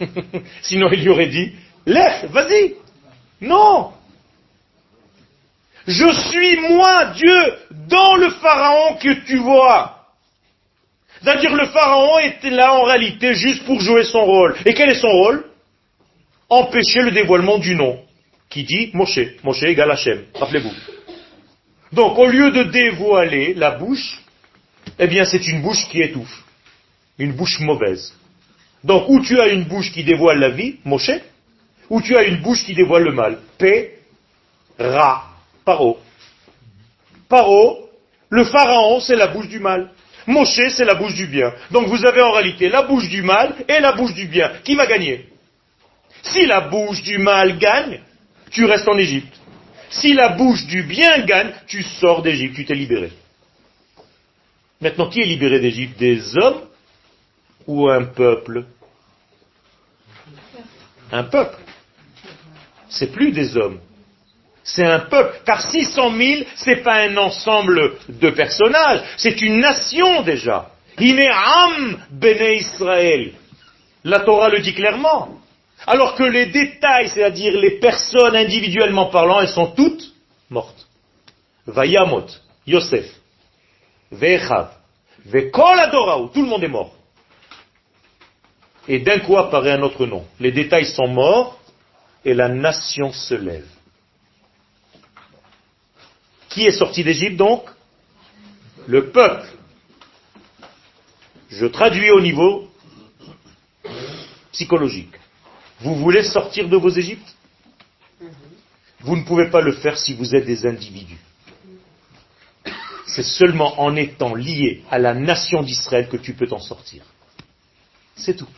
Sinon, 0.62 0.88
il 0.92 1.02
lui 1.02 1.08
aurait 1.08 1.28
dit, 1.28 1.52
laisse, 1.86 2.24
vas-y. 2.30 2.74
Non. 3.40 3.92
Je 5.86 6.12
suis 6.12 6.56
moi, 6.56 7.12
Dieu, 7.14 7.54
dans 7.88 8.16
le 8.16 8.30
Pharaon 8.30 8.96
que 8.96 9.24
tu 9.24 9.36
vois. 9.36 9.96
C'est-à-dire 11.22 11.54
le 11.54 11.66
Pharaon 11.66 12.18
était 12.18 12.50
là 12.50 12.74
en 12.74 12.84
réalité 12.84 13.34
juste 13.34 13.64
pour 13.64 13.80
jouer 13.80 14.04
son 14.04 14.24
rôle. 14.24 14.56
Et 14.64 14.74
quel 14.74 14.90
est 14.90 15.00
son 15.00 15.10
rôle? 15.10 15.44
Empêcher 16.48 17.02
le 17.02 17.10
dévoilement 17.10 17.58
du 17.58 17.74
nom, 17.74 18.00
qui 18.48 18.64
dit 18.64 18.90
Moshe. 18.94 19.18
Moshe 19.42 19.62
égale 19.62 19.90
Hachem. 19.90 20.24
Rappelez-vous. 20.34 20.72
Donc 21.92 22.18
au 22.18 22.26
lieu 22.26 22.50
de 22.50 22.64
dévoiler 22.64 23.54
la 23.54 23.72
bouche, 23.72 24.20
eh 24.98 25.06
bien 25.06 25.24
c'est 25.24 25.46
une 25.48 25.62
bouche 25.62 25.88
qui 25.88 26.02
étouffe. 26.02 26.44
Une 27.18 27.32
bouche 27.32 27.58
mauvaise. 27.60 28.14
Donc, 28.86 29.08
où 29.08 29.20
tu 29.20 29.40
as 29.40 29.48
une 29.48 29.64
bouche 29.64 29.90
qui 29.92 30.04
dévoile 30.04 30.38
la 30.38 30.50
vie, 30.50 30.76
Moshe, 30.84 31.10
ou 31.90 32.00
tu 32.00 32.16
as 32.16 32.22
une 32.22 32.40
bouche 32.40 32.64
qui 32.64 32.72
dévoile 32.72 33.02
le 33.02 33.12
mal. 33.12 33.38
P, 33.58 33.98
Ra, 34.78 35.24
Paro. 35.64 35.98
Paro, 37.28 37.90
le 38.30 38.44
pharaon, 38.44 39.00
c'est 39.00 39.16
la 39.16 39.26
bouche 39.26 39.48
du 39.48 39.58
mal. 39.58 39.90
Moshe, 40.28 40.68
c'est 40.70 40.84
la 40.84 40.94
bouche 40.94 41.14
du 41.14 41.26
bien. 41.26 41.52
Donc 41.72 41.88
vous 41.88 42.06
avez 42.06 42.22
en 42.22 42.30
réalité 42.30 42.68
la 42.68 42.82
bouche 42.82 43.08
du 43.08 43.22
mal 43.22 43.56
et 43.68 43.80
la 43.80 43.92
bouche 43.92 44.14
du 44.14 44.26
bien. 44.26 44.52
Qui 44.62 44.76
va 44.76 44.86
gagner? 44.86 45.28
Si 46.22 46.46
la 46.46 46.60
bouche 46.60 47.02
du 47.02 47.18
mal 47.18 47.58
gagne, 47.58 48.00
tu 48.50 48.64
restes 48.66 48.88
en 48.88 48.98
Égypte. 48.98 49.34
Si 49.90 50.12
la 50.12 50.28
bouche 50.28 50.64
du 50.66 50.84
bien 50.84 51.24
gagne, 51.24 51.52
tu 51.66 51.82
sors 51.82 52.22
d'Égypte, 52.22 52.54
tu 52.54 52.64
t'es 52.64 52.74
libéré. 52.74 53.10
Maintenant, 54.80 55.08
qui 55.08 55.20
est 55.20 55.26
libéré 55.26 55.58
d'Égypte? 55.58 55.98
Des 55.98 56.36
hommes 56.36 56.62
ou 57.66 57.88
un 57.88 58.04
peuple? 58.04 58.64
Un 61.16 61.24
peuple. 61.24 61.56
C'est 62.90 63.10
plus 63.10 63.32
des 63.32 63.56
hommes. 63.56 63.78
C'est 64.62 64.84
un 64.84 64.98
peuple. 64.98 65.40
Car 65.46 65.62
600 65.62 66.14
000, 66.14 66.42
c'est 66.56 66.82
pas 66.82 66.96
un 66.96 67.16
ensemble 67.16 67.94
de 68.10 68.30
personnages. 68.30 69.00
C'est 69.16 69.40
une 69.40 69.58
nation 69.60 70.22
déjà. 70.22 70.70
Am 70.98 71.98
Bene 72.10 72.52
Israël. 72.56 73.32
La 74.04 74.20
Torah 74.20 74.50
le 74.50 74.60
dit 74.60 74.74
clairement. 74.74 75.40
Alors 75.86 76.16
que 76.16 76.24
les 76.24 76.46
détails, 76.46 77.08
c'est-à-dire 77.08 77.58
les 77.58 77.78
personnes 77.78 78.36
individuellement 78.36 79.06
parlant, 79.06 79.40
elles 79.40 79.48
sont 79.48 79.68
toutes 79.68 80.12
mortes. 80.50 80.86
Vayamot, 81.66 82.26
Yosef, 82.66 83.06
Vechav, 84.12 84.68
Vekol 85.24 85.80
Adoraou, 85.80 86.28
tout 86.28 86.42
le 86.42 86.48
monde 86.48 86.62
est 86.62 86.68
mort 86.68 86.95
et 88.88 89.00
d'un 89.00 89.18
coup 89.20 89.36
apparaît 89.36 89.72
un 89.72 89.82
autre 89.82 90.06
nom. 90.06 90.26
Les 90.40 90.52
détails 90.52 90.86
sont 90.86 91.08
morts 91.08 91.58
et 92.24 92.34
la 92.34 92.48
nation 92.48 93.12
se 93.12 93.34
lève. 93.34 93.68
Qui 96.48 96.66
est 96.66 96.72
sorti 96.72 97.04
d'Égypte 97.04 97.36
donc? 97.36 97.68
Le 98.86 99.10
peuple. 99.10 99.48
Je 101.48 101.66
traduis 101.66 102.10
au 102.10 102.20
niveau 102.20 102.70
psychologique. 104.52 105.14
Vous 105.80 105.96
voulez 105.96 106.22
sortir 106.22 106.68
de 106.68 106.76
vos 106.76 106.88
Égyptes? 106.88 107.36
Vous 109.00 109.16
ne 109.16 109.24
pouvez 109.24 109.50
pas 109.50 109.60
le 109.60 109.72
faire 109.72 109.98
si 109.98 110.14
vous 110.14 110.34
êtes 110.34 110.46
des 110.46 110.66
individus. 110.66 111.20
C'est 113.06 113.22
seulement 113.22 113.80
en 113.80 113.94
étant 113.94 114.34
lié 114.34 114.82
à 114.90 114.98
la 114.98 115.14
nation 115.14 115.62
d'Israël 115.62 116.08
que 116.08 116.16
tu 116.16 116.34
peux 116.34 116.46
t'en 116.46 116.58
sortir. 116.58 117.04
C'est 118.16 118.34
tout. 118.36 118.48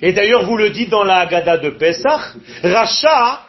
Et 0.00 0.12
d'ailleurs, 0.12 0.44
vous 0.44 0.56
le 0.56 0.70
dites 0.70 0.90
dans 0.90 1.04
la 1.04 1.20
Haggadah 1.20 1.58
de 1.58 1.70
Pesach, 1.70 2.36
Racha, 2.62 3.42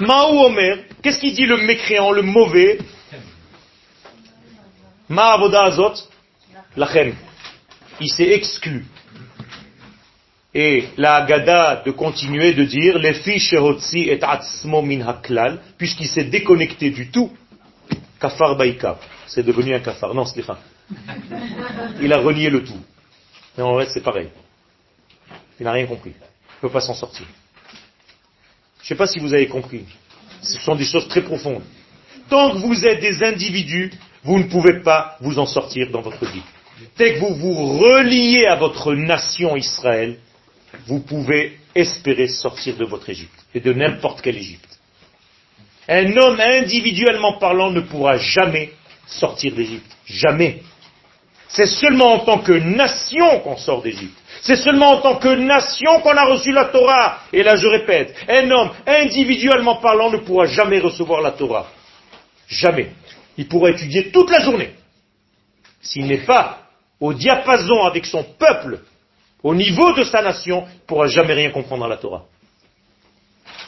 Ma'ou 0.00 0.44
Omer, 0.46 0.78
qu'est-ce 1.02 1.20
qu'il 1.20 1.32
dit 1.34 1.46
le 1.46 1.58
mécréant, 1.58 2.10
le 2.10 2.22
mauvais? 2.22 2.78
Ma'avoda 5.08 5.64
Azot, 5.64 5.94
Lachem. 6.76 7.14
Il 8.00 8.10
s'est 8.10 8.30
exclu. 8.30 8.84
Et 10.52 10.88
la 10.96 11.16
Haggadah 11.16 11.82
de 11.84 11.90
continuer 11.92 12.54
de 12.54 12.64
dire, 12.64 12.98
les 12.98 13.14
fiches 13.14 13.54
et 13.94 14.22
atzmo 14.22 14.82
min 14.82 15.06
haklal, 15.06 15.60
puisqu'il 15.78 16.08
s'est 16.08 16.24
déconnecté 16.24 16.90
du 16.90 17.10
tout, 17.10 17.30
kafar 18.20 18.56
baika. 18.56 18.98
C'est 19.26 19.42
devenu 19.42 19.74
un 19.74 19.80
kafar. 19.80 20.14
Non, 20.14 20.24
c'est 20.24 20.44
Il 22.00 22.12
a 22.12 22.18
renié 22.18 22.50
le 22.50 22.62
tout. 22.64 22.80
Mais 23.56 23.62
en 23.62 23.72
vrai, 23.74 23.86
c'est 23.92 24.02
pareil. 24.02 24.28
Il 25.60 25.64
n'a 25.64 25.72
rien 25.72 25.86
compris. 25.86 26.12
Il 26.14 26.56
ne 26.56 26.60
peut 26.68 26.72
pas 26.72 26.80
s'en 26.80 26.94
sortir. 26.94 27.26
Je 28.78 28.84
ne 28.84 28.88
sais 28.88 28.94
pas 28.96 29.06
si 29.06 29.18
vous 29.18 29.32
avez 29.32 29.46
compris. 29.46 29.84
Ce 30.42 30.58
sont 30.58 30.74
des 30.74 30.84
choses 30.84 31.08
très 31.08 31.22
profondes. 31.22 31.62
Tant 32.28 32.52
que 32.52 32.58
vous 32.58 32.84
êtes 32.84 33.00
des 33.00 33.22
individus, 33.22 33.92
vous 34.22 34.38
ne 34.38 34.44
pouvez 34.44 34.80
pas 34.82 35.16
vous 35.20 35.38
en 35.38 35.46
sortir 35.46 35.90
dans 35.90 36.00
votre 36.00 36.24
vie. 36.26 36.42
Dès 36.96 37.14
que 37.14 37.20
vous 37.20 37.34
vous 37.34 37.78
reliez 37.78 38.46
à 38.46 38.56
votre 38.56 38.94
nation 38.94 39.56
Israël, 39.56 40.18
vous 40.86 41.00
pouvez 41.00 41.58
espérer 41.74 42.28
sortir 42.28 42.76
de 42.76 42.84
votre 42.84 43.08
Égypte 43.10 43.44
et 43.54 43.60
de 43.60 43.72
n'importe 43.72 44.22
quelle 44.22 44.36
Égypte. 44.36 44.78
Un 45.88 46.16
homme 46.16 46.40
individuellement 46.40 47.34
parlant 47.38 47.70
ne 47.70 47.80
pourra 47.80 48.16
jamais 48.16 48.72
sortir 49.06 49.54
d'Égypte. 49.54 49.90
Jamais. 50.06 50.62
C'est 51.48 51.66
seulement 51.66 52.14
en 52.14 52.18
tant 52.20 52.38
que 52.38 52.52
nation 52.52 53.40
qu'on 53.40 53.56
sort 53.56 53.82
d'Égypte. 53.82 54.18
C'est 54.44 54.56
seulement 54.56 54.90
en 54.90 55.00
tant 55.00 55.16
que 55.16 55.34
nation 55.34 56.00
qu'on 56.02 56.16
a 56.16 56.26
reçu 56.26 56.52
la 56.52 56.66
Torah. 56.66 57.20
Et 57.32 57.42
là, 57.42 57.56
je 57.56 57.66
répète, 57.66 58.14
un 58.28 58.50
homme, 58.50 58.70
individuellement 58.86 59.76
parlant, 59.76 60.10
ne 60.10 60.18
pourra 60.18 60.44
jamais 60.44 60.80
recevoir 60.80 61.22
la 61.22 61.30
Torah. 61.30 61.66
Jamais. 62.46 62.90
Il 63.38 63.48
pourra 63.48 63.70
étudier 63.70 64.10
toute 64.10 64.30
la 64.30 64.40
journée. 64.40 64.74
S'il 65.80 66.06
n'est 66.06 66.26
pas 66.26 66.58
au 67.00 67.14
diapason 67.14 67.84
avec 67.84 68.04
son 68.04 68.22
peuple, 68.22 68.80
au 69.42 69.54
niveau 69.54 69.94
de 69.94 70.04
sa 70.04 70.20
nation, 70.20 70.64
il 70.66 70.74
ne 70.74 70.86
pourra 70.86 71.06
jamais 71.06 71.32
rien 71.32 71.50
comprendre 71.50 71.86
à 71.86 71.88
la 71.88 71.96
Torah. 71.96 72.24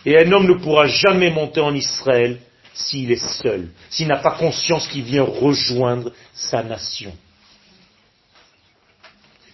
Et 0.05 0.18
un 0.18 0.31
homme 0.31 0.47
ne 0.47 0.62
pourra 0.62 0.87
jamais 0.87 1.31
monter 1.31 1.61
en 1.61 1.74
Israël 1.74 2.39
s'il 2.74 3.11
est 3.11 3.43
seul, 3.43 3.68
s'il 3.89 4.09
n'a 4.09 4.18
pas 4.18 4.33
conscience 4.33 4.87
qu'il 4.89 5.05
vient 5.05 5.24
rejoindre 5.24 6.12
sa 6.35 6.62
nation. 6.62 7.12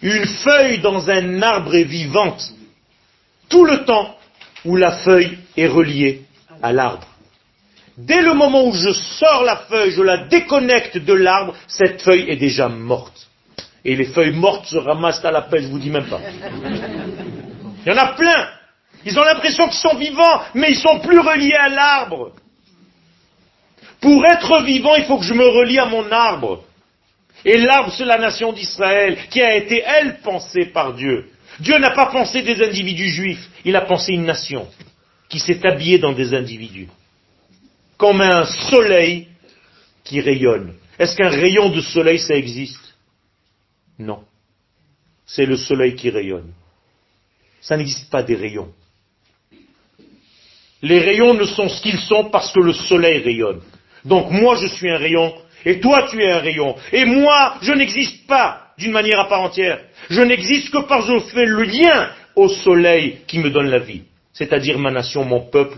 Une 0.03 0.25
feuille 0.25 0.79
dans 0.79 1.09
un 1.09 1.41
arbre 1.41 1.73
est 1.75 1.85
vivante 1.85 2.43
tout 3.47 3.63
le 3.63 3.85
temps 3.85 4.17
où 4.65 4.75
la 4.75 4.91
feuille 4.97 5.37
est 5.55 5.67
reliée 5.67 6.23
à 6.61 6.73
l'arbre. 6.73 7.07
Dès 7.97 8.21
le 8.21 8.33
moment 8.33 8.67
où 8.67 8.73
je 8.73 8.91
sors 8.91 9.43
la 9.43 9.55
feuille, 9.69 9.91
je 9.91 10.01
la 10.01 10.27
déconnecte 10.27 10.97
de 10.97 11.13
l'arbre, 11.13 11.55
cette 11.67 12.01
feuille 12.01 12.29
est 12.29 12.35
déjà 12.35 12.67
morte. 12.67 13.29
Et 13.85 13.95
les 13.95 14.07
feuilles 14.07 14.33
mortes 14.33 14.65
se 14.65 14.77
ramassent 14.77 15.23
à 15.23 15.31
la 15.31 15.43
pelle, 15.43 15.63
je 15.63 15.67
vous 15.69 15.79
dis 15.79 15.89
même 15.89 16.07
pas. 16.07 16.19
Il 17.85 17.89
y 17.89 17.91
en 17.91 17.97
a 17.97 18.07
plein. 18.07 18.49
Ils 19.05 19.17
ont 19.17 19.23
l'impression 19.23 19.69
qu'ils 19.69 19.89
sont 19.89 19.95
vivants, 19.95 20.41
mais 20.53 20.71
ils 20.71 20.79
sont 20.79 20.99
plus 20.99 21.19
reliés 21.19 21.55
à 21.55 21.69
l'arbre. 21.69 22.31
Pour 24.01 24.25
être 24.25 24.63
vivant, 24.63 24.95
il 24.95 25.05
faut 25.05 25.17
que 25.17 25.25
je 25.25 25.33
me 25.33 25.47
relie 25.47 25.79
à 25.79 25.85
mon 25.85 26.11
arbre. 26.11 26.63
Et 27.45 27.57
l'arbre, 27.57 27.93
c'est 27.95 28.05
la 28.05 28.17
nation 28.17 28.53
d'Israël, 28.53 29.17
qui 29.29 29.41
a 29.41 29.55
été, 29.55 29.83
elle, 29.85 30.19
pensée 30.19 30.67
par 30.67 30.93
Dieu. 30.93 31.29
Dieu 31.59 31.77
n'a 31.77 31.91
pas 31.91 32.07
pensé 32.07 32.41
des 32.41 32.61
individus 32.63 33.09
juifs, 33.09 33.49
il 33.65 33.75
a 33.75 33.81
pensé 33.81 34.13
une 34.13 34.25
nation 34.25 34.67
qui 35.29 35.39
s'est 35.39 35.65
habillée 35.65 35.99
dans 35.99 36.13
des 36.13 36.33
individus. 36.33 36.87
Comme 37.97 38.21
un 38.21 38.45
soleil 38.69 39.27
qui 40.03 40.19
rayonne. 40.19 40.73
Est-ce 40.99 41.15
qu'un 41.15 41.29
rayon 41.29 41.69
de 41.69 41.81
soleil, 41.81 42.19
ça 42.19 42.35
existe? 42.35 42.95
Non. 43.99 44.23
C'est 45.25 45.45
le 45.45 45.57
soleil 45.57 45.95
qui 45.95 46.09
rayonne. 46.09 46.51
Ça 47.61 47.77
n'existe 47.77 48.09
pas 48.09 48.23
des 48.23 48.35
rayons. 48.35 48.73
Les 50.81 50.99
rayons 50.99 51.33
ne 51.33 51.45
sont 51.45 51.69
ce 51.69 51.81
qu'ils 51.81 51.99
sont 51.99 52.25
parce 52.25 52.51
que 52.51 52.59
le 52.59 52.73
soleil 52.73 53.23
rayonne. 53.23 53.61
Donc 54.03 54.31
moi 54.31 54.57
je 54.61 54.67
suis 54.67 54.89
un 54.89 54.97
rayon, 54.97 55.33
et 55.65 55.79
toi 55.79 56.07
tu 56.09 56.21
es 56.21 56.31
un 56.31 56.39
rayon, 56.39 56.75
et 56.91 57.05
moi 57.05 57.55
je 57.61 57.71
n'existe 57.73 58.27
pas 58.27 58.67
d'une 58.77 58.91
manière 58.91 59.19
à 59.19 59.27
part 59.27 59.41
entière. 59.41 59.79
Je 60.09 60.21
n'existe 60.21 60.71
que 60.71 60.79
parce 60.87 61.07
que 61.07 61.19
je 61.19 61.25
fais 61.25 61.45
le 61.45 61.63
lien 61.63 62.09
au 62.35 62.47
soleil 62.47 63.17
qui 63.27 63.39
me 63.39 63.49
donne 63.49 63.69
la 63.69 63.79
vie, 63.79 64.03
c'est-à-dire 64.33 64.79
ma 64.79 64.91
nation, 64.91 65.23
mon 65.23 65.41
peuple, 65.41 65.77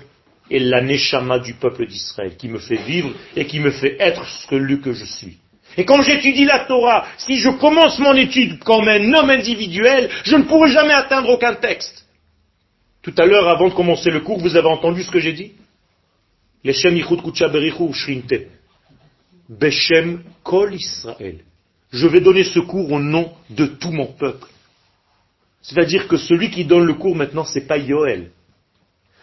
et 0.50 0.60
la 0.60 0.82
neshama 0.82 1.40
du 1.40 1.54
peuple 1.56 1.88
d'Israël, 1.88 2.36
qui 2.38 2.48
me 2.48 2.60
fait 2.60 2.76
vivre 2.76 3.12
et 3.36 3.46
qui 3.46 3.60
me 3.60 3.72
fait 3.72 3.98
être 4.00 4.26
celui 4.50 4.80
que 4.80 4.94
je 4.94 5.06
suis. 5.06 5.38
Et 5.78 5.86
quand 5.86 6.02
j'étudie 6.02 6.46
la 6.46 6.60
Torah, 6.60 7.06
si 7.18 7.38
je 7.38 7.50
commence 7.50 8.00
mon 8.00 8.14
étude 8.14 8.60
comme 8.60 8.88
un 8.88 9.14
homme 9.14 9.30
individuel, 9.30 10.10
je 10.24 10.36
ne 10.36 10.44
pourrai 10.44 10.70
jamais 10.70 10.94
atteindre 10.94 11.30
aucun 11.30 11.56
texte. 11.56 12.06
Tout 13.02 13.14
à 13.18 13.26
l'heure, 13.26 13.48
avant 13.50 13.70
de 13.70 13.74
commencer 13.74 14.10
le 14.10 14.22
cours, 14.22 14.40
vous 14.40 14.56
avez 14.56 14.68
entendu 14.68 15.04
ce 15.04 15.12
que 15.12 15.20
j'ai 15.20 15.34
dit? 15.34 15.52
Beshem 19.50 20.24
Kol 20.44 20.74
Israël. 20.74 21.40
Je 21.92 22.08
vais 22.08 22.22
donner 22.22 22.44
ce 22.44 22.60
cours 22.60 22.92
au 22.92 23.00
nom 23.00 23.32
de 23.50 23.66
tout 23.66 23.92
mon 23.92 24.08
peuple. 24.08 24.48
C'est-à-dire 25.62 26.08
que 26.08 26.18
celui 26.18 26.52
qui 26.52 26.66
donne 26.66 26.86
le 26.86 26.94
cours 26.94 27.16
maintenant, 27.16 27.46
c'est 27.46 27.68
pas 27.68 27.78
Yoel. 27.78 28.32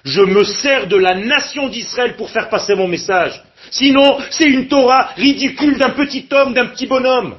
Je 0.05 0.21
me 0.21 0.43
sers 0.43 0.89
de 0.89 0.97
la 0.97 1.15
nation 1.15 1.69
d'Israël 1.69 2.17
pour 2.17 2.31
faire 2.31 2.49
passer 2.49 2.75
mon 2.75 2.89
message. 2.89 3.41
Sinon, 3.71 4.19
c'est 4.31 4.49
une 4.49 4.67
Torah 4.67 5.13
ridicule 5.17 5.79
d'un 5.79 5.91
petit 5.91 6.27
homme, 6.33 6.55
d'un 6.55 6.67
petit 6.67 6.87
bonhomme, 6.87 7.37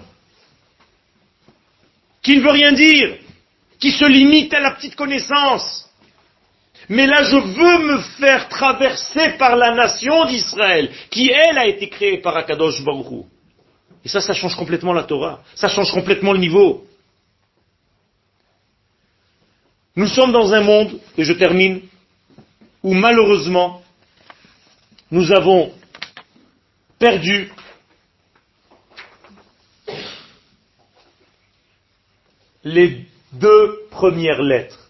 qui 2.21 2.37
ne 2.37 2.41
veut 2.41 2.51
rien 2.51 2.71
dire, 2.71 3.17
qui 3.79 3.91
se 3.91 4.05
limite 4.05 4.53
à 4.53 4.61
la 4.61 4.71
petite 4.71 4.95
connaissance. 4.95 5.82
Mais 6.89 7.07
là, 7.07 7.23
je 7.23 7.35
veux 7.35 7.87
me 7.87 7.97
faire 8.19 8.49
traverser 8.49 9.37
par 9.37 9.55
la 9.55 9.73
nation 9.73 10.25
d'Israël, 10.25 10.91
qui, 11.09 11.29
elle, 11.29 11.57
a 11.57 11.67
été 11.67 11.89
créée 11.89 12.17
par 12.17 12.35
Akadosh 12.35 12.83
Baruch 12.83 13.25
Et 14.03 14.09
ça, 14.09 14.21
ça 14.21 14.33
change 14.33 14.55
complètement 14.55 14.93
la 14.93 15.03
Torah. 15.03 15.41
Ça 15.55 15.69
change 15.69 15.91
complètement 15.91 16.33
le 16.33 16.39
niveau. 16.39 16.85
Nous 19.95 20.07
sommes 20.07 20.31
dans 20.31 20.53
un 20.53 20.61
monde, 20.61 20.99
et 21.17 21.23
je 21.23 21.33
termine, 21.33 21.81
où 22.81 22.93
malheureusement, 22.93 23.81
nous 25.11 25.31
avons 25.31 25.71
perdu 26.99 27.51
les 32.63 33.05
deux 33.31 33.87
premières 33.91 34.41
lettres 34.41 34.82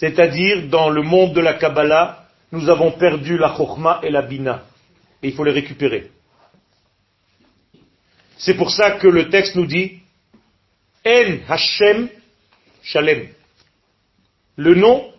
c'est-à-dire, 0.00 0.68
dans 0.68 0.88
le 0.88 1.02
monde 1.02 1.34
de 1.34 1.42
la 1.42 1.52
Kabbalah, 1.52 2.24
nous 2.52 2.70
avons 2.70 2.92
perdu 2.92 3.36
la 3.36 3.54
Chokhmah 3.54 4.00
et 4.02 4.08
la 4.08 4.22
Bina. 4.22 4.62
Et 5.22 5.28
il 5.28 5.34
faut 5.34 5.44
les 5.44 5.52
récupérer. 5.52 6.10
C'est 8.38 8.54
pour 8.54 8.70
ça 8.70 8.92
que 8.92 9.06
le 9.06 9.28
texte 9.28 9.56
nous 9.56 9.66
dit 9.66 10.00
En 11.06 11.36
Hashem 11.50 12.08
Shalem. 12.82 13.28
Le 14.56 14.74
nom 14.74 15.12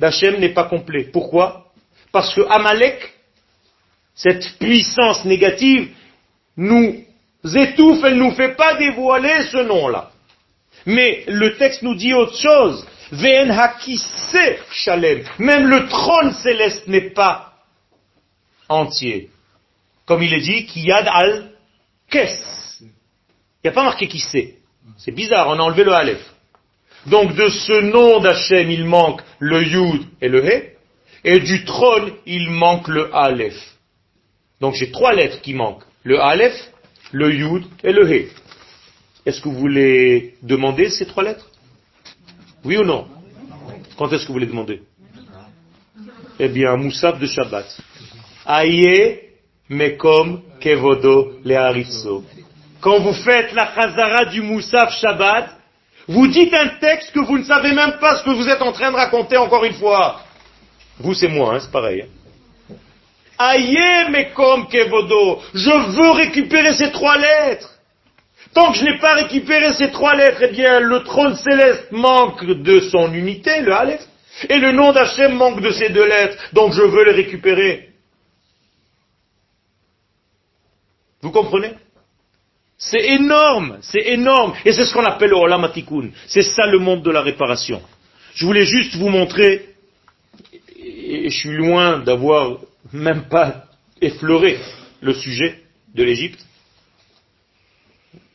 d'Hachem 0.00 0.40
n'est 0.40 0.54
pas 0.54 0.64
complet. 0.64 1.04
Pourquoi? 1.12 1.66
Parce 2.10 2.34
que 2.34 2.40
Amalek, 2.48 3.12
cette 4.14 4.58
puissance 4.58 5.26
négative, 5.26 5.90
nous 6.56 7.04
étouffe, 7.44 8.02
elle 8.04 8.16
ne 8.16 8.22
nous 8.24 8.34
fait 8.34 8.56
pas 8.56 8.74
dévoiler 8.76 9.42
ce 9.52 9.58
nom-là. 9.58 10.12
Mais 10.86 11.24
le 11.26 11.58
texte 11.58 11.82
nous 11.82 11.94
dit 11.94 12.14
autre 12.14 12.38
chose. 12.38 12.86
Ve'en 13.12 13.50
hakise 13.50 14.06
shalem. 14.72 15.24
Même 15.38 15.66
le 15.66 15.88
trône 15.88 16.32
céleste 16.32 16.86
n'est 16.88 17.10
pas 17.10 17.54
entier. 18.68 19.30
Comme 20.06 20.22
il 20.22 20.32
est 20.32 20.40
dit, 20.40 20.66
kiyad 20.66 21.08
al 21.08 21.50
kes. 22.10 22.80
Il 22.80 22.88
n'y 23.64 23.70
a 23.70 23.72
pas 23.72 23.84
marqué 23.84 24.08
qui 24.08 24.20
c'est. 24.20 24.56
C'est 24.98 25.12
bizarre, 25.12 25.48
on 25.48 25.58
a 25.58 25.62
enlevé 25.62 25.84
le 25.84 25.92
aleph. 25.92 26.24
Donc 27.06 27.34
de 27.34 27.48
ce 27.48 27.80
nom 27.80 28.20
d'Hachem, 28.20 28.70
il 28.70 28.84
manque 28.84 29.22
le 29.38 29.62
yud 29.62 30.02
et 30.20 30.28
le 30.28 30.44
he. 30.44 30.74
Et 31.24 31.40
du 31.40 31.64
trône, 31.64 32.12
il 32.26 32.50
manque 32.50 32.88
le 32.88 33.14
aleph. 33.14 33.58
Donc 34.60 34.74
j'ai 34.74 34.90
trois 34.90 35.14
lettres 35.14 35.40
qui 35.40 35.54
manquent. 35.54 35.84
Le 36.02 36.20
aleph, 36.20 36.70
le 37.12 37.32
yud 37.32 37.64
et 37.82 37.92
le 37.92 38.10
he. 38.10 38.28
Est-ce 39.24 39.40
que 39.40 39.48
vous 39.48 39.58
voulez 39.58 40.34
demander 40.42 40.90
ces 40.90 41.06
trois 41.06 41.22
lettres? 41.22 41.50
Oui 42.64 42.78
ou 42.78 42.84
non? 42.84 43.06
Quand 43.96 44.12
est-ce 44.12 44.26
que 44.26 44.32
vous 44.32 44.38
les 44.38 44.46
demandez? 44.46 44.82
Eh 46.38 46.48
bien, 46.48 46.76
Moussaf 46.76 47.18
de 47.18 47.26
Shabbat. 47.26 47.66
Aïe 48.44 49.20
mekom 49.68 50.42
kevodo 50.60 51.38
le 51.44 51.84
Quand 52.80 52.98
vous 53.00 53.12
faites 53.12 53.52
la 53.52 53.72
chazara 53.74 54.24
du 54.26 54.42
Moussaf 54.42 54.92
Shabbat, 55.00 55.50
vous 56.08 56.26
dites 56.26 56.52
un 56.52 56.68
texte 56.80 57.12
que 57.12 57.20
vous 57.20 57.38
ne 57.38 57.44
savez 57.44 57.72
même 57.72 57.98
pas 57.98 58.16
ce 58.16 58.24
que 58.24 58.30
vous 58.30 58.48
êtes 58.48 58.60
en 58.60 58.72
train 58.72 58.90
de 58.90 58.96
raconter 58.96 59.36
encore 59.36 59.64
une 59.64 59.74
fois. 59.74 60.20
Vous, 60.98 61.14
c'est 61.14 61.28
moi, 61.28 61.54
hein, 61.54 61.60
c'est 61.60 61.70
pareil. 61.70 62.02
Hein. 62.02 62.74
Aïe 63.38 64.10
mekom 64.10 64.66
kevodo. 64.68 65.40
Je 65.54 65.70
veux 65.70 66.10
récupérer 66.10 66.74
ces 66.74 66.90
trois 66.92 67.16
lettres. 67.16 67.73
Tant 68.54 68.70
que 68.70 68.78
je 68.78 68.84
n'ai 68.84 68.98
pas 68.98 69.14
récupéré 69.14 69.72
ces 69.74 69.90
trois 69.90 70.14
lettres, 70.14 70.42
eh 70.42 70.52
bien, 70.52 70.78
le 70.78 71.02
trône 71.02 71.34
céleste 71.34 71.90
manque 71.90 72.44
de 72.44 72.80
son 72.80 73.12
unité, 73.12 73.60
le 73.60 73.72
Aleph, 73.74 74.06
et 74.48 74.58
le 74.58 74.72
nom 74.72 74.92
d'Hachem 74.92 75.34
manque 75.34 75.60
de 75.60 75.70
ces 75.70 75.90
deux 75.90 76.06
lettres, 76.06 76.36
donc 76.52 76.72
je 76.72 76.82
veux 76.82 77.04
les 77.04 77.12
récupérer. 77.12 77.90
Vous 81.20 81.32
comprenez? 81.32 81.72
C'est 82.78 83.04
énorme, 83.04 83.78
c'est 83.80 84.06
énorme, 84.08 84.54
et 84.64 84.72
c'est 84.72 84.84
ce 84.84 84.92
qu'on 84.92 85.04
appelle 85.04 85.30
le 85.30 85.36
Olamatikoun. 85.36 86.12
C'est 86.26 86.42
ça 86.42 86.66
le 86.66 86.78
monde 86.78 87.02
de 87.02 87.10
la 87.10 87.22
réparation. 87.22 87.82
Je 88.34 88.46
voulais 88.46 88.66
juste 88.66 88.94
vous 88.96 89.08
montrer, 89.08 89.68
et 90.76 91.30
je 91.30 91.36
suis 91.36 91.56
loin 91.56 91.98
d'avoir 91.98 92.58
même 92.92 93.24
pas 93.28 93.64
effleuré 94.00 94.58
le 95.00 95.14
sujet 95.14 95.60
de 95.94 96.04
l'Égypte, 96.04 96.44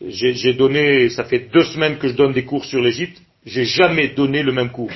j'ai 0.01 0.53
donné, 0.53 1.09
ça 1.09 1.25
fait 1.25 1.49
deux 1.51 1.63
semaines 1.65 1.97
que 1.97 2.07
je 2.07 2.13
donne 2.13 2.31
des 2.31 2.45
cours 2.45 2.65
sur 2.65 2.81
l'Égypte, 2.81 3.21
j'ai 3.45 3.65
jamais 3.65 4.09
donné 4.09 4.43
le 4.43 4.51
même 4.51 4.71
cours. 4.71 4.91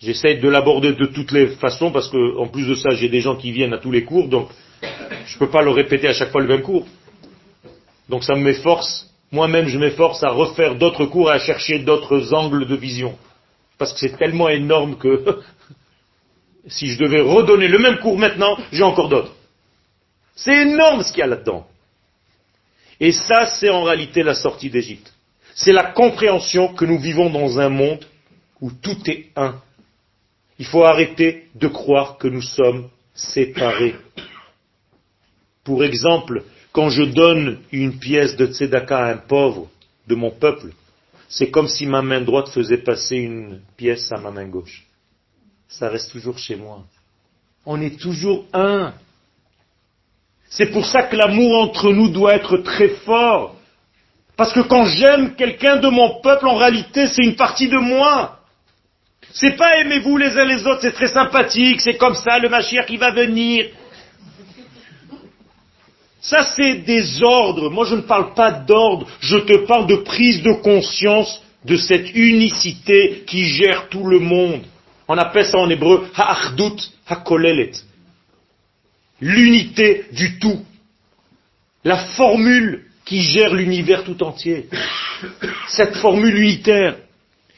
J'essaie 0.00 0.36
de 0.36 0.48
l'aborder 0.48 0.92
de 0.92 1.06
toutes 1.06 1.32
les 1.32 1.48
façons 1.56 1.90
parce 1.90 2.08
que, 2.08 2.36
en 2.38 2.46
plus 2.46 2.66
de 2.66 2.74
ça, 2.74 2.90
j'ai 2.90 3.08
des 3.08 3.20
gens 3.20 3.36
qui 3.36 3.52
viennent 3.52 3.72
à 3.72 3.78
tous 3.78 3.90
les 3.90 4.04
cours, 4.04 4.28
donc 4.28 4.50
je 4.82 5.34
ne 5.34 5.38
peux 5.38 5.50
pas 5.50 5.62
leur 5.62 5.74
répéter 5.74 6.08
à 6.08 6.12
chaque 6.12 6.30
fois 6.30 6.42
le 6.42 6.48
même 6.48 6.62
cours. 6.62 6.86
Donc 8.08 8.22
ça 8.22 8.34
m'efforce, 8.34 9.10
moi-même 9.32 9.66
je 9.66 9.78
m'efforce 9.78 10.22
à 10.22 10.30
refaire 10.30 10.74
d'autres 10.74 11.06
cours 11.06 11.30
et 11.30 11.34
à 11.34 11.38
chercher 11.38 11.78
d'autres 11.78 12.34
angles 12.34 12.66
de 12.66 12.76
vision. 12.76 13.16
Parce 13.78 13.92
que 13.92 13.98
c'est 13.98 14.16
tellement 14.16 14.48
énorme 14.48 14.96
que 14.98 15.40
si 16.66 16.88
je 16.88 16.98
devais 16.98 17.20
redonner 17.20 17.68
le 17.68 17.78
même 17.78 17.98
cours 17.98 18.18
maintenant, 18.18 18.58
j'ai 18.72 18.82
encore 18.82 19.08
d'autres. 19.08 19.32
C'est 20.36 20.62
énorme 20.62 21.02
ce 21.02 21.10
qu'il 21.10 21.20
y 21.20 21.22
a 21.22 21.26
là-dedans. 21.28 21.66
Et 23.04 23.12
ça, 23.12 23.44
c'est 23.44 23.68
en 23.68 23.82
réalité 23.82 24.22
la 24.22 24.32
sortie 24.32 24.70
d'Égypte. 24.70 25.12
C'est 25.54 25.74
la 25.74 25.92
compréhension 25.92 26.72
que 26.72 26.86
nous 26.86 26.98
vivons 26.98 27.28
dans 27.28 27.60
un 27.60 27.68
monde 27.68 28.02
où 28.62 28.70
tout 28.72 28.96
est 29.10 29.26
un. 29.36 29.60
Il 30.58 30.64
faut 30.64 30.84
arrêter 30.84 31.50
de 31.54 31.68
croire 31.68 32.16
que 32.16 32.28
nous 32.28 32.40
sommes 32.40 32.88
séparés. 33.12 33.94
Pour 35.64 35.84
exemple, 35.84 36.44
quand 36.72 36.88
je 36.88 37.02
donne 37.02 37.58
une 37.72 37.98
pièce 37.98 38.36
de 38.36 38.46
tzedaka 38.46 38.96
à 38.96 39.12
un 39.12 39.18
pauvre 39.18 39.68
de 40.06 40.14
mon 40.14 40.30
peuple, 40.30 40.72
c'est 41.28 41.50
comme 41.50 41.68
si 41.68 41.84
ma 41.86 42.00
main 42.00 42.22
droite 42.22 42.48
faisait 42.48 42.78
passer 42.78 43.16
une 43.16 43.60
pièce 43.76 44.10
à 44.12 44.16
ma 44.16 44.30
main 44.30 44.48
gauche. 44.48 44.86
Ça 45.68 45.90
reste 45.90 46.10
toujours 46.10 46.38
chez 46.38 46.56
moi. 46.56 46.82
On 47.66 47.82
est 47.82 48.00
toujours 48.00 48.46
un. 48.54 48.94
C'est 50.56 50.66
pour 50.66 50.86
ça 50.86 51.02
que 51.02 51.16
l'amour 51.16 51.62
entre 51.62 51.92
nous 51.92 52.08
doit 52.08 52.34
être 52.34 52.58
très 52.58 52.88
fort. 52.88 53.56
Parce 54.36 54.52
que 54.52 54.60
quand 54.60 54.84
j'aime 54.84 55.34
quelqu'un 55.34 55.76
de 55.78 55.88
mon 55.88 56.20
peuple, 56.20 56.46
en 56.46 56.54
réalité, 56.54 57.08
c'est 57.08 57.24
une 57.24 57.34
partie 57.34 57.66
de 57.66 57.78
moi. 57.78 58.38
C'est 59.32 59.56
pas 59.56 59.78
aimez-vous 59.80 60.16
les 60.16 60.38
uns 60.38 60.44
les 60.44 60.64
autres, 60.64 60.82
c'est 60.82 60.92
très 60.92 61.08
sympathique, 61.08 61.80
c'est 61.80 61.96
comme 61.96 62.14
ça, 62.14 62.38
le 62.38 62.48
machir 62.48 62.86
qui 62.86 62.96
va 62.96 63.10
venir. 63.10 63.66
Ça, 66.20 66.44
c'est 66.56 66.76
des 66.76 67.20
ordres. 67.24 67.68
Moi, 67.68 67.84
je 67.86 67.96
ne 67.96 68.02
parle 68.02 68.32
pas 68.34 68.52
d'ordre, 68.52 69.08
je 69.18 69.38
te 69.38 69.66
parle 69.66 69.88
de 69.88 69.96
prise 69.96 70.40
de 70.44 70.52
conscience 70.52 71.42
de 71.64 71.76
cette 71.76 72.14
unicité 72.14 73.24
qui 73.26 73.44
gère 73.44 73.88
tout 73.88 74.06
le 74.06 74.20
monde. 74.20 74.62
On 75.08 75.18
appelle 75.18 75.46
ça 75.46 75.58
en 75.58 75.68
hébreu 75.68 76.08
ha'achdut 76.14 76.80
ha'kolelet. 77.08 77.72
L'unité 79.20 80.06
du 80.12 80.38
tout. 80.38 80.64
La 81.84 81.98
formule 81.98 82.84
qui 83.04 83.20
gère 83.22 83.54
l'univers 83.54 84.04
tout 84.04 84.22
entier. 84.22 84.68
Cette 85.68 85.96
formule 85.96 86.36
unitaire. 86.36 86.96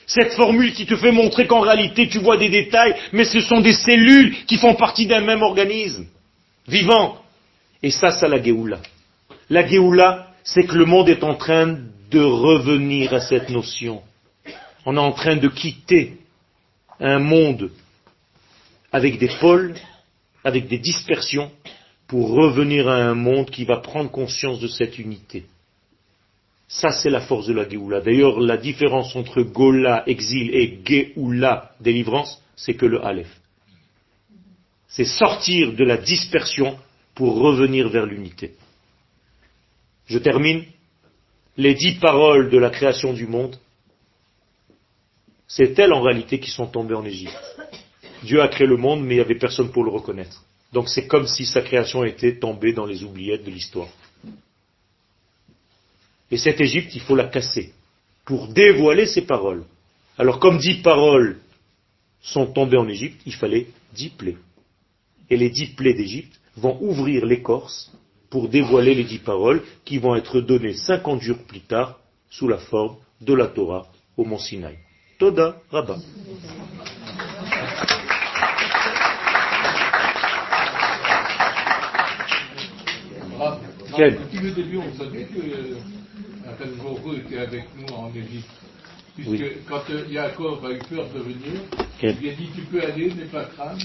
Cette 0.06 0.34
formule 0.34 0.72
qui 0.72 0.86
te 0.86 0.96
fait 0.96 1.12
montrer 1.12 1.46
qu'en 1.46 1.60
réalité 1.60 2.08
tu 2.08 2.18
vois 2.18 2.36
des 2.36 2.48
détails, 2.48 2.94
mais 3.12 3.24
ce 3.24 3.40
sont 3.40 3.60
des 3.60 3.72
cellules 3.72 4.44
qui 4.46 4.56
font 4.56 4.74
partie 4.74 5.06
d'un 5.06 5.20
même 5.20 5.42
organisme, 5.42 6.06
vivant. 6.68 7.20
Et 7.82 7.90
ça, 7.90 8.12
c'est 8.12 8.28
la 8.28 8.40
Géoula. 8.40 8.78
La 9.50 9.66
Géoula, 9.66 10.28
c'est 10.44 10.64
que 10.64 10.76
le 10.76 10.84
monde 10.84 11.08
est 11.08 11.24
en 11.24 11.34
train 11.34 11.76
de 12.10 12.20
revenir 12.20 13.14
à 13.14 13.20
cette 13.20 13.48
notion. 13.48 14.02
On 14.84 14.96
est 14.96 15.00
en 15.00 15.12
train 15.12 15.36
de 15.36 15.48
quitter 15.48 16.18
un 17.00 17.18
monde 17.18 17.70
avec 18.92 19.18
des 19.18 19.30
pôles, 19.40 19.74
avec 20.46 20.68
des 20.68 20.78
dispersions, 20.78 21.50
pour 22.06 22.30
revenir 22.30 22.88
à 22.88 22.94
un 22.94 23.14
monde 23.14 23.50
qui 23.50 23.64
va 23.64 23.78
prendre 23.78 24.12
conscience 24.12 24.60
de 24.60 24.68
cette 24.68 24.96
unité. 24.96 25.44
Ça, 26.68 26.90
c'est 26.90 27.10
la 27.10 27.20
force 27.20 27.48
de 27.48 27.52
la 27.52 27.68
Géoula. 27.68 28.00
D'ailleurs, 28.00 28.38
la 28.38 28.56
différence 28.56 29.16
entre 29.16 29.42
Gola, 29.42 30.04
exil, 30.06 30.54
et 30.54 30.78
Géoula, 30.84 31.72
délivrance, 31.80 32.40
c'est 32.54 32.74
que 32.74 32.86
le 32.86 33.04
Aleph. 33.04 33.32
C'est 34.86 35.04
sortir 35.04 35.72
de 35.72 35.84
la 35.84 35.96
dispersion 35.96 36.78
pour 37.16 37.40
revenir 37.40 37.88
vers 37.88 38.06
l'unité. 38.06 38.54
Je 40.06 40.18
termine. 40.18 40.64
Les 41.56 41.74
dix 41.74 41.94
paroles 41.94 42.50
de 42.50 42.58
la 42.58 42.70
création 42.70 43.14
du 43.14 43.26
monde, 43.26 43.58
c'est 45.48 45.78
elles 45.78 45.94
en 45.94 46.02
réalité 46.02 46.38
qui 46.38 46.50
sont 46.50 46.66
tombées 46.66 46.94
en 46.94 47.04
Égypte. 47.04 47.55
Dieu 48.22 48.40
a 48.40 48.48
créé 48.48 48.66
le 48.66 48.76
monde, 48.76 49.02
mais 49.02 49.14
il 49.14 49.18
n'y 49.18 49.24
avait 49.24 49.38
personne 49.38 49.70
pour 49.70 49.84
le 49.84 49.90
reconnaître. 49.90 50.44
Donc 50.72 50.88
c'est 50.88 51.06
comme 51.06 51.26
si 51.26 51.46
sa 51.46 51.62
création 51.62 52.04
était 52.04 52.38
tombée 52.38 52.72
dans 52.72 52.86
les 52.86 53.02
oubliettes 53.02 53.44
de 53.44 53.50
l'histoire. 53.50 53.88
Et 56.30 56.38
cette 56.38 56.60
Égypte, 56.60 56.94
il 56.94 57.00
faut 57.00 57.14
la 57.14 57.28
casser 57.28 57.72
pour 58.24 58.48
dévoiler 58.48 59.06
ses 59.06 59.22
paroles. 59.22 59.64
Alors 60.18 60.40
comme 60.40 60.58
dix 60.58 60.82
paroles 60.82 61.38
sont 62.20 62.46
tombées 62.46 62.78
en 62.78 62.88
Égypte, 62.88 63.20
il 63.26 63.34
fallait 63.34 63.68
dix 63.94 64.10
plaies. 64.10 64.36
Et 65.30 65.36
les 65.36 65.50
dix 65.50 65.66
plaies 65.66 65.94
d'Égypte 65.94 66.40
vont 66.56 66.78
ouvrir 66.80 67.24
l'écorce 67.24 67.92
pour 68.30 68.48
dévoiler 68.48 68.94
les 68.94 69.04
dix 69.04 69.18
paroles 69.18 69.62
qui 69.84 69.98
vont 69.98 70.16
être 70.16 70.40
données 70.40 70.74
cinquante 70.74 71.22
jours 71.22 71.38
plus 71.46 71.60
tard 71.60 72.00
sous 72.28 72.48
la 72.48 72.58
forme 72.58 72.96
de 73.20 73.34
la 73.34 73.46
Torah 73.46 73.86
au 74.16 74.24
mont 74.24 74.38
Sinaï. 74.38 74.78
Toda 75.18 75.56
Rabba. 75.70 75.96
Quel? 83.96 84.18
Depuis 84.18 84.38
le 84.40 84.50
début, 84.50 84.76
on 84.76 84.98
savait 84.98 85.24
que 85.24 85.38
euh, 85.38 87.18
était 87.24 87.38
avec 87.38 87.64
nous 87.78 87.94
en 87.94 88.10
Égypte. 88.10 88.50
Puisque 89.14 89.30
oui. 89.30 89.52
quand 89.66 89.82
euh, 89.88 90.04
Yaakov 90.10 90.66
a 90.66 90.72
eu 90.72 90.78
peur 90.80 91.06
de 91.14 91.20
venir, 91.20 91.62
Quel? 91.98 92.16
il 92.20 92.28
a 92.28 92.32
dit 92.34 92.50
Tu 92.54 92.60
peux 92.62 92.82
aller, 92.82 93.14
n'aie 93.14 93.24
pas 93.24 93.44
crainte, 93.44 93.80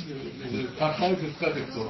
ne 0.51 0.63
crains 0.75 0.89
pas, 0.89 1.11
je 1.15 1.27
serai 1.39 1.51
avec 1.51 1.71
toi. 1.71 1.89